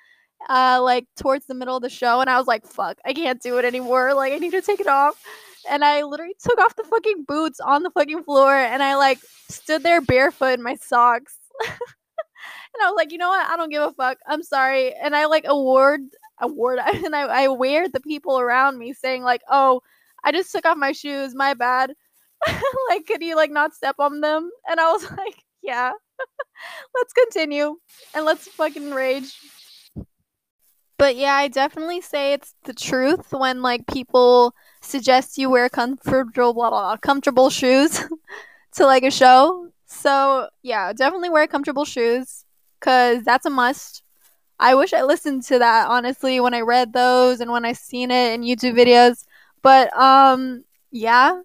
Uh 0.47 0.79
like 0.81 1.05
towards 1.17 1.45
the 1.47 1.53
middle 1.53 1.75
of 1.75 1.83
the 1.83 1.89
show 1.89 2.21
and 2.21 2.29
I 2.29 2.37
was 2.37 2.47
like, 2.47 2.65
fuck, 2.65 2.97
I 3.05 3.13
can't 3.13 3.41
do 3.41 3.57
it 3.57 3.65
anymore. 3.65 4.13
Like 4.13 4.33
I 4.33 4.37
need 4.37 4.51
to 4.51 4.61
take 4.61 4.79
it 4.79 4.87
off. 4.87 5.21
And 5.69 5.83
I 5.83 6.03
literally 6.03 6.35
took 6.39 6.57
off 6.59 6.75
the 6.75 6.83
fucking 6.83 7.25
boots 7.27 7.59
on 7.59 7.83
the 7.83 7.91
fucking 7.91 8.23
floor 8.23 8.55
and 8.55 8.81
I 8.81 8.95
like 8.95 9.19
stood 9.49 9.83
there 9.83 10.01
barefoot 10.01 10.53
in 10.57 10.63
my 10.63 10.75
socks. 10.75 11.37
and 11.67 12.81
I 12.81 12.89
was 12.89 12.95
like, 12.95 13.11
you 13.11 13.17
know 13.17 13.29
what? 13.29 13.47
I 13.47 13.57
don't 13.57 13.69
give 13.69 13.83
a 13.83 13.91
fuck. 13.91 14.17
I'm 14.25 14.43
sorry. 14.43 14.93
And 14.93 15.15
I 15.15 15.25
like 15.25 15.43
award 15.45 16.01
award 16.39 16.79
and 16.93 17.15
I, 17.15 17.23
I 17.23 17.47
weird 17.49 17.91
the 17.93 17.99
people 17.99 18.39
around 18.39 18.77
me 18.77 18.93
saying 18.93 19.23
like, 19.23 19.41
oh, 19.49 19.81
I 20.23 20.31
just 20.31 20.51
took 20.51 20.65
off 20.65 20.77
my 20.77 20.91
shoes, 20.93 21.35
my 21.35 21.53
bad. 21.53 21.93
like, 22.89 23.05
could 23.05 23.21
you 23.21 23.35
like 23.35 23.51
not 23.51 23.73
step 23.73 23.95
on 23.99 24.21
them? 24.21 24.49
And 24.69 24.79
I 24.79 24.91
was 24.91 25.09
like, 25.17 25.43
yeah. 25.61 25.91
let's 26.95 27.13
continue 27.13 27.75
and 28.13 28.25
let's 28.25 28.47
fucking 28.47 28.91
rage. 28.91 29.33
But 30.97 31.15
yeah, 31.15 31.35
I 31.35 31.47
definitely 31.47 32.01
say 32.01 32.33
it's 32.33 32.53
the 32.65 32.73
truth 32.73 33.31
when 33.31 33.61
like 33.61 33.87
people 33.87 34.53
suggest 34.81 35.37
you 35.37 35.49
wear 35.49 35.69
comfortable 35.69 36.53
blah, 36.53 36.69
blah, 36.69 36.69
blah, 36.69 36.97
comfortable 36.97 37.49
shoes 37.49 38.03
to 38.75 38.85
like 38.85 39.03
a 39.03 39.11
show. 39.11 39.69
So 39.85 40.49
yeah, 40.61 40.91
definitely 40.91 41.29
wear 41.29 41.47
comfortable 41.47 41.85
shoes 41.85 42.43
because 42.79 43.23
that's 43.23 43.45
a 43.45 43.49
must. 43.49 44.03
I 44.59 44.75
wish 44.75 44.91
I 44.91 45.03
listened 45.03 45.43
to 45.43 45.59
that 45.59 45.87
honestly 45.87 46.41
when 46.41 46.53
I 46.53 46.61
read 46.61 46.91
those 46.91 47.39
and 47.39 47.49
when 47.49 47.63
I 47.63 47.71
seen 47.71 48.11
it 48.11 48.33
in 48.33 48.41
YouTube 48.41 48.75
videos. 48.75 49.23
But 49.61 49.97
um 49.97 50.65
yeah, 50.91 51.39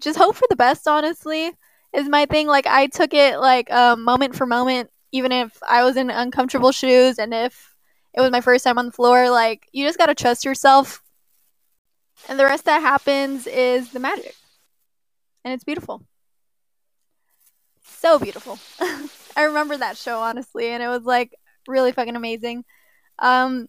just 0.00 0.18
hope 0.18 0.36
for 0.36 0.46
the 0.48 0.56
best 0.56 0.86
honestly 0.86 1.52
is 1.92 2.08
my 2.08 2.26
thing. 2.26 2.46
Like 2.46 2.66
i 2.66 2.86
took 2.86 3.14
it 3.14 3.38
like 3.38 3.70
um, 3.70 4.04
moment 4.04 4.36
for 4.36 4.46
moment 4.46 4.90
even 5.10 5.32
if 5.32 5.56
i 5.66 5.82
was 5.82 5.96
in 5.96 6.10
uncomfortable 6.10 6.72
shoes 6.72 7.18
and 7.18 7.32
if 7.32 7.74
it 8.14 8.20
was 8.20 8.30
my 8.30 8.40
first 8.40 8.64
time 8.64 8.78
on 8.78 8.86
the 8.86 8.92
floor 8.92 9.30
like 9.30 9.66
you 9.72 9.86
just 9.86 9.98
gotta 9.98 10.14
trust 10.14 10.44
yourself. 10.44 11.02
And 12.28 12.38
the 12.38 12.44
rest 12.44 12.64
that 12.64 12.80
happens 12.82 13.46
is 13.46 13.90
the 13.92 14.00
magic. 14.00 14.34
And 15.44 15.54
it's 15.54 15.64
beautiful. 15.64 16.04
So 17.84 18.18
beautiful. 18.18 18.58
I 19.36 19.44
remember 19.44 19.76
that 19.76 19.96
show 19.96 20.20
honestly 20.20 20.68
and 20.68 20.82
it 20.82 20.88
was 20.88 21.04
like 21.04 21.34
really 21.66 21.92
fucking 21.92 22.16
amazing. 22.16 22.64
Um 23.18 23.68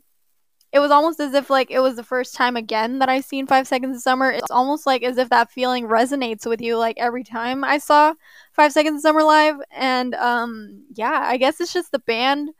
it 0.72 0.80
was 0.80 0.91
almost 0.91 1.20
as 1.20 1.34
if 1.34 1.49
like 1.49 1.72
it 1.72 1.80
was 1.80 1.95
the 1.95 2.03
first 2.03 2.36
time 2.36 2.55
again 2.55 2.99
that 2.99 3.09
I 3.09 3.22
seen 3.22 3.47
Five 3.47 3.67
Seconds 3.67 3.97
of 3.97 4.03
Summer. 4.03 4.32
It's 4.32 4.51
almost 4.51 4.86
like 4.86 5.01
as 5.01 5.17
if 5.17 5.30
that 5.30 5.51
feeling 5.51 5.86
resonates 5.88 6.45
with 6.45 6.61
you 6.61 6.78
like 6.78 6.97
every 6.99 7.24
time 7.24 7.63
I 7.63 7.80
saw 7.80 8.13
Five 8.53 8.72
Seconds 8.72 8.97
of 8.97 9.01
Summer 9.01 9.24
live. 9.24 9.55
And 9.72 10.13
um 10.15 10.84
yeah, 10.93 11.22
I 11.24 11.38
guess 11.38 11.59
it's 11.59 11.74
just 11.74 11.91
the 11.91 11.99
band 11.99 12.51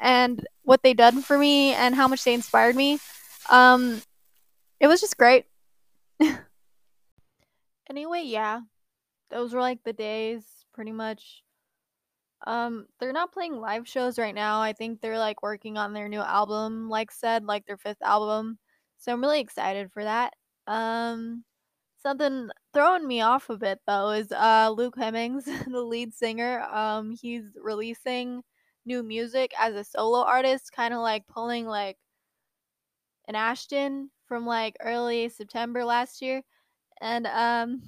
and 0.00 0.44
what 0.62 0.82
they 0.82 0.92
done 0.92 1.22
for 1.22 1.38
me 1.38 1.72
and 1.74 1.94
how 1.94 2.08
much 2.08 2.24
they 2.24 2.34
inspired 2.34 2.74
me. 2.74 2.98
Um 3.48 4.02
it 4.80 4.88
was 4.88 5.00
just 5.00 5.16
great. 5.16 5.44
anyway, 7.88 8.22
yeah. 8.24 8.62
Those 9.30 9.54
were 9.54 9.60
like 9.60 9.84
the 9.84 9.92
days 9.92 10.44
pretty 10.74 10.92
much. 10.92 11.44
Um, 12.46 12.86
they're 12.98 13.12
not 13.12 13.32
playing 13.32 13.56
live 13.56 13.86
shows 13.88 14.18
right 14.18 14.34
now. 14.34 14.60
I 14.60 14.72
think 14.72 15.00
they're 15.00 15.18
like 15.18 15.42
working 15.42 15.78
on 15.78 15.92
their 15.92 16.08
new 16.08 16.20
album, 16.20 16.88
like 16.90 17.10
said, 17.12 17.44
like 17.44 17.66
their 17.66 17.76
fifth 17.78 18.02
album. 18.02 18.58
So 18.98 19.12
I'm 19.12 19.20
really 19.20 19.40
excited 19.40 19.92
for 19.92 20.04
that. 20.04 20.34
Um, 20.66 21.44
something 22.02 22.50
throwing 22.74 23.06
me 23.06 23.20
off 23.22 23.50
a 23.50 23.56
bit 23.56 23.80
though 23.86 24.10
is 24.10 24.32
uh 24.32 24.72
Luke 24.76 24.96
Hemmings, 24.98 25.44
the 25.68 25.82
lead 25.82 26.14
singer. 26.14 26.62
Um, 26.62 27.12
he's 27.12 27.44
releasing 27.62 28.42
new 28.86 29.02
music 29.02 29.52
as 29.60 29.74
a 29.74 29.84
solo 29.84 30.20
artist, 30.24 30.72
kind 30.72 30.94
of 30.94 31.00
like 31.00 31.26
pulling 31.28 31.66
like 31.66 31.98
an 33.28 33.34
Ashton 33.34 34.10
from 34.26 34.46
like 34.46 34.76
early 34.80 35.28
September 35.28 35.84
last 35.84 36.22
year. 36.22 36.42
And 37.02 37.26
um 37.28 37.82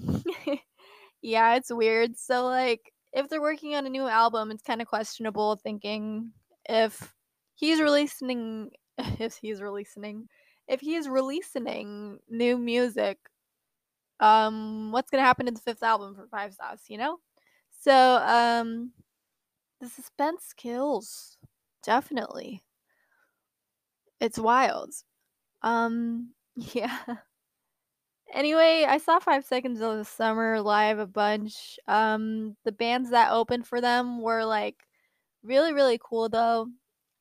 yeah, 1.22 1.56
it's 1.56 1.72
weird. 1.72 2.18
So 2.18 2.46
like 2.46 2.93
if 3.14 3.28
they're 3.28 3.40
working 3.40 3.74
on 3.76 3.86
a 3.86 3.90
new 3.90 4.06
album, 4.08 4.50
it's 4.50 4.62
kind 4.62 4.82
of 4.82 4.88
questionable 4.88 5.56
thinking 5.56 6.32
if 6.68 7.14
he's 7.54 7.80
releasing 7.80 8.70
if 9.18 9.36
he's 9.36 9.62
releasing 9.62 10.28
if 10.68 10.80
he's 10.80 11.08
releasing 11.08 12.18
new 12.28 12.56
music 12.58 13.18
um 14.20 14.92
what's 14.92 15.10
going 15.10 15.20
to 15.20 15.26
happen 15.26 15.48
in 15.48 15.54
the 15.54 15.60
fifth 15.60 15.82
album 15.82 16.14
for 16.14 16.26
Five 16.28 16.54
Sauce, 16.54 16.84
you 16.88 16.98
know? 16.98 17.18
So 17.80 17.92
um 17.92 18.92
the 19.80 19.88
suspense 19.88 20.52
kills 20.56 21.36
definitely. 21.82 22.62
It's 24.20 24.38
wild. 24.38 24.92
Um 25.62 26.30
yeah. 26.56 26.98
Anyway, 28.32 28.84
I 28.88 28.98
saw 28.98 29.18
Five 29.20 29.44
Seconds 29.44 29.80
of 29.80 29.96
the 29.98 30.04
Summer 30.04 30.60
live 30.60 30.98
a 30.98 31.06
bunch. 31.06 31.78
Um, 31.86 32.56
the 32.64 32.72
bands 32.72 33.10
that 33.10 33.30
opened 33.32 33.66
for 33.66 33.80
them 33.80 34.20
were 34.20 34.44
like 34.44 34.76
really, 35.42 35.72
really 35.72 35.98
cool 36.02 36.28
though. 36.28 36.68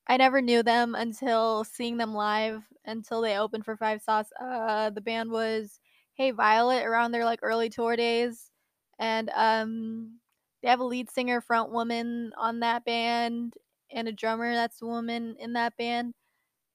I 0.08 0.18
never 0.18 0.42
knew 0.42 0.64
them 0.64 0.96
until 0.96 1.64
seeing 1.66 1.98
them 1.98 2.14
live 2.16 2.64
until 2.86 3.22
they 3.22 3.38
opened 3.38 3.66
for 3.66 3.78
Five 3.78 4.02
Sauce. 4.02 4.30
Uh, 4.42 4.90
the 4.92 5.02
band 5.02 5.32
was 5.32 5.80
Hey 6.16 6.32
Violet 6.32 6.86
around 6.86 7.12
their 7.12 7.26
like 7.26 7.40
early 7.44 7.70
tour 7.70 7.96
days, 7.96 8.52
and 9.00 9.30
um, 9.36 10.20
they 10.64 10.70
have 10.70 10.80
a 10.80 10.84
lead 10.86 11.12
singer, 11.12 11.42
front 11.42 11.72
woman 11.72 12.34
on 12.38 12.60
that 12.62 12.86
band, 12.86 13.54
and 13.92 14.08
a 14.08 14.12
drummer 14.14 14.54
that's 14.56 14.82
a 14.82 14.86
woman 14.88 15.36
in 15.40 15.54
that 15.54 15.78
band. 15.78 16.14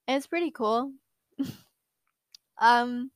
And 0.07 0.17
it's 0.17 0.27
pretty 0.27 0.51
cool. 0.51 0.93
um, 2.59 3.11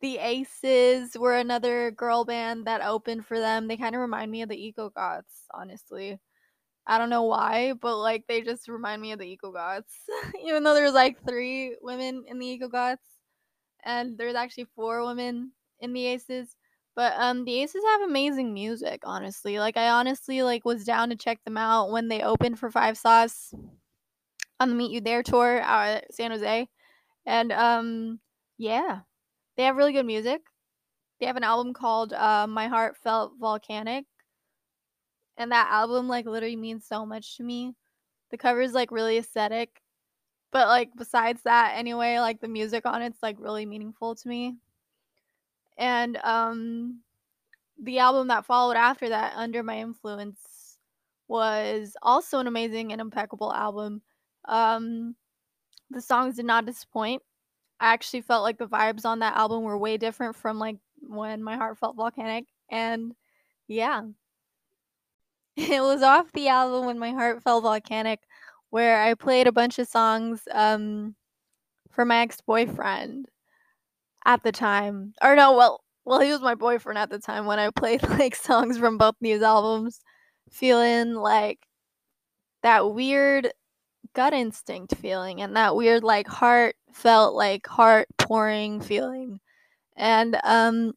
the 0.00 0.18
Aces 0.18 1.16
were 1.18 1.36
another 1.36 1.90
girl 1.90 2.24
band 2.24 2.66
that 2.66 2.82
opened 2.82 3.26
for 3.26 3.38
them. 3.38 3.68
They 3.68 3.76
kind 3.76 3.94
of 3.94 4.00
remind 4.00 4.30
me 4.30 4.42
of 4.42 4.48
the 4.48 4.66
Eco 4.66 4.90
Gods, 4.90 5.44
honestly. 5.52 6.18
I 6.86 6.98
don't 6.98 7.10
know 7.10 7.24
why, 7.24 7.74
but 7.74 7.98
like 7.98 8.26
they 8.26 8.40
just 8.40 8.68
remind 8.68 9.02
me 9.02 9.12
of 9.12 9.18
the 9.18 9.26
Eco 9.30 9.52
Gods. 9.52 9.92
Even 10.44 10.64
though 10.64 10.74
there's 10.74 10.94
like 10.94 11.24
three 11.26 11.76
women 11.82 12.24
in 12.26 12.38
the 12.38 12.46
Eco 12.46 12.68
Gods, 12.68 13.02
and 13.84 14.16
there's 14.18 14.34
actually 14.34 14.66
four 14.76 15.04
women 15.04 15.52
in 15.80 15.92
the 15.92 16.06
Aces. 16.06 16.56
But 16.96 17.14
um, 17.16 17.44
the 17.44 17.62
Aces 17.62 17.82
have 17.84 18.02
amazing 18.02 18.52
music, 18.52 19.02
honestly. 19.04 19.58
Like 19.58 19.76
I 19.76 19.90
honestly 19.90 20.42
like 20.42 20.64
was 20.64 20.84
down 20.84 21.10
to 21.10 21.16
check 21.16 21.38
them 21.44 21.56
out 21.56 21.90
when 21.90 22.08
they 22.08 22.22
opened 22.22 22.58
for 22.58 22.70
Five 22.70 22.98
Sauce 22.98 23.54
on 24.58 24.68
the 24.68 24.74
Meet 24.74 24.90
You 24.90 25.00
There 25.00 25.22
tour 25.22 25.60
out 25.60 25.88
at 25.88 26.14
San 26.14 26.30
Jose, 26.30 26.68
and 27.26 27.52
um, 27.52 28.20
yeah, 28.58 29.00
they 29.60 29.66
have 29.66 29.76
really 29.76 29.92
good 29.92 30.06
music. 30.06 30.40
They 31.20 31.26
have 31.26 31.36
an 31.36 31.44
album 31.44 31.74
called 31.74 32.14
uh, 32.14 32.46
My 32.46 32.66
Heart 32.66 32.96
Felt 32.96 33.34
Volcanic. 33.38 34.06
And 35.36 35.52
that 35.52 35.68
album 35.70 36.08
like 36.08 36.24
literally 36.24 36.56
means 36.56 36.86
so 36.86 37.04
much 37.04 37.36
to 37.36 37.42
me. 37.42 37.74
The 38.30 38.38
cover 38.38 38.62
is 38.62 38.72
like 38.72 38.90
really 38.90 39.18
aesthetic. 39.18 39.82
But 40.50 40.68
like 40.68 40.88
besides 40.96 41.42
that 41.42 41.74
anyway, 41.76 42.18
like 42.20 42.40
the 42.40 42.48
music 42.48 42.86
on 42.86 43.02
it's 43.02 43.22
like 43.22 43.36
really 43.38 43.66
meaningful 43.66 44.14
to 44.14 44.28
me. 44.28 44.56
And 45.76 46.16
um 46.24 47.00
the 47.82 47.98
album 47.98 48.28
that 48.28 48.46
followed 48.46 48.76
after 48.78 49.10
that, 49.10 49.34
Under 49.36 49.62
My 49.62 49.78
Influence, 49.78 50.78
was 51.28 51.98
also 52.00 52.38
an 52.38 52.46
amazing 52.46 52.92
and 52.92 53.00
impeccable 53.02 53.52
album. 53.52 54.00
Um 54.46 55.16
the 55.90 56.00
songs 56.00 56.36
did 56.36 56.46
not 56.46 56.64
disappoint. 56.64 57.22
I 57.80 57.92
actually 57.94 58.20
felt 58.22 58.42
like 58.42 58.58
the 58.58 58.66
vibes 58.68 59.04
on 59.06 59.20
that 59.20 59.36
album 59.36 59.62
were 59.62 59.78
way 59.78 59.96
different 59.96 60.36
from 60.36 60.58
like 60.58 60.76
when 61.00 61.42
my 61.42 61.56
heart 61.56 61.78
felt 61.78 61.96
volcanic 61.96 62.44
and 62.70 63.14
yeah. 63.68 64.02
It 65.56 65.80
was 65.82 66.02
off 66.02 66.32
the 66.32 66.48
album 66.48 66.86
when 66.86 66.98
my 66.98 67.10
heart 67.12 67.42
felt 67.42 67.62
volcanic 67.64 68.20
where 68.70 69.02
i 69.02 69.14
played 69.14 69.46
a 69.48 69.52
bunch 69.52 69.78
of 69.78 69.88
songs 69.88 70.42
um 70.52 71.14
for 71.90 72.04
my 72.04 72.18
ex-boyfriend 72.18 73.26
at 74.26 74.42
the 74.42 74.52
time. 74.52 75.14
Or 75.22 75.36
no 75.36 75.56
well 75.56 75.82
well 76.04 76.20
he 76.20 76.30
was 76.32 76.40
my 76.42 76.54
boyfriend 76.54 76.98
at 76.98 77.10
the 77.10 77.18
time 77.18 77.46
when 77.46 77.58
i 77.58 77.70
played 77.70 78.02
like 78.10 78.34
songs 78.36 78.78
from 78.78 78.98
both 78.98 79.16
these 79.20 79.42
albums 79.42 80.00
feeling 80.50 81.14
like 81.14 81.60
that 82.62 82.92
weird 82.94 83.52
gut 84.14 84.32
instinct 84.34 84.96
feeling 84.96 85.40
and 85.42 85.56
that 85.56 85.76
weird 85.76 86.02
like 86.04 86.26
heart 86.28 86.74
felt 86.94 87.34
like 87.34 87.66
heart 87.66 88.08
pouring 88.18 88.80
feeling 88.80 89.40
and 89.96 90.38
um 90.44 90.92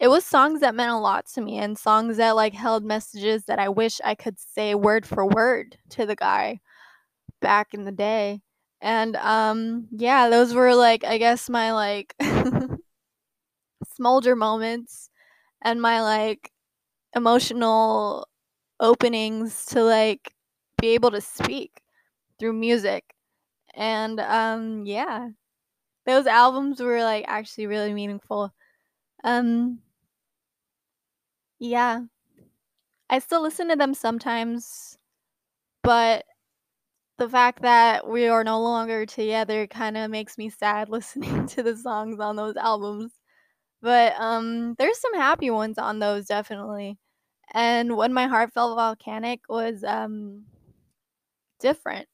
it 0.00 0.08
was 0.08 0.24
songs 0.24 0.60
that 0.60 0.74
meant 0.74 0.92
a 0.92 0.98
lot 0.98 1.26
to 1.26 1.40
me 1.42 1.58
and 1.58 1.78
songs 1.78 2.18
that 2.18 2.36
like 2.36 2.54
held 2.54 2.84
messages 2.84 3.44
that 3.46 3.58
I 3.60 3.68
wish 3.70 4.00
I 4.04 4.14
could 4.16 4.38
say 4.40 4.74
word 4.74 5.06
for 5.06 5.26
word 5.26 5.78
to 5.90 6.06
the 6.06 6.16
guy 6.16 6.60
back 7.40 7.74
in 7.74 7.84
the 7.84 7.92
day. 7.92 8.40
And 8.82 9.16
um 9.16 9.88
yeah, 9.92 10.28
those 10.30 10.54
were 10.54 10.74
like 10.74 11.04
I 11.04 11.18
guess 11.18 11.50
my 11.50 11.72
like 11.72 12.14
smolder 13.94 14.36
moments 14.36 15.10
and 15.62 15.80
my 15.82 16.02
like 16.02 16.52
emotional 17.16 18.28
openings 18.80 19.66
to 19.66 19.82
like 19.84 20.34
be 20.80 20.90
able 20.90 21.12
to 21.12 21.20
speak 21.20 21.82
through 22.40 22.54
music. 22.54 23.04
And 23.74 24.20
um 24.20 24.84
yeah. 24.86 25.30
Those 26.08 26.26
albums 26.26 26.80
were 26.82 27.04
like 27.04 27.26
actually 27.28 27.68
really 27.68 27.94
meaningful. 27.94 28.52
Um 29.24 29.80
yeah. 31.58 32.02
I 33.10 33.18
still 33.20 33.42
listen 33.42 33.68
to 33.68 33.76
them 33.76 33.94
sometimes, 33.94 34.98
but 35.82 36.24
the 37.18 37.28
fact 37.28 37.62
that 37.62 38.08
we 38.08 38.28
are 38.28 38.44
no 38.44 38.60
longer 38.62 39.06
together 39.06 39.66
kind 39.66 39.96
of 39.96 40.10
makes 40.10 40.38
me 40.38 40.50
sad 40.50 40.88
listening 40.90 41.46
to 41.48 41.62
the 41.62 41.76
songs 41.76 42.20
on 42.20 42.36
those 42.36 42.56
albums. 42.56 43.12
But 43.82 44.14
um 44.20 44.74
there's 44.78 45.00
some 45.00 45.14
happy 45.14 45.50
ones 45.50 45.78
on 45.78 46.00
those 46.00 46.26
definitely. 46.26 46.98
And 47.54 47.96
when 47.96 48.14
my 48.14 48.26
heart 48.28 48.52
felt 48.54 48.76
volcanic 48.76 49.42
was 49.48 49.84
um 49.84 50.44
different. 51.60 52.08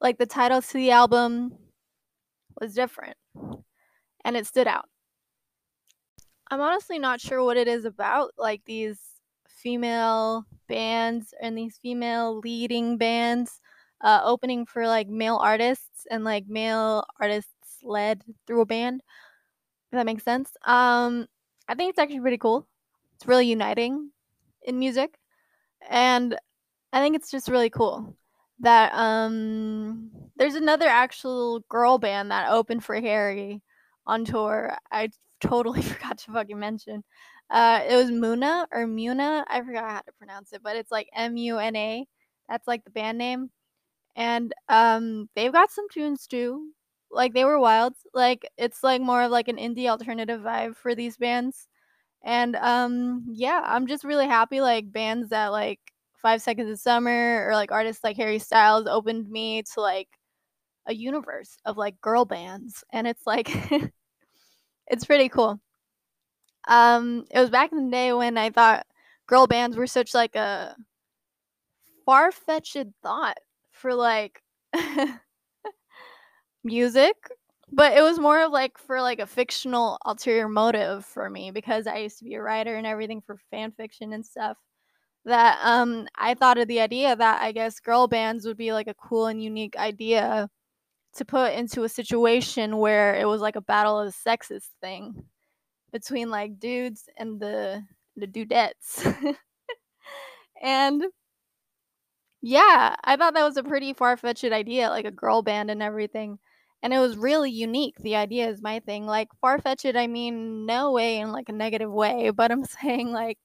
Like 0.00 0.18
the 0.18 0.26
title 0.26 0.62
to 0.62 0.72
the 0.74 0.90
album 0.92 1.56
was 2.60 2.74
different 2.74 3.16
and 4.24 4.36
it 4.36 4.46
stood 4.46 4.66
out. 4.66 4.88
I'm 6.50 6.60
honestly 6.60 6.98
not 6.98 7.20
sure 7.20 7.42
what 7.44 7.56
it 7.56 7.68
is 7.68 7.84
about 7.84 8.32
like 8.36 8.62
these 8.64 9.00
female 9.48 10.44
bands 10.68 11.34
and 11.40 11.56
these 11.56 11.78
female 11.78 12.38
leading 12.38 12.96
bands 12.96 13.60
uh, 14.02 14.20
opening 14.24 14.66
for 14.66 14.86
like 14.86 15.08
male 15.08 15.36
artists 15.36 16.06
and 16.10 16.24
like 16.24 16.46
male 16.48 17.04
artists 17.20 17.52
led 17.82 18.22
through 18.46 18.62
a 18.62 18.66
band. 18.66 19.02
If 19.92 19.96
that 19.98 20.06
makes 20.06 20.24
sense. 20.24 20.52
Um, 20.66 21.26
I 21.68 21.74
think 21.74 21.90
it's 21.90 21.98
actually 21.98 22.20
pretty 22.20 22.38
cool. 22.38 22.66
It's 23.16 23.26
really 23.26 23.46
uniting 23.48 24.10
in 24.62 24.78
music, 24.78 25.18
and 25.88 26.36
I 26.92 27.00
think 27.00 27.16
it's 27.16 27.30
just 27.30 27.48
really 27.48 27.70
cool 27.70 28.16
that 28.60 28.94
um 28.94 30.12
there's 30.40 30.54
another 30.54 30.86
actual 30.88 31.60
girl 31.68 31.98
band 31.98 32.30
that 32.30 32.50
opened 32.50 32.82
for 32.82 32.98
Harry 32.98 33.62
on 34.06 34.24
tour. 34.24 34.74
I 34.90 35.10
totally 35.38 35.82
forgot 35.82 36.16
to 36.18 36.32
fucking 36.32 36.58
mention. 36.58 37.04
Uh, 37.50 37.82
it 37.86 37.94
was 37.94 38.10
Muna 38.10 38.64
or 38.72 38.86
Muna. 38.86 39.44
I 39.48 39.60
forgot 39.60 39.90
how 39.90 40.00
to 40.00 40.12
pronounce 40.18 40.54
it, 40.54 40.62
but 40.64 40.76
it's 40.76 40.90
like 40.90 41.10
M 41.14 41.36
U 41.36 41.58
N 41.58 41.76
A. 41.76 42.06
That's 42.48 42.66
like 42.66 42.84
the 42.84 42.90
band 42.90 43.18
name. 43.18 43.50
And 44.16 44.54
um, 44.70 45.28
they've 45.36 45.52
got 45.52 45.70
some 45.70 45.88
tunes 45.90 46.26
too. 46.26 46.70
Like 47.10 47.34
they 47.34 47.44
were 47.44 47.60
wild. 47.60 47.94
Like 48.14 48.48
it's 48.56 48.82
like 48.82 49.02
more 49.02 49.22
of 49.24 49.30
like 49.30 49.48
an 49.48 49.58
indie 49.58 49.88
alternative 49.88 50.40
vibe 50.40 50.74
for 50.76 50.94
these 50.94 51.18
bands. 51.18 51.68
And 52.24 52.56
um, 52.56 53.26
yeah, 53.30 53.60
I'm 53.64 53.86
just 53.86 54.04
really 54.04 54.26
happy. 54.26 54.62
Like 54.62 54.90
bands 54.92 55.30
that 55.30 55.48
like 55.48 55.80
Five 56.14 56.40
Seconds 56.42 56.70
of 56.70 56.80
Summer 56.80 57.46
or 57.46 57.54
like 57.54 57.72
artists 57.72 58.04
like 58.04 58.16
Harry 58.16 58.38
Styles 58.38 58.86
opened 58.86 59.28
me 59.30 59.62
to 59.74 59.82
like 59.82 60.08
a 60.86 60.94
universe 60.94 61.56
of 61.64 61.76
like 61.76 62.00
girl 62.00 62.24
bands, 62.24 62.84
and 62.92 63.06
it's 63.06 63.26
like 63.26 63.50
it's 64.88 65.04
pretty 65.04 65.28
cool. 65.28 65.60
Um, 66.68 67.24
it 67.30 67.40
was 67.40 67.50
back 67.50 67.72
in 67.72 67.86
the 67.86 67.90
day 67.90 68.12
when 68.12 68.36
I 68.38 68.50
thought 68.50 68.86
girl 69.26 69.46
bands 69.46 69.76
were 69.76 69.86
such 69.86 70.14
like 70.14 70.36
a 70.36 70.76
far 72.04 72.32
fetched 72.32 72.76
thought 73.02 73.38
for 73.72 73.94
like 73.94 74.42
music, 76.64 77.16
but 77.72 77.96
it 77.96 78.02
was 78.02 78.18
more 78.18 78.40
of 78.42 78.52
like 78.52 78.78
for 78.78 79.00
like 79.00 79.20
a 79.20 79.26
fictional 79.26 79.98
ulterior 80.04 80.48
motive 80.48 81.04
for 81.04 81.30
me 81.30 81.50
because 81.50 81.86
I 81.86 81.98
used 81.98 82.18
to 82.18 82.24
be 82.24 82.34
a 82.34 82.42
writer 82.42 82.76
and 82.76 82.86
everything 82.86 83.20
for 83.20 83.36
fan 83.50 83.72
fiction 83.72 84.12
and 84.12 84.24
stuff. 84.24 84.56
that 85.26 85.60
um 85.64 86.08
I 86.16 86.34
thought 86.34 86.58
of 86.58 86.68
the 86.68 86.80
idea 86.80 87.16
that 87.16 87.42
I 87.42 87.52
guess 87.52 87.80
girl 87.80 88.08
bands 88.08 88.46
would 88.46 88.58
be 88.58 88.72
like 88.74 88.88
a 88.88 88.94
cool 88.94 89.28
and 89.28 89.42
unique 89.42 89.76
idea 89.78 90.50
to 91.16 91.24
put 91.24 91.54
into 91.54 91.84
a 91.84 91.88
situation 91.88 92.78
where 92.78 93.14
it 93.14 93.26
was 93.26 93.40
like 93.40 93.56
a 93.56 93.60
battle 93.60 93.98
of 93.98 94.06
the 94.06 94.12
sexes 94.12 94.70
thing 94.80 95.24
between 95.92 96.30
like 96.30 96.58
dudes 96.58 97.08
and 97.18 97.40
the 97.40 97.82
the 98.16 98.26
dudettes. 98.26 99.36
and 100.62 101.04
yeah, 102.42 102.96
I 103.04 103.16
thought 103.16 103.34
that 103.34 103.44
was 103.44 103.56
a 103.56 103.62
pretty 103.62 103.92
far-fetched 103.92 104.44
idea, 104.44 104.88
like 104.88 105.04
a 105.04 105.10
girl 105.10 105.42
band 105.42 105.70
and 105.70 105.82
everything. 105.82 106.38
And 106.82 106.94
it 106.94 106.98
was 106.98 107.16
really 107.18 107.50
unique. 107.50 107.96
The 107.98 108.16
idea 108.16 108.48
is 108.48 108.62
my 108.62 108.80
thing. 108.80 109.06
Like 109.06 109.28
far-fetched, 109.40 109.94
I 109.96 110.06
mean 110.06 110.64
no 110.66 110.92
way 110.92 111.18
in 111.18 111.32
like 111.32 111.48
a 111.50 111.52
negative 111.52 111.92
way, 111.92 112.30
but 112.30 112.50
I'm 112.50 112.64
saying 112.82 113.12
like 113.12 113.38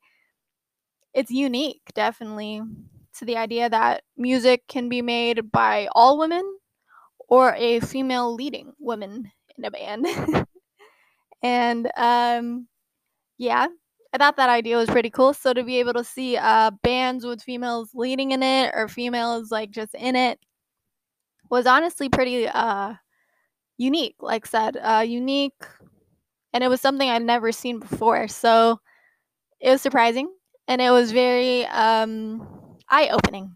it's 1.14 1.32
unique 1.32 1.82
definitely 1.94 2.62
to 3.18 3.26
the 3.26 3.38
idea 3.38 3.70
that 3.70 4.04
music 4.18 4.68
can 4.68 4.90
be 4.90 5.02
made 5.02 5.52
by 5.52 5.88
all 5.94 6.18
women 6.20 6.44
or 7.28 7.54
a 7.56 7.80
female 7.82 8.34
leading 8.34 8.74
woman 8.80 9.32
in 9.58 9.66
a 9.66 9.72
band. 9.72 10.08
and 11.44 11.92
um 11.98 12.68
yeah, 13.38 13.68
I 14.14 14.18
thought 14.18 14.38
that 14.38 14.50
idea 14.50 14.78
was 14.78 14.90
pretty 14.90 15.10
cool. 15.12 15.34
So 15.34 15.54
to 15.54 15.64
be 15.64 15.80
able 15.80 15.94
to 15.94 16.04
see 16.04 16.38
uh 16.38 16.72
bands 16.84 17.26
with 17.26 17.44
females 17.44 17.92
leading 17.96 18.32
in 18.32 18.44
it 18.44 18.72
or 18.76 18.88
females 18.88 19.52
like 19.52 19.72
just 19.72 19.96
in 19.96 20.16
it 20.16 20.40
was 21.50 21.66
honestly 21.66 22.10
pretty 22.10 22.48
uh 22.48 22.94
unique, 23.78 24.16
like 24.22 24.46
said, 24.46 24.78
uh 24.78 25.04
unique 25.08 25.54
and 26.54 26.64
it 26.64 26.70
was 26.70 26.82
something 26.82 27.10
I'd 27.10 27.24
never 27.24 27.52
seen 27.52 27.80
before. 27.80 28.28
So 28.28 28.80
it 29.60 29.72
was 29.72 29.82
surprising 29.82 30.30
and 30.68 30.82
it 30.82 30.92
was 30.92 31.12
very 31.12 31.66
um 31.68 32.48
eye-opening. 32.90 33.56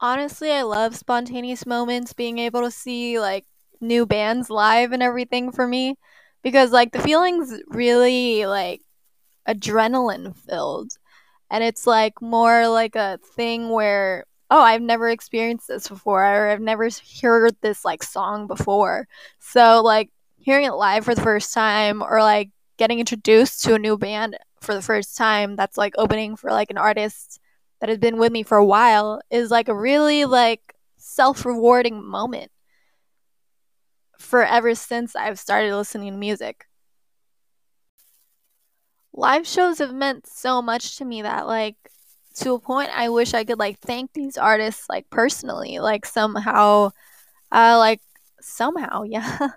Honestly, 0.00 0.52
I 0.52 0.62
love 0.62 0.96
spontaneous 0.96 1.66
moments, 1.66 2.12
being 2.12 2.38
able 2.38 2.62
to 2.62 2.70
see 2.70 3.18
like 3.18 3.46
new 3.80 4.06
bands 4.06 4.50
live 4.50 4.92
and 4.92 5.02
everything 5.02 5.50
for 5.52 5.66
me 5.66 5.96
because 6.42 6.72
like 6.72 6.92
the 6.92 7.00
feeling's 7.00 7.60
really 7.68 8.46
like 8.46 8.82
adrenaline 9.48 10.36
filled. 10.36 10.92
And 11.50 11.64
it's 11.64 11.86
like 11.86 12.20
more 12.22 12.68
like 12.68 12.96
a 12.96 13.18
thing 13.36 13.70
where 13.70 14.24
oh 14.50 14.62
i've 14.62 14.82
never 14.82 15.08
experienced 15.10 15.68
this 15.68 15.88
before 15.88 16.24
or 16.24 16.48
i've 16.50 16.60
never 16.60 16.88
heard 17.22 17.56
this 17.62 17.84
like 17.84 18.02
song 18.02 18.46
before. 18.46 19.08
So 19.40 19.82
like 19.82 20.10
hearing 20.38 20.66
it 20.66 20.72
live 20.74 21.04
for 21.04 21.14
the 21.14 21.22
first 21.22 21.52
time 21.54 22.02
or 22.02 22.20
like 22.22 22.50
getting 22.78 23.00
introduced 23.00 23.64
to 23.64 23.74
a 23.74 23.78
new 23.78 23.98
band 23.98 24.38
for 24.60 24.74
the 24.74 24.82
first 24.82 25.16
time 25.16 25.56
that's 25.56 25.76
like 25.78 25.94
opening 25.98 26.36
for 26.36 26.50
like 26.50 26.70
an 26.70 26.78
artist 26.78 27.40
that 27.80 27.88
has 27.88 27.98
been 27.98 28.18
with 28.18 28.32
me 28.32 28.42
for 28.42 28.58
a 28.58 28.64
while 28.64 29.20
is 29.30 29.50
like 29.50 29.68
a 29.68 29.74
really 29.74 30.24
like 30.24 30.74
self-rewarding 30.96 32.04
moment 32.04 32.50
for 34.18 34.44
ever 34.44 34.74
since 34.74 35.14
I've 35.14 35.38
started 35.38 35.74
listening 35.74 36.12
to 36.12 36.18
music. 36.18 36.66
Live 39.12 39.46
shows 39.46 39.78
have 39.78 39.94
meant 39.94 40.26
so 40.26 40.60
much 40.62 40.96
to 40.98 41.04
me 41.04 41.22
that 41.22 41.46
like 41.46 41.76
to 42.36 42.54
a 42.54 42.58
point 42.60 42.90
I 42.94 43.08
wish 43.08 43.34
I 43.34 43.44
could 43.44 43.58
like 43.58 43.78
thank 43.80 44.12
these 44.12 44.36
artists 44.36 44.88
like 44.88 45.08
personally, 45.10 45.78
like 45.78 46.06
somehow 46.06 46.90
uh 47.50 47.76
like 47.78 48.00
somehow, 48.40 49.02
yeah. 49.06 49.48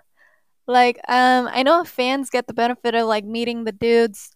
like 0.66 0.98
um 1.08 1.48
I 1.52 1.62
know 1.62 1.84
fans 1.84 2.30
get 2.30 2.46
the 2.46 2.54
benefit 2.54 2.94
of 2.94 3.06
like 3.06 3.24
meeting 3.24 3.64
the 3.64 3.72
dudes 3.72 4.30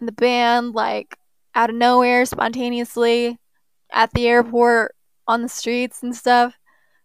in 0.00 0.06
the 0.06 0.12
band 0.12 0.74
like 0.74 1.16
out 1.54 1.70
of 1.70 1.76
nowhere 1.76 2.24
spontaneously 2.24 3.38
at 3.92 4.12
the 4.12 4.26
airport 4.26 4.94
on 5.26 5.42
the 5.42 5.48
streets 5.48 6.02
and 6.02 6.14
stuff. 6.14 6.54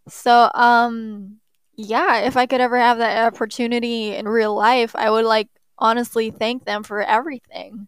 So 0.07 0.49
um 0.53 1.39
yeah, 1.75 2.19
if 2.21 2.35
I 2.35 2.45
could 2.45 2.61
ever 2.61 2.77
have 2.77 2.97
that 2.97 3.25
opportunity 3.33 4.13
in 4.15 4.27
real 4.27 4.53
life, 4.55 4.95
I 4.95 5.09
would 5.09 5.25
like 5.25 5.47
honestly 5.77 6.31
thank 6.31 6.65
them 6.65 6.83
for 6.83 7.01
everything. 7.01 7.87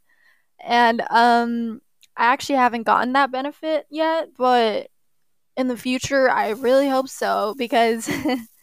And 0.60 1.02
um 1.10 1.82
I 2.18 2.26
actually 2.26 2.58
haven't 2.58 2.84
gotten 2.84 3.14
that 3.14 3.32
benefit 3.32 3.86
yet, 3.90 4.30
but 4.38 4.88
in 5.58 5.68
the 5.68 5.78
future 5.78 6.30
I 6.30 6.50
really 6.52 6.90
hope 6.90 7.10
so 7.10 7.56
because 7.58 8.10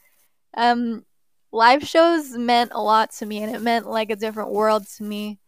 um 0.57 1.05
live 1.53 1.87
shows 1.87 2.31
meant 2.33 2.73
a 2.75 2.83
lot 2.83 3.11
to 3.13 3.27
me 3.27 3.43
and 3.43 3.55
it 3.55 3.63
meant 3.63 3.87
like 3.89 4.11
a 4.11 4.17
different 4.17 4.51
world 4.51 4.87
to 4.97 5.03
me 5.03 5.39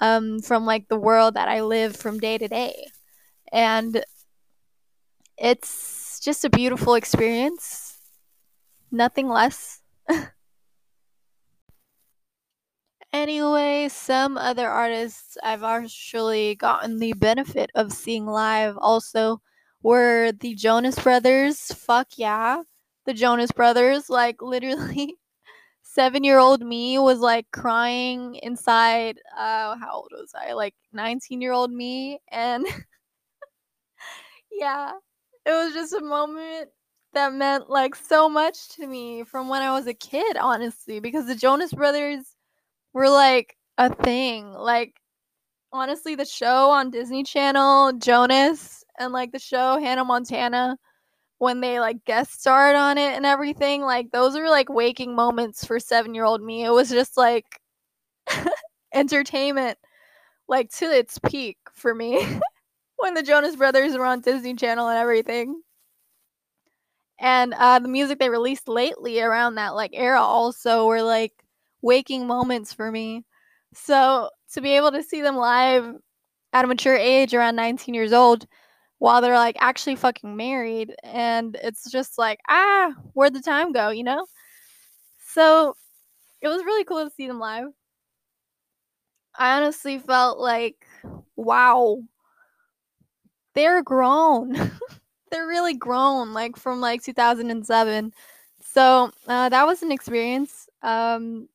um 0.00 0.40
from 0.40 0.66
like 0.66 0.88
the 0.88 0.98
world 0.98 1.34
that 1.34 1.48
I 1.48 1.62
live 1.62 1.96
from 1.96 2.18
day 2.18 2.38
to 2.38 2.48
day. 2.48 2.86
And 3.52 4.04
it's 5.38 6.20
just 6.20 6.44
a 6.44 6.50
beautiful 6.50 6.94
experience. 6.94 7.98
Nothing 8.90 9.28
less. 9.28 9.80
Anyway, 13.12 13.88
some 13.90 14.38
other 14.38 14.68
artists 14.68 15.36
I've 15.42 15.62
actually 15.62 16.54
gotten 16.54 16.98
the 16.98 17.12
benefit 17.12 17.70
of 17.74 17.92
seeing 17.92 18.26
live 18.26 18.76
also 18.78 19.42
were 19.82 20.32
the 20.32 20.54
Jonas 20.54 20.98
Brothers. 20.98 21.58
Fuck 21.72 22.08
yeah. 22.16 22.62
The 23.04 23.12
Jonas 23.12 23.52
Brothers. 23.52 24.08
Like, 24.08 24.40
literally, 24.42 25.16
seven 25.92 26.24
year 26.24 26.38
old 26.38 26.62
me 26.62 26.98
was 26.98 27.20
like 27.20 27.46
crying 27.52 28.36
inside. 28.36 29.18
Uh, 29.36 29.76
how 29.76 29.92
old 29.92 30.10
was 30.12 30.32
I? 30.34 30.52
Like, 30.54 30.74
19 30.92 31.40
year 31.40 31.52
old 31.52 31.70
me. 31.70 32.18
And 32.30 32.64
yeah, 34.50 34.92
it 35.44 35.50
was 35.50 35.74
just 35.74 35.92
a 35.92 36.00
moment 36.00 36.70
that 37.12 37.32
meant 37.34 37.68
like 37.68 37.94
so 37.94 38.28
much 38.28 38.70
to 38.70 38.86
me 38.86 39.22
from 39.24 39.48
when 39.48 39.62
I 39.62 39.72
was 39.72 39.86
a 39.86 39.94
kid, 39.94 40.36
honestly, 40.36 41.00
because 41.00 41.26
the 41.26 41.34
Jonas 41.34 41.72
Brothers 41.72 42.36
were 42.94 43.10
like 43.10 43.56
a 43.78 43.94
thing. 43.94 44.50
Like 44.52 44.94
honestly, 45.72 46.14
the 46.14 46.24
show 46.24 46.70
on 46.70 46.90
Disney 46.90 47.22
Channel, 47.22 47.92
Jonas, 47.94 48.84
and 48.98 49.12
like 49.12 49.32
the 49.32 49.38
show 49.38 49.78
Hannah 49.78 50.04
Montana, 50.04 50.78
when 51.42 51.60
they 51.60 51.80
like 51.80 52.04
guest 52.04 52.40
starred 52.40 52.76
on 52.76 52.96
it 52.98 53.16
and 53.16 53.26
everything, 53.26 53.82
like 53.82 54.12
those 54.12 54.36
are 54.36 54.48
like 54.48 54.68
waking 54.68 55.12
moments 55.16 55.64
for 55.64 55.80
seven 55.80 56.14
year 56.14 56.24
old 56.24 56.40
me. 56.40 56.64
It 56.64 56.70
was 56.70 56.88
just 56.88 57.16
like 57.16 57.60
entertainment, 58.94 59.76
like 60.46 60.70
to 60.74 60.84
its 60.84 61.18
peak 61.18 61.58
for 61.74 61.96
me 61.96 62.24
when 62.98 63.14
the 63.14 63.24
Jonas 63.24 63.56
Brothers 63.56 63.96
were 63.96 64.04
on 64.06 64.20
Disney 64.20 64.54
Channel 64.54 64.86
and 64.88 64.96
everything. 65.00 65.60
And 67.18 67.54
uh, 67.54 67.80
the 67.80 67.88
music 67.88 68.20
they 68.20 68.30
released 68.30 68.68
lately 68.68 69.20
around 69.20 69.56
that 69.56 69.74
like 69.74 69.90
era 69.94 70.22
also 70.22 70.86
were 70.86 71.02
like 71.02 71.32
waking 71.82 72.28
moments 72.28 72.72
for 72.72 72.92
me. 72.92 73.24
So 73.74 74.30
to 74.52 74.60
be 74.60 74.76
able 74.76 74.92
to 74.92 75.02
see 75.02 75.22
them 75.22 75.34
live 75.34 75.92
at 76.52 76.64
a 76.64 76.68
mature 76.68 76.94
age 76.94 77.34
around 77.34 77.56
19 77.56 77.94
years 77.94 78.12
old 78.12 78.46
while 79.02 79.20
they're 79.20 79.34
like 79.34 79.56
actually 79.58 79.96
fucking 79.96 80.36
married 80.36 80.94
and 81.02 81.58
it's 81.60 81.90
just 81.90 82.18
like 82.18 82.38
ah 82.48 82.92
where'd 83.14 83.34
the 83.34 83.40
time 83.40 83.72
go 83.72 83.90
you 83.90 84.04
know? 84.04 84.26
So 85.34 85.74
it 86.40 86.46
was 86.46 86.64
really 86.64 86.84
cool 86.84 87.04
to 87.04 87.10
see 87.10 87.26
them 87.26 87.40
live. 87.40 87.66
I 89.36 89.56
honestly 89.56 89.98
felt 89.98 90.38
like 90.38 90.86
wow. 91.34 91.98
They're 93.54 93.82
grown. 93.82 94.54
They're 95.32 95.48
really 95.48 95.74
grown 95.74 96.32
like 96.32 96.56
from 96.56 96.80
like 96.80 97.02
2007 97.02 98.12
so 98.60 99.10
uh, 99.26 99.48
that 99.48 99.66
was 99.66 99.82
an 99.82 99.90
experience. 99.90 100.68
Um 100.82 101.48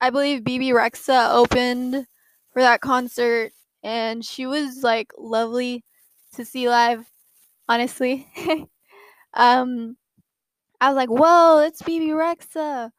I 0.00 0.08
believe 0.08 0.42
Bebe 0.42 0.70
Rexha 0.70 1.34
opened 1.34 2.06
for 2.54 2.62
that 2.62 2.80
concert, 2.80 3.52
and 3.82 4.24
she 4.24 4.46
was 4.46 4.82
like 4.82 5.12
lovely 5.18 5.84
to 6.36 6.44
see 6.44 6.68
live. 6.68 7.06
Honestly, 7.68 8.28
um, 9.34 9.96
I 10.80 10.88
was 10.88 10.96
like, 10.96 11.10
"Whoa, 11.10 11.60
it's 11.60 11.82
Bebe 11.82 12.08
Rexha!" 12.08 12.90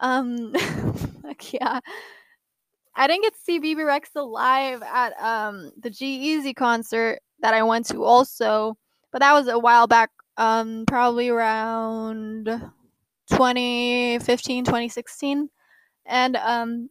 Um, 0.00 0.52
like, 1.24 1.52
yeah, 1.52 1.80
I 2.94 3.06
didn't 3.06 3.22
get 3.22 3.34
to 3.34 3.40
see 3.40 3.58
Bebe 3.58 3.82
Rexha 3.82 4.26
live 4.28 4.82
at 4.82 5.12
um 5.20 5.72
the 5.78 5.90
G-Eazy 5.90 6.54
concert 6.54 7.20
that 7.40 7.54
I 7.54 7.62
went 7.62 7.86
to 7.86 8.04
also, 8.04 8.76
but 9.12 9.20
that 9.20 9.32
was 9.32 9.48
a 9.48 9.58
while 9.58 9.86
back. 9.86 10.10
Um, 10.36 10.84
probably 10.86 11.28
around 11.28 12.46
2015, 13.30 14.64
2016 14.64 15.50
and 16.06 16.36
um 16.36 16.88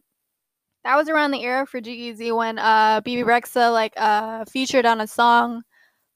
that 0.84 0.96
was 0.96 1.08
around 1.08 1.32
the 1.32 1.42
era 1.42 1.66
for 1.66 1.80
G-Eazy 1.80 2.34
when 2.36 2.58
uh 2.58 3.00
Bebe 3.04 3.22
Rexha 3.22 3.72
like 3.72 3.92
uh 3.96 4.44
featured 4.46 4.86
on 4.86 5.00
a 5.00 5.06
song 5.06 5.62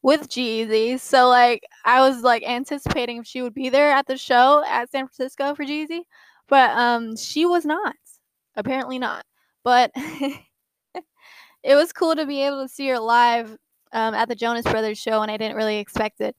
with 0.05 0.29
G-Eazy. 0.29 1.01
So 1.01 1.29
like 1.29 1.65
I 1.85 2.01
was 2.03 2.23
like 2.23 2.45
anticipating 2.45 3.17
if 3.19 3.27
she 3.27 3.43
would 3.43 3.55
be 3.55 3.71
there 3.71 3.91
at 3.91 4.07
the 4.07 4.19
show 4.19 4.63
at 4.69 4.91
San 4.91 5.09
Francisco 5.09 5.55
for 5.55 5.65
G-Eazy, 5.65 6.03
but 6.49 6.71
um 6.77 7.17
she 7.17 7.47
was 7.47 7.65
not. 7.65 7.97
Apparently 8.55 8.99
not. 8.99 9.25
But 9.65 9.91
it 11.63 11.75
was 11.75 11.93
cool 11.93 12.15
to 12.15 12.27
be 12.27 12.43
able 12.43 12.63
to 12.63 12.69
see 12.69 12.87
her 12.89 12.99
live 12.99 13.57
um, 13.93 14.15
at 14.15 14.29
the 14.29 14.35
Jonas 14.35 14.65
Brothers 14.67 14.99
show, 14.99 15.23
and 15.23 15.31
I 15.31 15.37
didn't 15.39 15.57
really 15.57 15.79
expect 15.79 16.21
it. 16.21 16.37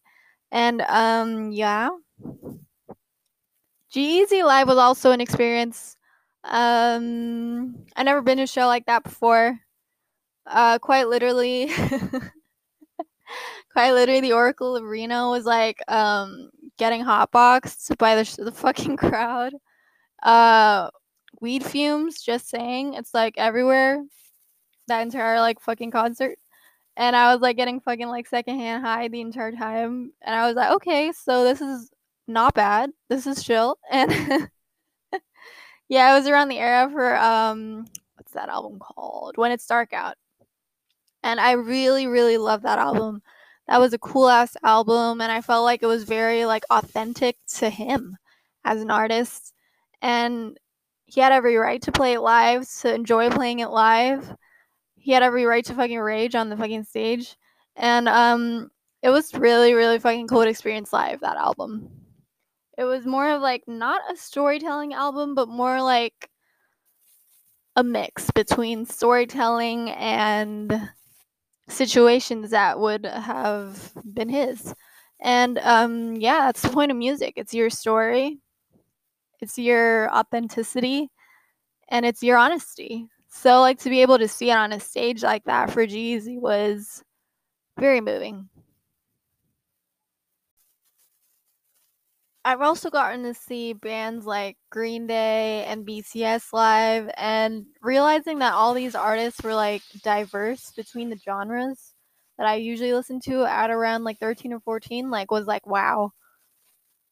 And 0.51 0.81
um, 0.83 1.51
yeah, 1.51 1.89
G-Eazy 3.89 4.43
live 4.45 4.67
was 4.67 4.77
also 4.77 5.11
an 5.11 5.21
experience. 5.21 5.97
Um, 6.43 7.85
I 7.95 8.03
never 8.03 8.21
been 8.21 8.37
to 8.37 8.43
a 8.43 8.47
show 8.47 8.67
like 8.67 8.85
that 8.85 9.03
before. 9.03 9.59
Uh, 10.45 10.77
quite 10.77 11.07
literally, 11.07 11.71
quite 13.71 13.91
literally, 13.91 14.21
the 14.21 14.33
Oracle 14.33 14.77
Arena 14.77 15.29
was 15.29 15.45
like 15.45 15.79
um 15.87 16.49
getting 16.77 17.03
hotboxed 17.03 17.97
by 17.97 18.15
the 18.15 18.43
the 18.43 18.51
fucking 18.51 18.97
crowd. 18.97 19.53
Uh, 20.23 20.89
weed 21.41 21.63
fumes. 21.63 22.21
Just 22.21 22.49
saying, 22.49 22.95
it's 22.95 23.13
like 23.13 23.35
everywhere. 23.37 24.03
That 24.87 25.01
entire 25.01 25.39
like 25.39 25.59
fucking 25.61 25.91
concert 25.91 26.37
and 26.97 27.15
I 27.15 27.33
was 27.33 27.41
like 27.41 27.57
getting 27.57 27.79
fucking 27.81 28.07
like 28.07 28.27
secondhand 28.27 28.83
high 28.83 29.07
the 29.07 29.21
entire 29.21 29.51
time. 29.51 30.11
And 30.21 30.35
I 30.35 30.47
was 30.47 30.55
like, 30.55 30.71
okay, 30.75 31.11
so 31.11 31.43
this 31.43 31.61
is 31.61 31.91
not 32.27 32.53
bad. 32.53 32.91
This 33.09 33.27
is 33.27 33.43
chill. 33.43 33.77
And 33.91 34.49
yeah, 35.87 36.05
I 36.05 36.17
was 36.17 36.27
around 36.27 36.47
the 36.47 36.57
era 36.57 36.89
for 36.89 37.15
um 37.15 37.85
what's 38.15 38.31
that 38.33 38.49
album 38.49 38.79
called? 38.79 39.37
When 39.37 39.51
It's 39.51 39.67
Dark 39.67 39.93
Out. 39.93 40.15
And 41.25 41.39
I 41.39 41.53
really, 41.53 42.07
really 42.07 42.37
love 42.37 42.61
that 42.61 42.79
album. 42.79 43.21
That 43.67 43.79
was 43.79 43.93
a 43.93 43.99
cool 43.99 44.29
ass 44.29 44.55
album 44.63 45.21
and 45.21 45.31
I 45.31 45.41
felt 45.41 45.65
like 45.65 45.83
it 45.83 45.87
was 45.87 46.03
very 46.03 46.45
like 46.45 46.63
authentic 46.69 47.37
to 47.57 47.69
him 47.69 48.17
as 48.63 48.81
an 48.81 48.91
artist. 48.91 49.53
And 50.01 50.57
he 51.05 51.19
had 51.21 51.31
every 51.31 51.57
right 51.57 51.81
to 51.81 51.91
play 51.91 52.13
it 52.13 52.21
live, 52.21 52.69
to 52.81 52.93
enjoy 52.93 53.29
playing 53.29 53.59
it 53.59 53.69
live 53.69 54.35
he 55.05 55.11
had 55.11 55.21
every 55.21 55.45
right 55.45 55.63
to 55.63 55.75
fucking 55.75 55.99
rage 55.99 56.33
on 56.33 56.49
the 56.49 56.57
fucking 56.57 56.83
stage. 56.83 57.37
And 57.75 58.09
um 58.09 58.71
it 59.03 59.09
was 59.09 59.35
really, 59.35 59.75
really 59.75 59.99
fucking 59.99 60.27
cool 60.27 60.41
to 60.41 60.49
experience 60.49 60.91
live 60.91 61.19
that 61.19 61.37
album. 61.37 61.91
It 62.75 62.85
was 62.85 63.05
more 63.05 63.29
of 63.29 63.39
like 63.39 63.61
not 63.67 64.01
a 64.11 64.17
storytelling 64.17 64.95
album, 64.95 65.35
but 65.35 65.47
more 65.47 65.79
like 65.79 66.31
a 67.75 67.83
mix 67.83 68.31
between 68.31 68.87
storytelling 68.87 69.91
and 69.91 70.89
situations 71.67 72.51
that 72.51 72.79
would 72.79 73.05
have 73.05 73.93
been 74.13 74.29
his. 74.29 74.73
And 75.19 75.57
um 75.59 76.15
yeah, 76.15 76.45
that's 76.45 76.61
the 76.61 76.69
point 76.69 76.91
of 76.91 76.97
music. 76.97 77.33
It's 77.37 77.53
your 77.53 77.69
story. 77.69 78.39
It's 79.41 79.57
your 79.57 80.13
authenticity 80.15 81.09
and 81.89 82.05
it's 82.05 82.23
your 82.23 82.37
honesty. 82.37 83.07
So 83.29 83.61
like 83.61 83.79
to 83.79 83.89
be 83.89 84.01
able 84.01 84.17
to 84.17 84.27
see 84.27 84.49
it 84.49 84.55
on 84.57 84.71
a 84.71 84.79
stage 84.79 85.23
like 85.23 85.43
that 85.45 85.71
for 85.71 85.85
G-Eazy 85.85 86.39
was 86.39 87.03
very 87.77 88.01
moving. 88.01 88.49
I've 92.45 92.61
also 92.61 92.91
gotten 92.91 93.23
to 93.23 93.33
see 93.33 93.73
bands 93.73 94.25
like 94.27 94.57
Green 94.69 95.07
Day 95.07 95.65
and 95.65 95.85
BCS 95.85 96.53
live 96.53 97.09
and 97.17 97.65
realizing 97.81 98.39
that 98.39 98.53
all 98.53 98.75
these 98.75 98.95
artists 98.95 99.43
were 99.43 99.55
like 99.55 99.81
diverse 100.03 100.71
between 100.71 101.09
the 101.09 101.17
genres 101.17 101.93
that 102.37 102.47
I 102.47 102.55
usually 102.57 102.93
listen 102.93 103.19
to 103.21 103.45
at 103.45 103.71
around 103.71 104.03
like 104.03 104.19
13 104.19 104.53
or 104.53 104.59
14 104.59 105.09
like 105.09 105.31
was 105.31 105.47
like 105.47 105.65
wow. 105.65 106.11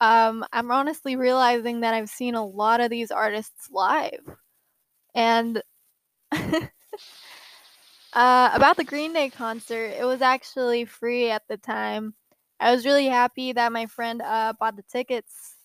Um 0.01 0.45
I'm 0.51 0.71
honestly 0.71 1.15
realizing 1.15 1.81
that 1.81 1.93
I've 1.93 2.09
seen 2.09 2.35
a 2.35 2.45
lot 2.45 2.81
of 2.81 2.89
these 2.89 3.11
artists 3.11 3.69
live. 3.71 4.21
And 5.15 5.61
uh, 6.33 6.69
about 8.13 8.77
the 8.77 8.83
Green 8.83 9.13
Day 9.13 9.29
concert, 9.29 9.93
it 9.99 10.05
was 10.05 10.21
actually 10.21 10.85
free 10.85 11.29
at 11.31 11.43
the 11.47 11.57
time. 11.57 12.13
I 12.63 12.71
was 12.71 12.85
really 12.85 13.07
happy 13.07 13.53
that 13.53 13.71
my 13.71 13.87
friend 13.87 14.21
uh, 14.21 14.53
bought 14.59 14.75
the 14.77 14.83
tickets 14.83 15.55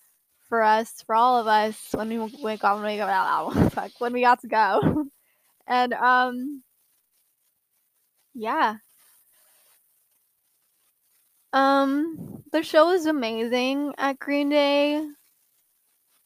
for 0.49 0.63
us, 0.63 1.03
for 1.07 1.15
all 1.15 1.39
of 1.41 1.47
us, 1.47 1.79
when 1.93 2.09
we 2.09 2.19
went 2.19 2.63
when 2.63 2.83
we 2.83 2.97
got 2.99 3.51
fuck, 3.73 3.93
when 4.01 4.13
we 4.13 4.23
got 4.23 4.41
to 4.43 4.49
go, 4.49 5.07
and 5.67 5.95
um, 5.95 6.63
yeah. 8.35 8.79
Um, 11.53 12.43
the 12.53 12.63
show 12.63 12.87
was 12.87 13.07
amazing 13.07 13.95
at 13.99 14.19
Green 14.19 14.49
Day. 14.51 15.07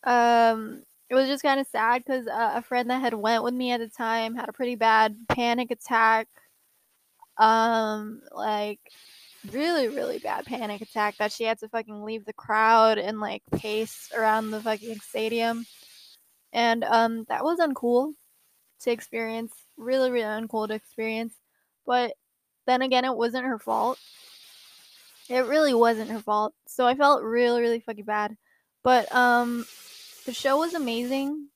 Um, 0.05 0.83
it 1.09 1.14
was 1.14 1.29
just 1.29 1.43
kind 1.43 1.61
of 1.61 1.66
sad 1.66 2.03
because 2.05 2.27
uh, 2.27 2.53
a 2.55 2.62
friend 2.62 2.91
that 2.91 3.01
had 3.01 3.14
went 3.14 3.45
with 3.45 3.55
me 3.55 3.70
at 3.73 3.81
the 3.81 3.89
time 3.89 4.35
had 4.35 4.49
a 4.49 4.53
pretty 4.53 4.75
bad 4.75 5.16
panic 5.29 5.70
attack 5.70 6.29
um 7.39 8.20
like 8.33 8.81
really 9.51 9.88
really 9.88 10.18
bad 10.18 10.45
panic 10.47 10.80
attack 10.80 11.16
that 11.16 11.32
she 11.32 11.45
had 11.45 11.59
to 11.59 11.68
fucking 11.68 12.05
leave 12.05 12.24
the 12.24 12.32
crowd 12.32 12.99
and 12.99 13.20
like 13.20 13.43
pace 13.53 14.11
around 14.16 14.51
the 14.51 14.61
fucking 14.61 15.01
stadium. 15.01 15.66
And 16.53 16.84
um 16.84 17.24
that 17.28 17.45
was 17.45 17.59
uncool 17.59 18.12
to 18.82 18.90
experience 18.90 19.53
really 19.76 20.11
really 20.11 20.24
uncool 20.24 20.68
to 20.68 20.74
experience. 20.74 21.34
But 21.86 22.12
then 22.66 22.82
again 22.82 23.05
it 23.05 23.16
wasn't 23.16 23.47
her 23.47 23.59
fault. 23.59 23.99
It 25.28 25.47
really 25.47 25.74
wasn't 25.74 26.11
her 26.11 26.20
fault. 26.20 26.55
So 26.66 26.86
i 26.86 26.95
felt 26.95 27.22
really 27.22 27.61
really 27.61 27.80
fucking 27.80 28.05
bad. 28.05 28.36
But 28.84 29.12
um 29.14 29.66
the 30.24 30.32
show 30.32 30.59
was 30.59 30.74
amazing. 30.74 31.49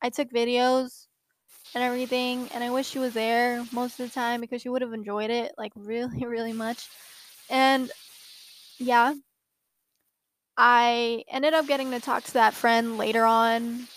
I 0.00 0.10
took 0.10 0.30
videos 0.30 1.06
and 1.74 1.82
everything, 1.82 2.48
and 2.54 2.62
I 2.62 2.70
wish 2.70 2.86
she 2.88 2.98
was 2.98 3.14
there 3.14 3.64
most 3.72 3.98
of 3.98 4.06
the 4.06 4.14
time 4.14 4.40
because 4.40 4.62
she 4.62 4.68
would 4.68 4.82
have 4.82 4.92
enjoyed 4.92 5.30
it 5.30 5.52
like 5.58 5.72
really, 5.76 6.24
really 6.24 6.52
much. 6.52 6.88
And 7.50 7.90
yeah, 8.78 9.14
I 10.56 11.24
ended 11.28 11.54
up 11.54 11.66
getting 11.66 11.90
to 11.90 12.00
talk 12.00 12.24
to 12.24 12.32
that 12.34 12.54
friend 12.54 12.96
later 12.96 13.24
on. 13.24 13.88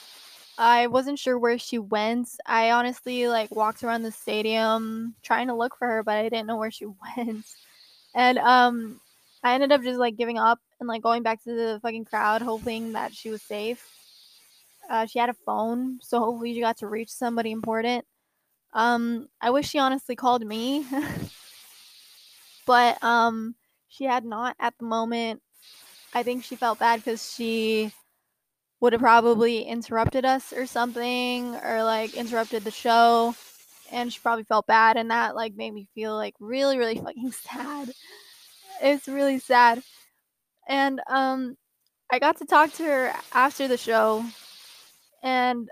I 0.57 0.87
wasn't 0.87 1.19
sure 1.19 1.37
where 1.37 1.59
she 1.59 1.77
went. 1.77 2.29
I 2.45 2.71
honestly 2.71 3.27
like 3.27 3.51
walked 3.51 3.83
around 3.83 4.03
the 4.03 4.11
stadium 4.11 5.15
trying 5.21 5.47
to 5.47 5.53
look 5.55 5.77
for 5.77 5.87
her, 5.87 6.03
but 6.03 6.15
I 6.17 6.23
didn't 6.23 6.47
know 6.47 6.57
where 6.57 6.71
she 6.71 6.85
went. 7.17 7.45
And 8.15 8.37
um 8.39 8.99
I 9.43 9.53
ended 9.53 9.71
up 9.71 9.83
just 9.83 9.99
like 9.99 10.17
giving 10.17 10.39
up 10.39 10.59
and 10.79 10.87
like 10.87 11.03
going 11.03 11.23
back 11.23 11.43
to 11.43 11.53
the 11.53 11.79
fucking 11.81 12.05
crowd 12.05 12.41
hoping 12.41 12.93
that 12.93 13.13
she 13.13 13.29
was 13.29 13.41
safe. 13.41 13.85
Uh, 14.89 15.05
she 15.05 15.19
had 15.19 15.29
a 15.29 15.33
phone, 15.45 15.99
so 16.01 16.19
hopefully 16.19 16.53
she 16.53 16.61
got 16.61 16.77
to 16.77 16.87
reach 16.87 17.09
somebody 17.09 17.51
important. 17.51 18.05
Um, 18.73 19.27
I 19.41 19.49
wish 19.51 19.69
she 19.69 19.79
honestly 19.79 20.15
called 20.15 20.45
me, 20.45 20.85
but 22.67 23.03
um, 23.03 23.55
she 23.87 24.03
had 24.03 24.25
not 24.25 24.55
at 24.59 24.75
the 24.77 24.85
moment. 24.85 25.41
I 26.13 26.21
think 26.23 26.43
she 26.43 26.55
felt 26.55 26.79
bad 26.79 26.97
because 26.97 27.33
she 27.33 27.91
would 28.79 28.93
have 28.93 29.01
probably 29.01 29.63
interrupted 29.63 30.25
us 30.25 30.53
or 30.53 30.67
something, 30.67 31.55
or 31.55 31.83
like 31.83 32.13
interrupted 32.13 32.63
the 32.63 32.71
show, 32.71 33.33
and 33.91 34.13
she 34.13 34.19
probably 34.19 34.43
felt 34.43 34.67
bad, 34.67 34.97
and 34.97 35.09
that 35.09 35.35
like 35.35 35.55
made 35.55 35.73
me 35.73 35.87
feel 35.95 36.15
like 36.15 36.35
really, 36.39 36.77
really 36.77 36.95
fucking 37.03 37.31
sad. 37.31 37.91
It's 38.83 39.07
really 39.07 39.39
sad, 39.39 39.81
and 40.67 41.01
um, 41.07 41.57
I 42.11 42.19
got 42.19 42.37
to 42.37 42.45
talk 42.45 42.73
to 42.73 42.83
her 42.83 43.13
after 43.33 43.67
the 43.67 43.77
show 43.77 44.23
and 45.23 45.69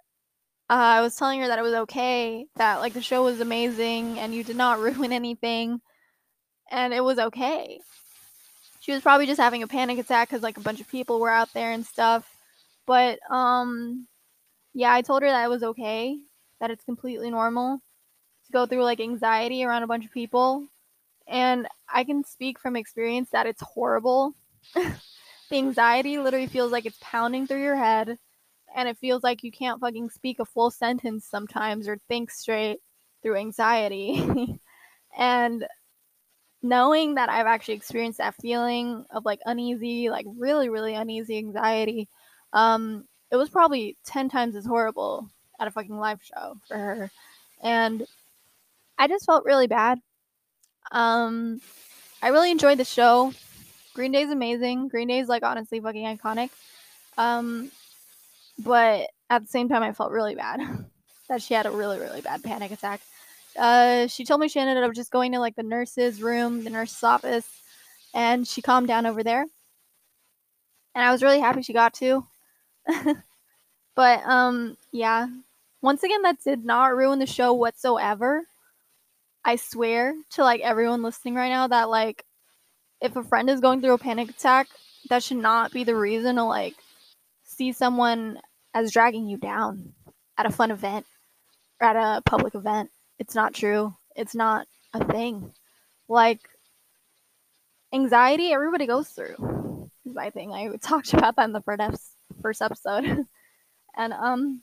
uh, 0.70 0.74
I 0.74 1.02
was 1.02 1.16
telling 1.16 1.40
her 1.42 1.48
that 1.48 1.60
it 1.60 1.64
was 1.64 1.74
okay, 1.74 2.46
that 2.56 2.80
like 2.80 2.94
the 2.94 3.02
show 3.02 3.24
was 3.24 3.40
amazing 3.40 4.20
and 4.20 4.34
you 4.34 4.44
did 4.44 4.56
not 4.56 4.80
ruin 4.82 5.12
anything, 5.14 5.82
and 6.72 6.94
it 6.94 7.04
was 7.04 7.20
okay. 7.20 7.80
She 8.80 8.92
was 8.92 9.02
probably 9.02 9.26
just 9.26 9.42
having 9.42 9.64
a 9.64 9.68
panic 9.68 9.98
attack 9.98 10.30
because 10.30 10.44
like 10.44 10.58
a 10.58 10.62
bunch 10.62 10.80
of 10.80 10.90
people 10.90 11.20
were 11.20 11.30
out 11.30 11.52
there 11.54 11.72
and 11.72 11.86
stuff. 11.86 12.30
But 12.86 13.20
um, 13.32 14.08
yeah, 14.74 14.94
I 14.94 15.02
told 15.02 15.24
her 15.24 15.30
that 15.30 15.46
it 15.46 15.50
was 15.50 15.64
okay, 15.64 16.18
that 16.60 16.72
it's 16.72 16.84
completely 16.84 17.32
normal 17.32 17.82
to 18.46 18.52
go 18.52 18.66
through 18.66 18.84
like 18.84 19.00
anxiety 19.00 19.64
around 19.64 19.84
a 19.84 19.88
bunch 19.88 20.06
of 20.06 20.12
people, 20.12 20.68
and 21.28 21.68
I 21.92 22.04
can 22.04 22.24
speak 22.24 22.60
from 22.60 22.76
experience 22.76 23.30
that 23.32 23.48
it's 23.48 23.62
horrible. 23.62 24.36
the 24.76 25.58
anxiety 25.58 26.20
literally 26.20 26.48
feels 26.48 26.72
like 26.72 26.86
it's 26.86 26.98
pounding 27.02 27.48
through 27.48 27.64
your 27.64 27.76
head 27.76 28.18
and 28.76 28.90
it 28.90 28.98
feels 28.98 29.24
like 29.24 29.44
you 29.44 29.52
can't 29.52 29.80
fucking 29.80 30.10
speak 30.10 30.40
a 30.40 30.46
full 30.46 30.70
sentence 30.70 31.26
sometimes 31.26 31.88
or 31.88 31.98
think 32.08 32.30
straight 32.30 32.80
through 33.24 33.38
anxiety. 33.38 34.60
and 35.18 35.66
knowing 36.66 37.16
that 37.16 37.30
I've 37.30 37.46
actually 37.46 37.76
experienced 37.76 38.18
that 38.18 38.36
feeling 38.36 39.06
of 39.12 39.24
like 39.24 39.40
uneasy, 39.46 40.10
like 40.10 40.26
really, 40.38 40.70
really 40.70 40.96
uneasy 40.96 41.38
anxiety, 41.38 42.10
um, 42.54 43.06
it 43.32 43.36
was 43.36 43.50
probably 43.50 43.98
10 44.06 44.30
times 44.30 44.56
as 44.56 44.66
horrible 44.66 45.30
at 45.60 45.68
a 45.68 45.72
fucking 45.72 45.98
live 45.98 46.22
show 46.24 46.58
for 46.68 46.76
her. 46.78 47.12
And 47.62 48.06
I 48.98 49.08
just 49.08 49.26
felt 49.26 49.46
really 49.46 49.68
bad. 49.68 50.00
Um, 50.92 51.62
I 52.22 52.30
really 52.30 52.52
enjoyed 52.52 52.80
the 52.80 52.86
show. 52.86 53.34
Green 53.94 54.12
Day's 54.12 54.32
amazing. 54.32 54.88
Green 54.88 55.08
Day's 55.08 55.28
like 55.28 55.44
honestly 55.44 55.80
fucking 55.80 56.18
iconic. 56.18 56.50
Um, 57.18 57.72
but 58.58 59.10
at 59.30 59.44
the 59.44 59.48
same 59.48 59.70
time, 59.70 59.84
I 59.84 59.94
felt 59.94 60.12
really 60.12 60.36
bad 60.36 60.62
that 61.30 61.42
she 61.42 61.54
had 61.54 61.66
a 61.66 61.72
really, 61.72 62.00
really 62.00 62.22
bad 62.22 62.44
panic 62.44 62.72
attack. 62.72 63.02
Uh, 63.58 64.08
she 64.08 64.26
told 64.26 64.42
me 64.42 64.48
she 64.48 64.60
ended 64.60 64.84
up 64.84 64.94
just 64.94 65.12
going 65.12 65.32
to 65.32 65.40
like 65.40 65.56
the 65.56 65.64
nurse's 65.64 66.22
room, 66.22 66.64
the 66.64 66.70
nurse's 66.70 67.04
office, 67.04 67.48
and 68.14 68.48
she 68.48 68.62
calmed 68.62 68.88
down 68.88 69.06
over 69.06 69.24
there. 69.24 69.46
And 70.94 71.04
I 71.04 71.12
was 71.12 71.24
really 71.24 71.40
happy 71.40 71.62
she 71.62 71.74
got 71.74 71.94
to. 71.96 72.26
but 73.96 74.26
um, 74.26 74.78
yeah. 74.92 75.28
Once 75.82 76.04
again, 76.04 76.22
that 76.24 76.44
did 76.44 76.66
not 76.66 76.96
ruin 76.96 77.20
the 77.20 77.26
show 77.26 77.54
whatsoever. 77.54 78.44
I 79.44 79.58
swear 79.58 80.16
to 80.32 80.44
like 80.44 80.62
everyone 80.62 81.04
listening 81.04 81.36
right 81.36 81.50
now 81.50 81.68
that 81.68 81.90
like 81.90 82.26
if 83.02 83.16
a 83.16 83.24
friend 83.24 83.50
is 83.50 83.60
going 83.60 83.82
through 83.82 83.94
a 83.94 84.00
panic 84.00 84.30
attack, 84.30 84.68
that 85.10 85.22
should 85.22 85.38
not 85.38 85.72
be 85.72 85.84
the 85.84 85.96
reason 85.96 86.38
to 86.38 86.44
like 86.44 86.76
see 87.44 87.72
someone 87.72 88.40
as 88.74 88.92
dragging 88.92 89.28
you 89.28 89.38
down 89.38 89.94
at 90.38 90.48
a 90.48 90.52
fun 90.52 90.72
event 90.72 91.06
or 91.80 91.88
at 91.88 91.96
a 91.96 92.22
public 92.24 92.56
event. 92.56 92.90
It's 93.20 93.36
not 93.36 93.54
true. 93.54 93.94
It's 94.16 94.36
not 94.36 94.68
a 94.94 95.04
thing. 95.04 95.54
Like 96.08 96.42
anxiety, 97.94 98.52
everybody 98.52 98.86
goes 98.86 99.10
through. 99.10 99.90
Is 100.06 100.14
my 100.14 100.30
thing. 100.30 100.52
I 100.52 100.76
talked 100.82 101.14
about 101.14 101.36
that 101.36 101.46
in 101.46 101.54
the 101.54 101.98
first 102.42 102.62
episode, 102.62 103.26
and 103.98 104.14
um, 104.14 104.62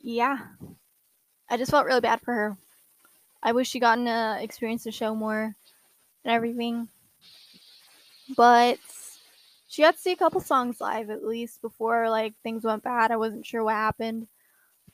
yeah, 0.00 0.38
I 1.48 1.56
just 1.56 1.70
felt 1.70 1.86
really 1.86 2.00
bad 2.00 2.20
for 2.20 2.34
her. 2.34 2.56
I 3.42 3.52
wish 3.52 3.68
she 3.68 3.80
gotten 3.80 4.06
to 4.06 4.38
experience 4.40 4.84
the 4.84 4.92
show 4.92 5.14
more 5.14 5.54
and 6.24 6.34
everything. 6.34 6.88
But 8.36 8.78
she 9.68 9.82
got 9.82 9.94
to 9.94 10.00
see 10.00 10.12
a 10.12 10.16
couple 10.16 10.40
songs 10.40 10.80
live 10.80 11.10
at 11.10 11.24
least 11.24 11.62
before 11.62 12.10
like 12.10 12.34
things 12.42 12.64
went 12.64 12.82
bad. 12.82 13.10
I 13.10 13.16
wasn't 13.16 13.46
sure 13.46 13.62
what 13.64 13.74
happened. 13.74 14.26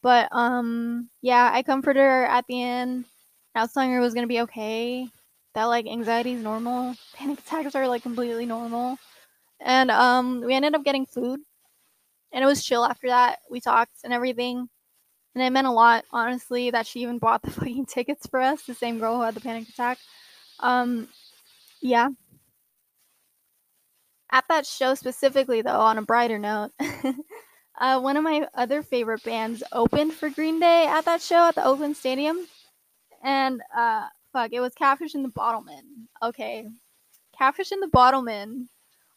But 0.05 0.29
um 0.33 1.11
yeah, 1.23 1.51
I 1.53 1.65
comforted 1.65 2.03
her 2.03 2.27
at 2.27 2.47
the 2.47 2.63
end. 2.63 3.07
I 3.57 3.63
was 3.63 3.73
telling 3.73 3.91
her 3.93 3.99
it 3.99 4.03
was 4.03 4.15
gonna 4.15 4.29
be 4.29 4.43
okay. 4.43 5.09
That 5.55 5.65
like 5.65 5.87
anxiety 5.89 6.35
is 6.35 6.43
normal. 6.45 6.95
Panic 7.15 7.41
attacks 7.41 7.75
are 7.75 7.89
like 7.89 8.03
completely 8.05 8.47
normal. 8.47 8.99
And 9.61 9.91
um 9.91 10.43
we 10.43 10.55
ended 10.55 10.77
up 10.77 10.85
getting 10.85 11.07
food. 11.07 11.41
And 12.33 12.45
it 12.45 12.47
was 12.49 12.65
chill 12.65 12.85
after 12.85 13.09
that. 13.09 13.41
We 13.51 13.61
talked 13.63 13.99
and 14.05 14.13
everything. 14.13 14.69
And 15.35 15.43
it 15.45 15.51
meant 15.53 15.67
a 15.69 15.73
lot, 15.73 16.05
honestly, 16.13 16.71
that 16.71 16.87
she 16.87 17.01
even 17.03 17.19
bought 17.19 17.43
the 17.43 17.51
fucking 17.53 17.87
tickets 17.87 18.27
for 18.29 18.41
us, 18.41 18.65
the 18.65 18.75
same 18.75 18.99
girl 19.01 19.17
who 19.17 19.23
had 19.23 19.35
the 19.35 19.41
panic 19.41 19.69
attack. 19.71 19.99
Um, 20.61 21.09
yeah. 21.83 22.11
At 24.31 24.45
that 24.49 24.67
show 24.67 24.95
specifically, 24.95 25.63
though, 25.63 25.81
on 25.81 25.99
a 25.99 26.03
brighter 26.03 26.39
note, 26.39 26.73
uh, 27.79 28.01
one 28.01 28.17
of 28.17 28.23
my 28.23 28.47
other 28.55 28.83
favorite 28.83 29.23
bands 29.25 29.63
opened 29.73 30.15
for 30.15 30.31
Green 30.31 30.61
Day 30.61 30.87
at 30.87 31.05
that 31.05 31.23
show 31.23 31.49
at 31.49 31.55
the 31.55 31.65
Oakland 31.65 31.97
Stadium. 31.97 32.47
And, 33.23 33.63
uh, 33.77 34.09
fuck, 34.33 34.53
it 34.53 34.61
was 34.61 34.75
Catfish 34.75 35.15
and 35.15 35.25
the 35.25 35.31
Bottlemen. 35.31 35.83
Okay. 36.23 36.69
Catfish 37.37 37.73
and 37.73 37.83
the 37.83 37.89
Bottlemen 37.89 38.69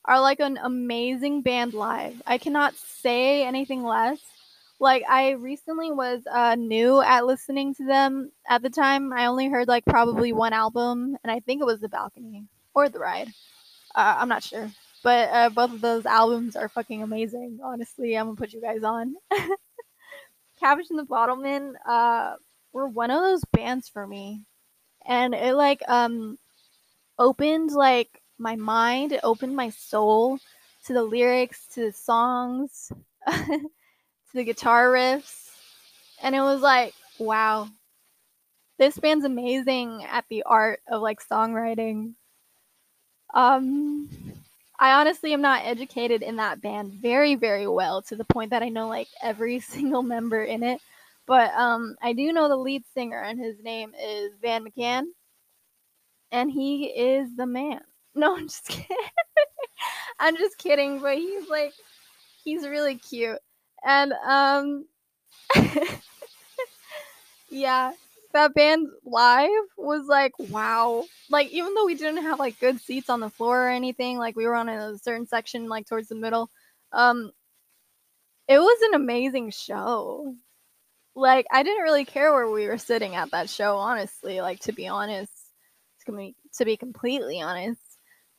are 0.06 0.22
like 0.22 0.40
an 0.40 0.58
amazing 0.62 1.42
band 1.42 1.74
live. 1.74 2.22
I 2.26 2.38
cannot 2.38 2.76
say 2.76 3.44
anything 3.44 3.84
less 3.84 4.20
like 4.80 5.04
I 5.10 5.32
recently 5.32 5.92
was 5.92 6.22
uh, 6.32 6.56
new 6.56 7.02
at 7.02 7.26
listening 7.26 7.74
to 7.76 7.86
them 7.86 8.32
at 8.48 8.62
the 8.62 8.70
time. 8.70 9.12
I 9.12 9.26
only 9.26 9.50
heard 9.50 9.68
like 9.68 9.86
probably 9.86 10.34
one 10.34 10.54
album, 10.54 11.18
and 11.24 11.32
I 11.32 11.40
think 11.40 11.62
it 11.62 11.66
was 11.66 11.80
The 11.80 11.90
Balcony 11.90 12.46
or 12.74 12.90
The 12.90 13.00
Ride. 13.00 13.30
Uh, 13.96 14.18
I'm 14.20 14.30
not 14.30 14.44
sure, 14.44 14.72
but 15.08 15.30
uh, 15.32 15.50
both 15.50 15.72
of 15.72 15.80
those 15.80 16.06
albums 16.06 16.58
are 16.58 16.68
fucking 16.68 17.02
amazing. 17.02 17.62
Honestly, 17.64 18.18
I'm 18.18 18.26
gonna 18.26 18.36
put 18.36 18.52
you 18.52 18.60
guys 18.60 18.84
on. 18.84 19.16
Cabbage 20.60 20.88
and 20.90 21.00
the 21.00 21.06
Bottlemen 21.06 21.76
uh, 21.88 22.34
were 22.74 22.90
one 22.90 23.10
of 23.10 23.22
those 23.22 23.46
bands 23.54 23.88
for 23.88 24.06
me, 24.06 24.42
and 25.06 25.34
it 25.34 25.56
like 25.56 25.82
um 25.88 26.38
opened 27.18 27.72
like 27.72 28.22
my 28.38 28.58
mind, 28.58 29.14
it 29.14 29.22
opened 29.24 29.56
my 29.56 29.70
soul 29.70 30.40
to 30.88 30.94
the 30.94 31.04
lyrics, 31.04 31.66
to 31.68 31.86
the 31.86 31.94
songs. 31.94 32.92
to 33.30 33.70
the 34.34 34.44
guitar 34.44 34.90
riffs, 34.90 35.52
and 36.22 36.36
it 36.36 36.42
was 36.42 36.60
like, 36.60 36.94
wow, 37.18 37.70
this 38.78 39.00
band's 39.00 39.24
amazing 39.24 40.04
at 40.04 40.26
the 40.30 40.44
art 40.44 40.82
of 40.86 41.02
like 41.02 41.22
songwriting. 41.26 42.12
Um, 43.34 44.10
I 44.80 45.00
honestly 45.00 45.34
am 45.34 45.42
not 45.42 45.66
educated 45.66 46.22
in 46.22 46.36
that 46.38 46.62
band 46.62 46.94
very, 46.94 47.36
very 47.36 47.68
well 47.68 48.02
to 48.04 48.16
the 48.16 48.26
point 48.26 48.52
that 48.52 48.64
I 48.64 48.70
know 48.70 48.88
like 48.88 49.08
every 49.22 49.60
single 49.62 50.04
member 50.04 50.44
in 50.44 50.64
it. 50.64 50.82
But 51.26 51.54
um, 51.56 51.96
I 52.02 52.14
do 52.14 52.32
know 52.32 52.48
the 52.48 52.56
lead 52.56 52.84
singer, 52.94 53.22
and 53.22 53.38
his 53.38 53.62
name 53.62 53.94
is 54.02 54.32
Van 54.42 54.66
McCann, 54.66 55.08
and 56.32 56.52
he 56.52 56.86
is 56.86 57.36
the 57.36 57.46
man. 57.46 57.82
No, 58.16 58.36
I'm 58.36 58.48
just 58.48 58.68
kidding. 58.68 58.98
I'm 60.20 60.36
just 60.38 60.58
kidding, 60.58 61.00
but 61.00 61.18
he's 61.18 61.48
like, 61.50 61.72
he's 62.44 62.68
really 62.68 62.96
cute. 62.98 63.38
And 63.86 64.12
um 64.26 64.86
yeah, 67.50 67.92
that 68.34 68.54
band 68.54 68.88
live 69.06 69.50
was 69.78 70.08
like 70.08 70.34
wow. 70.40 71.04
Like 71.30 71.50
even 71.52 71.74
though 71.74 71.86
we 71.86 71.96
didn't 71.96 72.24
have 72.24 72.40
like 72.40 72.60
good 72.60 72.80
seats 72.80 73.10
on 73.10 73.20
the 73.20 73.30
floor 73.30 73.66
or 73.66 73.70
anything, 73.70 74.18
like 74.18 74.36
we 74.36 74.46
were 74.46 74.56
on 74.56 74.70
a 74.70 74.98
certain 74.98 75.28
section 75.28 75.68
like 75.70 75.88
towards 75.88 76.10
the 76.10 76.16
middle, 76.16 76.50
um 76.92 77.32
it 78.48 78.60
was 78.60 78.82
an 78.84 78.96
amazing 78.96 79.52
show. 79.52 80.36
Like 81.16 81.48
I 81.52 81.64
didn't 81.64 81.84
really 81.84 82.06
care 82.06 82.34
where 82.34 82.50
we 82.50 82.68
were 82.68 82.78
sitting 82.78 83.16
at 83.16 83.32
that 83.32 83.50
show, 83.50 83.78
honestly, 83.78 84.42
like 84.42 84.60
to 84.62 84.74
be 84.74 84.88
honest. 84.88 85.32
To 86.06 86.14
be, 86.14 86.36
to 86.54 86.64
be 86.64 86.78
completely 86.78 87.42
honest. 87.42 87.82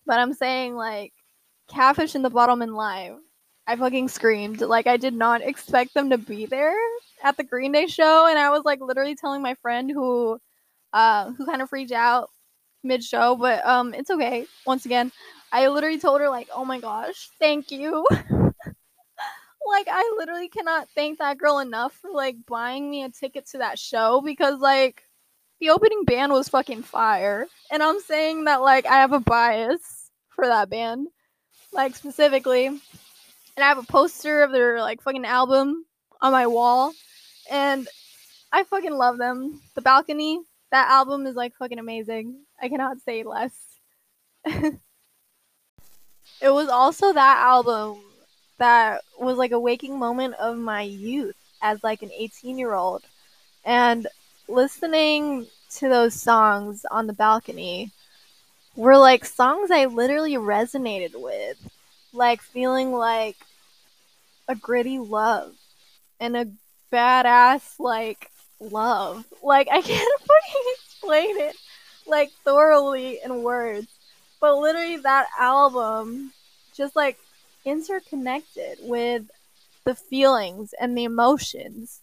But 0.07 0.19
I'm 0.21 0.33
saying 0.33 0.75
like 0.75 1.13
Catfish 1.69 2.15
and 2.15 2.25
the 2.25 2.31
Bottlemen 2.31 2.75
live 2.75 3.19
I 3.69 3.77
fucking 3.77 4.09
screamed. 4.09 4.63
Like 4.63 4.87
I 4.87 4.97
did 4.97 5.13
not 5.13 5.43
expect 5.43 5.93
them 5.93 6.09
to 6.09 6.17
be 6.17 6.47
there 6.47 6.75
at 7.23 7.37
the 7.37 7.45
Green 7.45 7.73
Day 7.73 7.87
show, 7.87 8.27
and 8.29 8.39
I 8.39 8.51
was 8.51 8.65
like 8.65 8.81
literally 8.81 9.15
telling 9.15 9.43
my 9.43 9.55
friend 9.55 9.91
who, 9.91 10.39
uh, 10.93 11.33
who 11.33 11.47
kind 11.47 11.63
of 11.63 11.69
freaked 11.69 11.93
out 11.93 12.31
mid 12.83 13.03
show, 13.03 13.37
but 13.37 13.65
um, 13.67 13.95
it's 13.95 14.11
okay. 14.11 14.47
Once 14.67 14.87
again, 14.87 15.13
I 15.53 15.69
literally 15.69 15.99
told 15.99 16.21
her 16.21 16.29
like, 16.29 16.49
"Oh 16.55 16.65
my 16.65 16.81
gosh, 16.81 17.29
thank 17.39 17.71
you." 17.71 18.07
like 19.69 19.89
I 19.91 20.15
literally 20.17 20.49
cannot 20.49 20.89
thank 20.95 21.19
that 21.19 21.39
girl 21.39 21.59
enough 21.59 21.93
for 21.95 22.11
like 22.11 22.37
buying 22.47 22.91
me 22.91 23.05
a 23.05 23.11
ticket 23.11 23.47
to 23.51 23.59
that 23.59 23.79
show 23.79 24.21
because 24.25 24.61
like 24.61 25.05
the 25.61 25.71
opening 25.71 26.05
band 26.05 26.33
was 26.33 26.49
fucking 26.49 26.83
fire. 26.83 27.47
And 27.71 27.83
I'm 27.83 28.01
saying 28.01 28.45
that 28.45 28.63
like 28.63 28.87
I 28.87 29.01
have 29.01 29.13
a 29.13 29.21
bias 29.21 30.11
for 30.31 30.47
that 30.47 30.71
band. 30.71 31.09
Like 31.73 31.95
specifically, 31.95 32.67
and 32.67 32.81
I 33.59 33.69
have 33.69 33.79
a 33.79 33.83
poster 33.83 34.43
of 34.43 34.53
their 34.53 34.81
like 34.81 35.03
fucking 35.03 35.27
album 35.27 35.85
on 36.23 36.33
my 36.33 36.47
wall, 36.47 36.93
and 37.51 37.89
I 38.53 38.65
fucking 38.65 38.95
love 38.95 39.19
them. 39.19 39.61
The 39.75 39.83
Balcony, 39.83 40.41
that 40.71 40.91
album 40.91 41.27
is 41.27 41.37
like 41.37 41.55
fucking 41.57 41.79
amazing. 41.79 42.41
I 42.61 42.69
cannot 42.69 43.01
say 43.01 43.23
less. 43.23 43.53
it 44.45 44.81
was 46.43 46.69
also 46.69 47.13
that 47.13 47.39
album 47.39 48.01
that 48.59 49.03
was 49.19 49.37
like 49.37 49.53
a 49.53 49.61
waking 49.61 49.99
moment 49.99 50.35
of 50.35 50.57
my 50.59 50.83
youth 50.83 51.37
as 51.63 51.83
like 51.83 52.03
an 52.03 52.11
18 52.17 52.59
year 52.59 52.75
old 52.75 53.03
and 53.65 54.07
listening 54.49 55.47
to 55.71 55.89
those 55.89 56.15
songs 56.15 56.87
on 56.91 57.07
the 57.07 57.13
balcony 57.13 57.91
were 58.77 58.97
like 58.97 59.25
songs 59.25 59.71
I 59.71 59.87
literally 59.87 60.35
resonated 60.35 61.21
with 61.21 61.59
like 62.13 62.41
feeling 62.41 62.93
like 62.93 63.37
a 64.49 64.55
gritty 64.55 64.99
love 64.99 65.55
and 66.21 66.37
a 66.37 66.49
badass 66.93 67.79
like 67.79 68.31
love. 68.61 69.25
Like 69.43 69.69
I 69.71 69.81
can't 69.83 70.21
fucking 70.21 70.75
explain 70.75 71.37
it 71.39 71.57
like 72.07 72.31
thoroughly 72.45 73.21
in 73.25 73.43
words. 73.43 73.89
But 74.41 74.59
literally 74.59 74.99
that 74.99 75.27
album 75.39 76.33
just 76.75 76.95
like 76.95 77.19
interconnected 77.65 78.79
with 78.83 79.29
the 79.85 79.95
feelings 79.95 80.75
and 80.81 80.97
the 80.97 81.05
emotions 81.05 82.01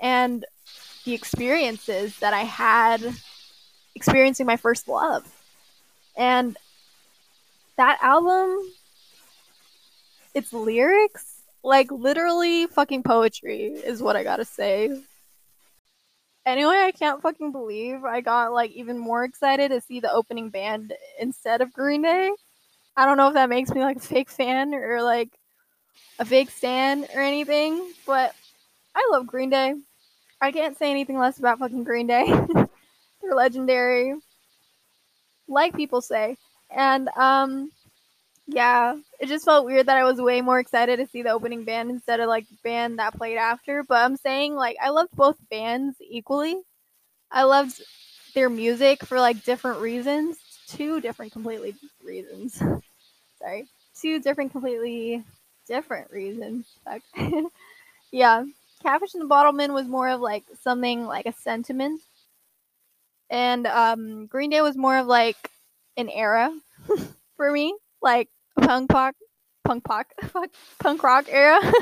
and 0.00 0.44
the 1.04 1.14
experiences 1.14 2.18
that 2.20 2.34
I 2.34 2.42
had 2.42 3.14
experiencing 3.94 4.46
my 4.46 4.56
first 4.56 4.88
love. 4.88 5.24
And 6.16 6.56
that 7.76 7.98
album 8.02 8.60
its 10.34 10.52
lyrics 10.52 11.31
like 11.62 11.90
literally 11.90 12.66
fucking 12.66 13.02
poetry 13.02 13.66
is 13.66 14.02
what 14.02 14.16
I 14.16 14.24
gotta 14.24 14.44
say. 14.44 14.90
Anyway, 16.44 16.74
I 16.74 16.90
can't 16.90 17.22
fucking 17.22 17.52
believe 17.52 18.04
I 18.04 18.20
got 18.20 18.52
like 18.52 18.72
even 18.72 18.98
more 18.98 19.24
excited 19.24 19.70
to 19.70 19.80
see 19.80 20.00
the 20.00 20.12
opening 20.12 20.50
band 20.50 20.92
instead 21.20 21.60
of 21.60 21.72
Green 21.72 22.02
Day. 22.02 22.32
I 22.96 23.06
don't 23.06 23.16
know 23.16 23.28
if 23.28 23.34
that 23.34 23.48
makes 23.48 23.70
me 23.70 23.80
like 23.80 23.98
a 23.98 24.00
fake 24.00 24.28
fan 24.28 24.74
or 24.74 25.02
like 25.02 25.30
a 26.18 26.24
fake 26.24 26.50
stan 26.50 27.06
or 27.14 27.22
anything, 27.22 27.92
but 28.06 28.34
I 28.94 29.08
love 29.12 29.26
Green 29.26 29.50
Day. 29.50 29.74
I 30.40 30.50
can't 30.50 30.76
say 30.76 30.90
anything 30.90 31.16
less 31.16 31.38
about 31.38 31.60
fucking 31.60 31.84
Green 31.84 32.08
Day. 32.08 32.26
They're 32.54 33.34
legendary, 33.34 34.14
like 35.46 35.76
people 35.76 36.00
say. 36.00 36.36
And 36.74 37.08
um, 37.10 37.70
yeah, 38.52 38.96
it 39.18 39.28
just 39.28 39.44
felt 39.44 39.64
weird 39.66 39.86
that 39.86 39.96
I 39.96 40.04
was 40.04 40.20
way 40.20 40.40
more 40.40 40.60
excited 40.60 40.98
to 40.98 41.06
see 41.06 41.22
the 41.22 41.30
opening 41.30 41.64
band 41.64 41.90
instead 41.90 42.20
of 42.20 42.28
like 42.28 42.46
band 42.62 42.98
that 42.98 43.16
played 43.16 43.38
after. 43.38 43.82
But 43.82 44.04
I'm 44.04 44.16
saying 44.16 44.54
like 44.54 44.76
I 44.82 44.90
loved 44.90 45.16
both 45.16 45.36
bands 45.50 45.96
equally. 46.00 46.56
I 47.30 47.44
loved 47.44 47.80
their 48.34 48.50
music 48.50 49.04
for 49.04 49.18
like 49.20 49.44
different 49.44 49.80
reasons, 49.80 50.36
two 50.68 51.00
different 51.00 51.32
completely 51.32 51.74
reasons. 52.04 52.62
Sorry, 53.38 53.66
two 54.00 54.20
different 54.20 54.52
completely 54.52 55.24
different 55.66 56.10
reasons. 56.10 56.66
yeah, 58.12 58.44
Catfish 58.82 59.14
and 59.14 59.22
the 59.22 59.34
Bottlemen 59.34 59.72
was 59.72 59.86
more 59.86 60.08
of 60.10 60.20
like 60.20 60.44
something 60.60 61.06
like 61.06 61.26
a 61.26 61.32
sentiment, 61.32 62.02
and 63.30 63.66
um, 63.66 64.26
Green 64.26 64.50
Day 64.50 64.60
was 64.60 64.76
more 64.76 64.98
of 64.98 65.06
like 65.06 65.50
an 65.96 66.08
era 66.08 66.54
for 67.36 67.50
me, 67.50 67.74
like 68.02 68.28
punk 68.60 68.92
rock, 68.92 69.14
punk 69.64 69.88
rock, 69.88 70.06
punk 70.78 71.02
rock 71.02 71.26
era. 71.28 71.60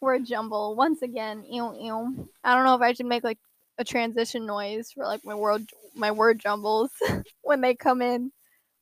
Word 0.00 0.26
jumble 0.26 0.76
once 0.76 1.02
again. 1.02 1.44
Ew, 1.48 1.74
ew. 1.80 2.28
I 2.44 2.54
don't 2.54 2.64
know 2.64 2.74
if 2.74 2.82
I 2.82 2.92
should 2.92 3.06
make 3.06 3.24
like 3.24 3.38
a 3.78 3.84
transition 3.84 4.46
noise 4.46 4.92
for 4.92 5.04
like 5.04 5.24
my 5.24 5.34
word 5.34 5.64
my 5.96 6.10
word 6.10 6.38
jumbles 6.38 6.90
when 7.42 7.60
they 7.60 7.74
come 7.74 8.02
in 8.02 8.30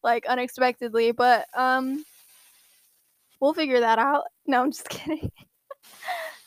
like 0.03 0.27
unexpectedly, 0.27 1.13
but 1.13 1.47
um 1.55 2.05
we'll 3.41 3.55
figure 3.55 3.81
that 3.81 3.99
out. 3.99 4.25
No, 4.47 4.63
I'm 4.63 4.73
just 4.73 4.89
kidding. 4.89 5.31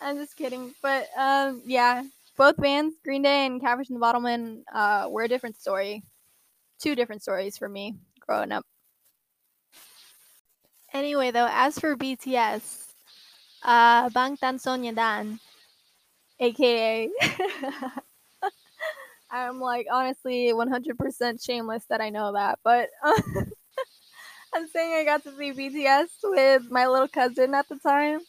I'm 0.02 0.18
just 0.18 0.36
kidding. 0.36 0.74
But 0.82 1.08
um 1.18 1.62
yeah, 1.66 2.04
both 2.38 2.58
bands, 2.58 2.96
Green 3.04 3.22
Day 3.22 3.46
and 3.46 3.62
Catfish 3.62 3.90
and 3.90 4.02
the 4.02 4.06
Bottlemen, 4.06 4.64
uh 4.74 5.08
were 5.10 5.24
a 5.24 5.30
different 5.30 5.58
story. 5.60 6.04
Two 6.80 6.96
different 6.96 7.22
stories 7.22 7.58
for 7.58 7.70
me 7.70 7.96
growing 8.20 8.52
up. 8.52 8.66
Anyway, 10.96 11.30
though, 11.30 11.50
as 11.52 11.78
for 11.78 11.98
BTS, 11.98 12.94
uh 13.64 14.08
Bangtan 14.12 14.64
Sonyeondan, 14.64 15.40
aka 16.40 17.10
I'm 19.30 19.60
like 19.60 19.88
honestly 19.92 20.54
100% 20.54 21.44
shameless 21.44 21.84
that 21.90 22.00
I 22.00 22.12
know 22.12 22.32
that, 22.32 22.60
but 22.64 22.88
I'm 24.54 24.70
saying 24.70 24.94
I 24.94 25.04
got 25.04 25.24
to 25.24 25.36
see 25.36 25.52
BTS 25.52 26.08
with 26.24 26.72
my 26.72 26.88
little 26.88 27.10
cousin 27.10 27.54
at 27.54 27.68
the 27.68 27.78
time. 27.78 28.22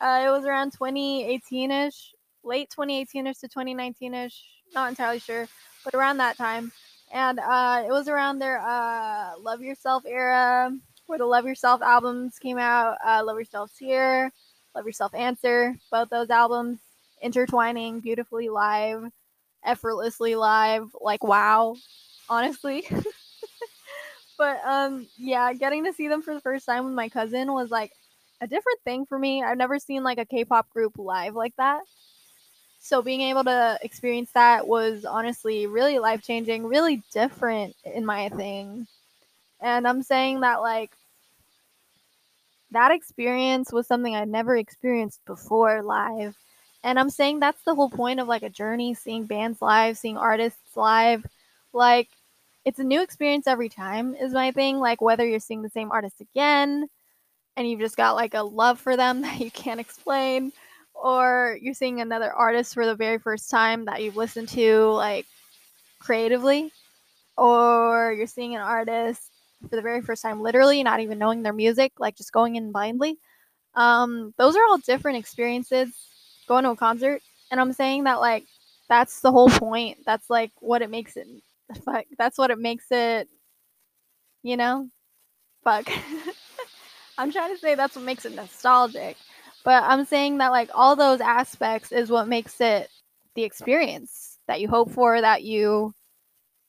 Uh, 0.00 0.24
it 0.26 0.30
was 0.30 0.44
around 0.44 0.72
2018ish, 0.72 1.94
late 2.42 2.68
2018ish 2.76 3.38
to 3.38 3.48
2019ish, 3.48 4.34
not 4.74 4.88
entirely 4.88 5.20
sure, 5.20 5.46
but 5.84 5.94
around 5.94 6.16
that 6.16 6.36
time. 6.36 6.72
And 7.12 7.38
uh, 7.38 7.84
it 7.86 7.92
was 7.92 8.08
around 8.08 8.40
their 8.40 8.60
uh, 8.60 9.38
Love 9.38 9.60
Yourself 9.60 10.02
era, 10.04 10.72
the 11.18 11.26
Love 11.26 11.46
Yourself 11.46 11.82
albums 11.82 12.38
came 12.38 12.58
out. 12.58 12.96
Uh, 13.04 13.22
Love 13.24 13.38
Yourself 13.38 13.72
Her, 13.80 14.30
Love 14.74 14.86
Yourself 14.86 15.14
Answer, 15.14 15.76
both 15.90 16.10
those 16.10 16.30
albums 16.30 16.78
intertwining 17.20 18.00
beautifully 18.00 18.48
live 18.48 19.10
effortlessly 19.64 20.34
live. 20.34 20.88
Like 21.00 21.24
wow, 21.24 21.76
honestly. 22.28 22.86
but 24.38 24.60
um 24.64 25.06
yeah, 25.16 25.52
getting 25.52 25.84
to 25.84 25.92
see 25.92 26.08
them 26.08 26.22
for 26.22 26.34
the 26.34 26.40
first 26.40 26.66
time 26.66 26.84
with 26.84 26.94
my 26.94 27.08
cousin 27.08 27.52
was 27.52 27.70
like 27.70 27.92
a 28.40 28.46
different 28.46 28.80
thing 28.84 29.06
for 29.06 29.18
me. 29.18 29.42
I've 29.42 29.58
never 29.58 29.78
seen 29.78 30.02
like 30.02 30.18
a 30.18 30.24
K-pop 30.24 30.70
group 30.70 30.98
live 30.98 31.34
like 31.34 31.54
that. 31.56 31.82
So 32.80 33.00
being 33.00 33.20
able 33.20 33.44
to 33.44 33.78
experience 33.82 34.30
that 34.34 34.66
was 34.66 35.04
honestly 35.04 35.66
really 35.66 36.00
life-changing, 36.00 36.66
really 36.66 37.00
different 37.12 37.76
in 37.84 38.04
my 38.04 38.28
thing. 38.30 38.88
And 39.60 39.86
I'm 39.86 40.02
saying 40.02 40.40
that 40.40 40.60
like 40.60 40.90
that 42.72 42.92
experience 42.92 43.72
was 43.72 43.86
something 43.86 44.14
I'd 44.14 44.28
never 44.28 44.56
experienced 44.56 45.20
before 45.26 45.82
live. 45.82 46.36
And 46.84 46.98
I'm 46.98 47.10
saying 47.10 47.38
that's 47.40 47.62
the 47.62 47.74
whole 47.74 47.90
point 47.90 48.20
of 48.20 48.28
like 48.28 48.42
a 48.42 48.50
journey, 48.50 48.94
seeing 48.94 49.24
bands 49.26 49.62
live, 49.62 49.96
seeing 49.96 50.16
artists 50.16 50.76
live. 50.76 51.24
Like 51.72 52.08
it's 52.64 52.78
a 52.78 52.84
new 52.84 53.02
experience 53.02 53.46
every 53.46 53.68
time 53.68 54.14
is 54.14 54.32
my 54.32 54.50
thing. 54.50 54.78
Like 54.78 55.00
whether 55.00 55.26
you're 55.26 55.40
seeing 55.40 55.62
the 55.62 55.70
same 55.70 55.92
artist 55.92 56.20
again 56.20 56.88
and 57.56 57.68
you've 57.68 57.80
just 57.80 57.96
got 57.96 58.16
like 58.16 58.34
a 58.34 58.42
love 58.42 58.80
for 58.80 58.96
them 58.96 59.22
that 59.22 59.40
you 59.40 59.50
can't 59.50 59.80
explain 59.80 60.52
or 60.94 61.58
you're 61.60 61.74
seeing 61.74 62.00
another 62.00 62.32
artist 62.32 62.74
for 62.74 62.86
the 62.86 62.94
very 62.94 63.18
first 63.18 63.50
time 63.50 63.84
that 63.86 64.02
you've 64.02 64.16
listened 64.16 64.48
to 64.48 64.84
like 64.90 65.26
creatively 66.00 66.70
or 67.36 68.14
you're 68.16 68.26
seeing 68.26 68.54
an 68.54 68.60
artist 68.60 69.31
for 69.68 69.76
the 69.76 69.82
very 69.82 70.02
first 70.02 70.22
time 70.22 70.40
literally 70.40 70.82
not 70.82 71.00
even 71.00 71.18
knowing 71.18 71.42
their 71.42 71.52
music 71.52 71.92
like 71.98 72.16
just 72.16 72.32
going 72.32 72.56
in 72.56 72.72
blindly 72.72 73.18
um 73.74 74.34
those 74.38 74.56
are 74.56 74.64
all 74.68 74.78
different 74.78 75.18
experiences 75.18 75.90
going 76.46 76.64
to 76.64 76.70
a 76.70 76.76
concert 76.76 77.22
and 77.50 77.60
I'm 77.60 77.72
saying 77.72 78.04
that 78.04 78.20
like 78.20 78.44
that's 78.88 79.20
the 79.20 79.30
whole 79.30 79.48
point. 79.48 79.98
That's 80.04 80.28
like 80.28 80.50
what 80.58 80.82
it 80.82 80.90
makes 80.90 81.16
it 81.16 81.28
fuck 81.84 82.04
that's 82.18 82.38
what 82.38 82.50
it 82.50 82.58
makes 82.58 82.86
it 82.90 83.28
you 84.42 84.56
know? 84.56 84.88
Fuck. 85.62 85.88
I'm 87.18 87.30
trying 87.30 87.54
to 87.54 87.60
say 87.60 87.76
that's 87.76 87.94
what 87.94 88.04
makes 88.04 88.24
it 88.24 88.34
nostalgic. 88.34 89.16
But 89.64 89.84
I'm 89.84 90.04
saying 90.04 90.38
that 90.38 90.50
like 90.50 90.70
all 90.74 90.96
those 90.96 91.20
aspects 91.20 91.92
is 91.92 92.10
what 92.10 92.26
makes 92.26 92.60
it 92.60 92.90
the 93.36 93.44
experience 93.44 94.38
that 94.48 94.60
you 94.60 94.68
hope 94.68 94.90
for, 94.90 95.20
that 95.20 95.44
you 95.44 95.94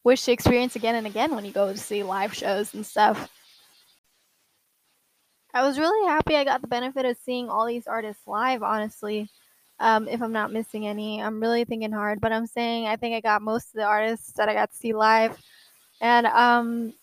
wish 0.03 0.23
to 0.23 0.31
experience 0.31 0.75
again 0.75 0.95
and 0.95 1.07
again 1.07 1.35
when 1.35 1.45
you 1.45 1.51
go 1.51 1.71
to 1.71 1.77
see 1.77 2.03
live 2.03 2.33
shows 2.33 2.73
and 2.73 2.85
stuff. 2.85 3.29
I 5.53 5.65
was 5.65 5.77
really 5.77 6.07
happy 6.07 6.35
I 6.35 6.43
got 6.43 6.61
the 6.61 6.67
benefit 6.67 7.05
of 7.05 7.17
seeing 7.23 7.49
all 7.49 7.67
these 7.67 7.85
artists 7.85 8.27
live, 8.27 8.63
honestly. 8.63 9.29
Um, 9.79 10.07
if 10.07 10.21
I'm 10.21 10.31
not 10.31 10.51
missing 10.51 10.87
any, 10.87 11.21
I'm 11.21 11.39
really 11.39 11.63
thinking 11.65 11.91
hard, 11.91 12.21
but 12.21 12.31
I'm 12.31 12.47
saying 12.47 12.87
I 12.87 12.95
think 12.95 13.15
I 13.15 13.21
got 13.21 13.41
most 13.41 13.67
of 13.67 13.73
the 13.73 13.83
artists 13.83 14.33
that 14.33 14.49
I 14.49 14.53
got 14.53 14.71
to 14.71 14.75
see 14.75 14.93
live. 14.93 15.37
And 16.01 16.25
um, 16.25 16.93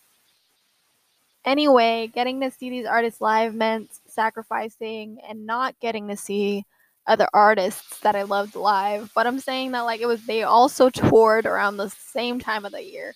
anyway, 1.45 2.07
getting 2.13 2.41
to 2.41 2.51
see 2.51 2.69
these 2.69 2.85
artists 2.85 3.21
live 3.21 3.53
meant 3.55 3.89
sacrificing 4.07 5.19
and 5.27 5.45
not 5.45 5.79
getting 5.79 6.07
to 6.09 6.17
see 6.17 6.65
other 7.11 7.27
artists 7.33 7.99
that 7.99 8.15
I 8.15 8.23
loved 8.23 8.55
live. 8.55 9.11
But 9.13 9.27
I'm 9.27 9.39
saying 9.39 9.73
that 9.73 9.81
like 9.81 9.99
it 9.99 10.05
was 10.05 10.25
they 10.25 10.43
also 10.43 10.89
toured 10.89 11.45
around 11.45 11.75
the 11.75 11.89
same 11.89 12.39
time 12.39 12.63
of 12.63 12.71
the 12.71 12.83
year 12.83 13.13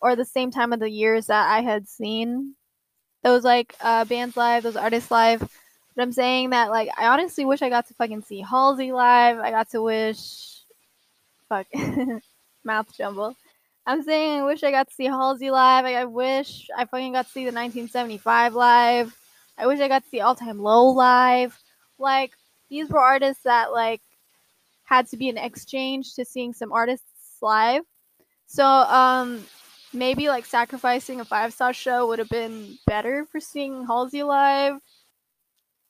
or 0.00 0.16
the 0.16 0.24
same 0.24 0.50
time 0.50 0.72
of 0.72 0.80
the 0.80 0.90
years 0.90 1.26
that 1.26 1.48
I 1.48 1.60
had 1.60 1.88
seen 1.88 2.56
those 3.22 3.44
like 3.44 3.74
uh, 3.80 4.04
bands 4.04 4.36
live, 4.36 4.64
those 4.64 4.76
artists 4.76 5.12
live. 5.12 5.40
But 5.40 6.02
I'm 6.02 6.12
saying 6.12 6.50
that 6.50 6.70
like 6.70 6.88
I 6.98 7.06
honestly 7.06 7.44
wish 7.44 7.62
I 7.62 7.68
got 7.68 7.86
to 7.86 7.94
fucking 7.94 8.22
see 8.22 8.40
Halsey 8.40 8.90
live. 8.90 9.38
I 9.38 9.52
got 9.52 9.70
to 9.70 9.80
wish 9.80 10.64
fuck 11.48 11.66
mouth 12.64 12.92
jumble. 12.96 13.36
I'm 13.86 14.02
saying 14.02 14.40
I 14.40 14.44
wish 14.44 14.64
I 14.64 14.72
got 14.72 14.88
to 14.88 14.94
see 14.94 15.04
Halsey 15.04 15.52
live. 15.52 15.84
I, 15.84 15.94
I 15.94 16.04
wish 16.04 16.68
I 16.76 16.84
fucking 16.84 17.12
got 17.12 17.26
to 17.26 17.32
see 17.32 17.44
the 17.44 17.52
1975 17.52 18.54
live. 18.54 19.16
I 19.56 19.68
wish 19.68 19.78
I 19.78 19.86
got 19.86 20.02
to 20.02 20.08
see 20.08 20.20
All 20.20 20.34
Time 20.34 20.58
Low 20.58 20.88
live. 20.88 21.56
Like 21.96 22.32
these 22.74 22.90
were 22.90 22.98
artists 22.98 23.44
that 23.44 23.72
like 23.72 24.02
had 24.82 25.06
to 25.08 25.16
be 25.16 25.28
an 25.28 25.38
exchange 25.38 26.14
to 26.14 26.24
seeing 26.24 26.52
some 26.52 26.72
artists 26.72 27.06
live. 27.40 27.82
So 28.46 28.66
um 28.66 29.44
maybe 29.92 30.28
like 30.28 30.44
sacrificing 30.44 31.20
a 31.20 31.24
five 31.24 31.52
star 31.52 31.72
show 31.72 32.08
would 32.08 32.18
have 32.18 32.28
been 32.28 32.76
better 32.86 33.26
for 33.30 33.38
seeing 33.38 33.86
Halsey 33.86 34.24
live 34.24 34.74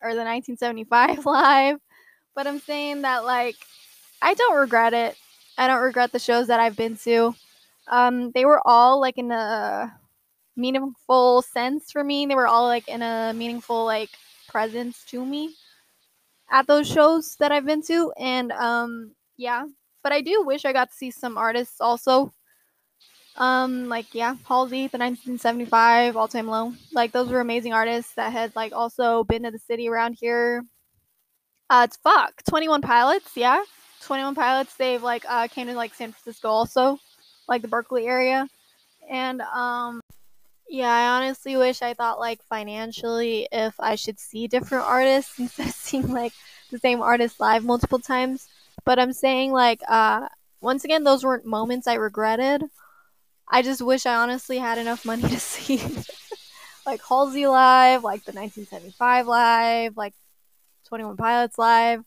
or 0.03 0.11
the 0.15 0.25
1975 0.25 1.25
live. 1.27 1.79
But 2.35 2.47
I'm 2.47 2.59
saying 2.59 3.03
that 3.03 3.25
like 3.25 3.57
I 4.21 4.35
don't 4.35 4.57
regret 4.57 4.93
it. 4.93 5.17
I 5.57 5.69
don't 5.69 5.83
regret 5.83 6.13
the 6.13 6.19
shows 6.19 6.49
that 6.49 6.61
I've 6.61 6.77
been 6.77 6.97
to. 6.99 7.35
Um, 7.89 8.31
they 8.33 8.45
were 8.45 8.61
all 8.67 9.01
like 9.01 9.17
in 9.17 9.31
a 9.31 9.91
meaningful 10.55 11.43
sense 11.43 11.91
for 11.91 12.05
me. 12.05 12.27
They 12.27 12.35
were 12.35 12.47
all 12.47 12.67
like 12.67 12.89
in 12.89 13.01
a 13.01 13.33
meaningful 13.35 13.87
like 13.87 14.11
presence 14.49 15.03
to 15.07 15.25
me 15.25 15.55
at 16.51 16.67
those 16.67 16.89
shows 16.89 17.37
that 17.37 17.53
I've 17.53 17.67
been 17.67 17.83
to. 17.83 18.13
And 18.19 18.53
um, 18.53 19.13
yeah, 19.37 19.67
but 20.03 20.13
I 20.13 20.21
do 20.21 20.45
wish 20.45 20.65
I 20.65 20.73
got 20.73 20.91
to 20.91 20.97
see 20.97 21.11
some 21.11 21.39
artists 21.39 21.81
also. 21.81 22.33
Um, 23.37 23.89
like 23.89 24.15
yeah, 24.15 24.37
Halsey, 24.47 24.87
the 24.87 24.99
1975 24.99 26.17
All 26.17 26.29
Time 26.29 26.47
Low. 26.47 26.73
Like 26.93 27.11
those 27.13 27.31
were 27.31 27.41
amazing 27.41 27.73
artists 27.73 28.15
that 28.15 28.33
had 28.33 28.55
like 28.55 28.73
also 28.73 29.25
been 29.25 29.43
to 29.43 29.51
the 29.51 29.59
city 29.59 29.89
around 29.89 30.17
here. 30.21 30.65
Uh, 31.69 31.87
it's 31.89 31.97
fuck 31.97 32.45
21 32.49 32.83
Pilots, 32.83 33.33
yeah. 33.35 33.63
21 34.03 34.35
Pilots. 34.35 34.77
They've 34.77 35.03
like 35.03 35.25
uh 35.29 35.49
came 35.49 35.67
to 35.67 35.75
like 35.75 35.95
San 35.95 36.13
Francisco 36.13 36.49
also, 36.49 37.01
like 37.49 37.63
the 37.63 37.69
Berkeley 37.69 38.07
area, 38.07 38.47
and 39.11 39.41
um, 39.41 40.01
Yeah, 40.69 40.91
I 40.91 41.17
honestly 41.17 41.57
wish 41.57 41.83
I 41.83 41.95
thought 41.95 42.19
like 42.19 42.43
financially 42.45 43.49
if 43.53 43.75
I 43.79 43.95
should 43.97 44.19
see 44.19 44.49
different 44.49 44.85
artists 44.85 45.39
instead 45.39 45.69
of 45.69 45.75
seeing 45.75 46.09
like 46.11 46.33
the 46.71 46.79
same 46.79 47.01
artist 47.03 47.41
live 47.41 47.65
multiple 47.65 47.99
times. 47.99 48.49
But 48.85 48.99
I'm 48.99 49.13
saying 49.13 49.53
like 49.53 49.81
uh 49.89 50.29
once 50.61 50.85
again 50.85 51.05
those 51.05 51.25
weren't 51.25 51.47
moments 51.47 51.87
I 51.87 51.95
regretted. 51.95 52.65
I 53.49 53.63
just 53.63 53.83
wish 53.83 54.07
I 54.07 54.17
honestly 54.17 54.59
had 54.59 54.79
enough 54.79 55.05
money 55.05 55.23
to 55.23 55.41
see 55.41 55.81
like 56.87 57.01
Halsey 57.09 57.47
live, 57.47 58.05
like 58.05 58.25
the 58.25 58.33
1975 58.33 59.27
live, 59.27 59.97
like 59.97 60.15
21 60.89 61.17
Pilots 61.17 61.59
live. 61.59 62.05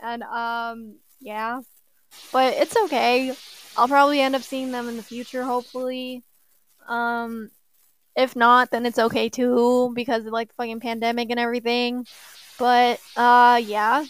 And 0.00 0.22
um 0.22 0.96
yeah. 1.20 1.60
But 2.32 2.54
it's 2.54 2.76
okay. 2.76 3.34
I'll 3.76 3.88
probably 3.88 4.20
end 4.20 4.34
up 4.34 4.42
seeing 4.42 4.72
them 4.72 4.88
in 4.88 4.96
the 4.96 5.02
future 5.02 5.44
hopefully. 5.44 6.24
Um 6.88 7.50
if 8.18 8.34
not, 8.34 8.70
then 8.72 8.84
it's 8.84 8.98
okay 8.98 9.28
too 9.28 9.92
because 9.94 10.26
of 10.26 10.32
like 10.32 10.48
the 10.48 10.54
fucking 10.54 10.80
pandemic 10.80 11.30
and 11.30 11.38
everything. 11.40 12.06
But 12.58 13.00
uh 13.16 13.60
yeah. 13.64 14.04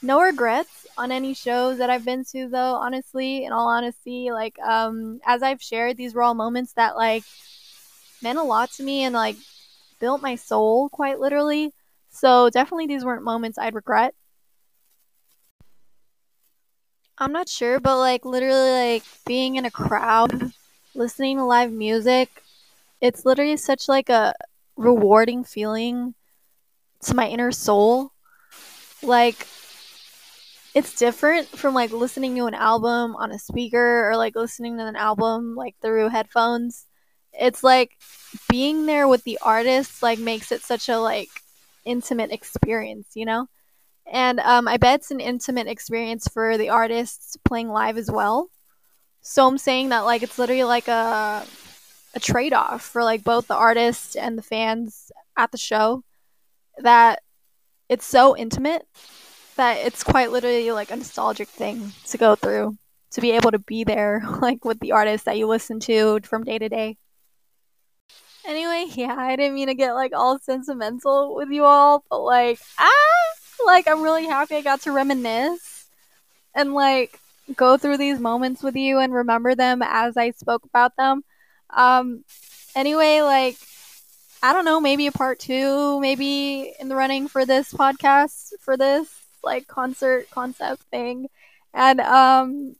No 0.00 0.20
regrets 0.22 0.86
on 0.96 1.12
any 1.12 1.34
shows 1.34 1.78
that 1.78 1.90
I've 1.90 2.04
been 2.04 2.24
to 2.32 2.48
though, 2.48 2.74
honestly, 2.74 3.44
in 3.44 3.52
all 3.52 3.68
honesty. 3.68 4.30
Like 4.32 4.58
um 4.60 5.20
as 5.26 5.42
I've 5.42 5.62
shared, 5.62 5.96
these 5.98 6.14
were 6.14 6.22
all 6.22 6.34
moments 6.34 6.72
that 6.72 6.96
like 6.96 7.24
meant 8.22 8.38
a 8.38 8.42
lot 8.42 8.70
to 8.72 8.82
me 8.82 9.04
and 9.04 9.14
like 9.14 9.36
built 10.00 10.22
my 10.22 10.34
soul 10.34 10.88
quite 10.88 11.20
literally. 11.20 11.72
So 12.10 12.48
definitely 12.48 12.86
these 12.86 13.04
weren't 13.04 13.22
moments 13.24 13.58
I'd 13.58 13.74
regret. 13.74 14.14
I'm 17.18 17.32
not 17.32 17.48
sure, 17.48 17.78
but 17.78 17.98
like 17.98 18.24
literally 18.24 18.94
like 18.94 19.04
being 19.26 19.56
in 19.56 19.66
a 19.66 19.70
crowd, 19.70 20.52
listening 20.94 21.36
to 21.36 21.44
live 21.44 21.72
music, 21.72 22.42
it's 23.00 23.24
literally 23.24 23.56
such 23.56 23.88
like 23.88 24.08
a 24.08 24.34
rewarding 24.76 25.44
feeling 25.44 26.14
to 27.02 27.14
my 27.14 27.28
inner 27.28 27.52
soul. 27.52 28.12
Like 29.02 29.46
it's 30.74 30.94
different 30.94 31.48
from 31.48 31.74
like 31.74 31.92
listening 31.92 32.34
to 32.36 32.46
an 32.46 32.54
album 32.54 33.16
on 33.16 33.32
a 33.32 33.38
speaker 33.38 34.08
or 34.08 34.16
like 34.16 34.36
listening 34.36 34.76
to 34.78 34.86
an 34.86 34.96
album 34.96 35.54
like 35.54 35.76
through 35.80 36.08
headphones. 36.08 36.86
It's 37.32 37.62
like 37.62 37.92
being 38.48 38.86
there 38.86 39.08
with 39.08 39.24
the 39.24 39.38
artist 39.42 40.02
like 40.02 40.18
makes 40.18 40.52
it 40.52 40.62
such 40.62 40.88
a 40.88 40.98
like 40.98 41.28
intimate 41.84 42.32
experience, 42.32 43.08
you 43.14 43.24
know? 43.24 43.48
And 44.10 44.40
um, 44.40 44.68
I 44.68 44.78
bet 44.78 45.00
it's 45.00 45.10
an 45.10 45.20
intimate 45.20 45.66
experience 45.66 46.28
for 46.28 46.56
the 46.56 46.70
artists 46.70 47.36
playing 47.44 47.68
live 47.68 47.98
as 47.98 48.10
well. 48.10 48.50
So 49.20 49.46
I'm 49.46 49.58
saying 49.58 49.90
that 49.90 50.00
like 50.00 50.22
it's 50.22 50.38
literally 50.38 50.64
like 50.64 50.88
a 50.88 51.44
a 52.14 52.20
trade 52.20 52.52
off 52.52 52.82
for 52.82 53.04
like 53.04 53.24
both 53.24 53.48
the 53.48 53.54
artist 53.54 54.16
and 54.16 54.38
the 54.38 54.42
fans 54.42 55.12
at 55.36 55.52
the 55.52 55.58
show 55.58 56.02
that 56.78 57.22
it's 57.88 58.06
so 58.06 58.36
intimate 58.36 58.86
that 59.56 59.78
it's 59.78 60.04
quite 60.04 60.30
literally 60.30 60.70
like 60.70 60.90
a 60.90 60.96
nostalgic 60.96 61.48
thing 61.48 61.92
to 62.06 62.18
go 62.18 62.34
through 62.34 62.76
to 63.10 63.20
be 63.20 63.32
able 63.32 63.50
to 63.50 63.58
be 63.58 63.84
there 63.84 64.22
like 64.40 64.64
with 64.64 64.80
the 64.80 64.92
artist 64.92 65.24
that 65.24 65.38
you 65.38 65.46
listen 65.46 65.80
to 65.80 66.20
from 66.22 66.44
day 66.44 66.58
to 66.58 66.68
day. 66.68 66.96
Anyway, 68.46 68.86
yeah, 68.94 69.14
I 69.18 69.36
didn't 69.36 69.54
mean 69.54 69.66
to 69.66 69.74
get 69.74 69.92
like 69.92 70.12
all 70.14 70.38
sentimental 70.38 71.34
with 71.34 71.50
you 71.50 71.64
all, 71.64 72.04
but 72.08 72.20
like 72.20 72.58
ah 72.78 72.90
like 73.66 73.88
I'm 73.88 74.02
really 74.02 74.26
happy 74.26 74.56
I 74.56 74.62
got 74.62 74.82
to 74.82 74.92
reminisce 74.92 75.86
and 76.54 76.72
like 76.74 77.18
go 77.56 77.76
through 77.76 77.96
these 77.96 78.20
moments 78.20 78.62
with 78.62 78.76
you 78.76 78.98
and 78.98 79.12
remember 79.12 79.54
them 79.54 79.82
as 79.82 80.16
I 80.16 80.30
spoke 80.30 80.64
about 80.64 80.96
them. 80.96 81.22
Um 81.74 82.24
anyway, 82.74 83.20
like 83.22 83.56
I 84.42 84.52
don't 84.52 84.64
know, 84.64 84.80
maybe 84.80 85.06
a 85.06 85.12
part 85.12 85.40
2, 85.40 86.00
maybe 86.00 86.72
in 86.78 86.88
the 86.88 86.96
running 86.96 87.28
for 87.28 87.44
this 87.44 87.72
podcast 87.72 88.52
for 88.60 88.76
this 88.76 89.08
like 89.42 89.66
concert 89.66 90.30
concept 90.30 90.82
thing. 90.84 91.28
And 91.74 92.00
um 92.00 92.76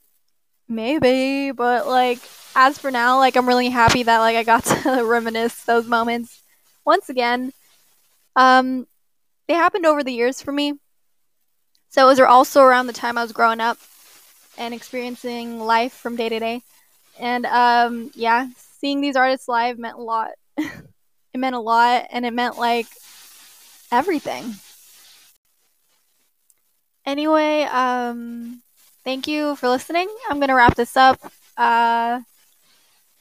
maybe, 0.67 1.51
but 1.51 1.87
like 1.87 2.19
as 2.55 2.77
for 2.77 2.91
now, 2.91 3.17
like 3.17 3.35
I'm 3.35 3.47
really 3.47 3.69
happy 3.69 4.03
that 4.03 4.19
like 4.19 4.35
I 4.35 4.43
got 4.43 4.63
to 4.83 5.03
reminisce 5.03 5.63
those 5.63 5.87
moments 5.87 6.41
once 6.85 7.09
again. 7.09 7.53
Um 8.35 8.87
they 9.47 9.55
happened 9.55 9.85
over 9.85 10.03
the 10.03 10.13
years 10.13 10.41
for 10.41 10.51
me. 10.51 10.73
So 11.89 12.05
it 12.05 12.09
was 12.09 12.19
also 12.19 12.61
around 12.61 12.87
the 12.87 12.93
time 12.93 13.17
I 13.17 13.23
was 13.23 13.31
growing 13.31 13.59
up 13.59 13.77
and 14.57 14.73
experiencing 14.73 15.59
life 15.59 15.93
from 15.93 16.15
day 16.15 16.29
to 16.29 16.39
day. 16.39 16.61
And 17.19 17.45
um 17.45 18.11
yeah, 18.15 18.47
seeing 18.79 19.01
these 19.01 19.15
artists 19.15 19.47
live 19.47 19.77
meant 19.77 19.97
a 19.97 20.01
lot. 20.01 20.31
it 20.57 21.37
meant 21.37 21.55
a 21.55 21.59
lot 21.59 22.07
and 22.09 22.25
it 22.25 22.33
meant 22.33 22.57
like 22.57 22.87
everything. 23.91 24.55
Anyway, 27.05 27.63
um, 27.63 28.61
thank 29.03 29.27
you 29.27 29.55
for 29.55 29.69
listening. 29.69 30.07
I'm 30.29 30.39
gonna 30.39 30.55
wrap 30.55 30.75
this 30.75 30.95
up. 30.95 31.19
Uh, 31.57 32.21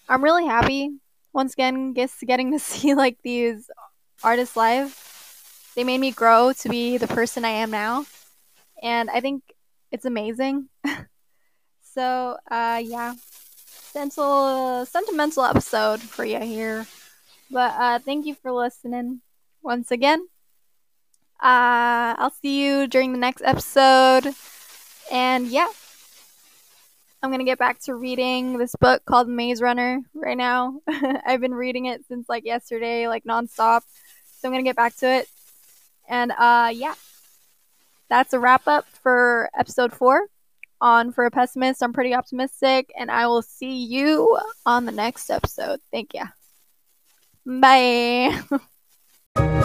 I'm 0.09 0.23
really 0.25 0.47
happy 0.47 0.91
once 1.33 1.53
again 1.53 1.95
just 1.95 2.21
getting 2.21 2.53
to 2.53 2.59
see 2.59 2.95
like 2.95 3.19
these 3.23 3.71
artists 4.23 4.57
live. 4.57 4.95
They 5.75 5.85
made 5.85 6.01
me 6.01 6.11
grow 6.11 6.53
to 6.53 6.69
be 6.69 6.99
the 6.99 7.07
person 7.07 7.45
I 7.45 7.51
am 7.51 7.71
now, 7.71 8.05
and 8.83 9.09
I 9.11 9.21
think 9.21 9.43
it's 9.93 10.05
amazing. 10.05 10.69
so, 11.83 12.37
uh, 12.51 12.83
yeah, 12.85 13.15
sentimental, 13.89 14.85
sentimental 14.87 15.45
episode 15.45 16.01
for 16.01 16.25
you 16.25 16.41
here. 16.41 16.87
But 17.51 17.75
uh, 17.79 17.99
thank 18.01 18.27
you 18.27 18.35
for 18.35 18.53
listening 18.53 19.21
once 19.63 19.91
again. 19.91 20.29
Uh, 21.43 22.15
I'll 22.19 22.31
see 22.43 22.65
you 22.65 22.87
during 22.87 23.13
the 23.13 23.19
next 23.19 23.43
episode. 23.43 24.35
And 25.11 25.47
yeah, 25.47 25.69
I'm 27.23 27.31
going 27.31 27.41
to 27.41 27.45
get 27.45 27.59
back 27.59 27.81
to 27.83 27.95
reading 27.95 28.59
this 28.59 28.77
book 28.77 29.05
called 29.07 29.29
Maze 29.29 29.63
Runner 29.63 30.03
right 30.15 30.37
now. 30.37 30.81
I've 31.27 31.41
been 31.41 31.55
reading 31.55 31.87
it 31.87 32.05
since 32.07 32.29
like 32.29 32.45
yesterday, 32.45 33.09
like 33.09 33.25
nonstop. 33.25 33.83
So 34.39 34.49
I'm 34.49 34.53
going 34.53 34.63
to 34.65 34.69
get 34.69 34.77
back 34.77 34.97
to 34.97 35.07
it. 35.07 35.29
And 36.09 36.33
uh, 36.33 36.71
yeah, 36.75 36.95
that's 38.11 38.35
a 38.35 38.39
wrap 38.39 38.67
up 38.67 38.87
for 39.03 39.49
episode 39.57 39.93
four 39.93 40.27
on 40.81 41.13
for 41.13 41.25
a 41.25 41.31
pessimist. 41.31 41.83
I'm 41.83 41.93
pretty 41.93 42.15
optimistic, 42.15 42.93
and 42.99 43.11
I 43.11 43.27
will 43.27 43.43
see 43.43 43.85
you 43.85 44.39
on 44.67 44.85
the 44.85 44.93
next 44.93 45.31
episode. 45.31 45.81
Thank 45.91 46.15
you. 46.15 46.25
Bye. 47.47 48.41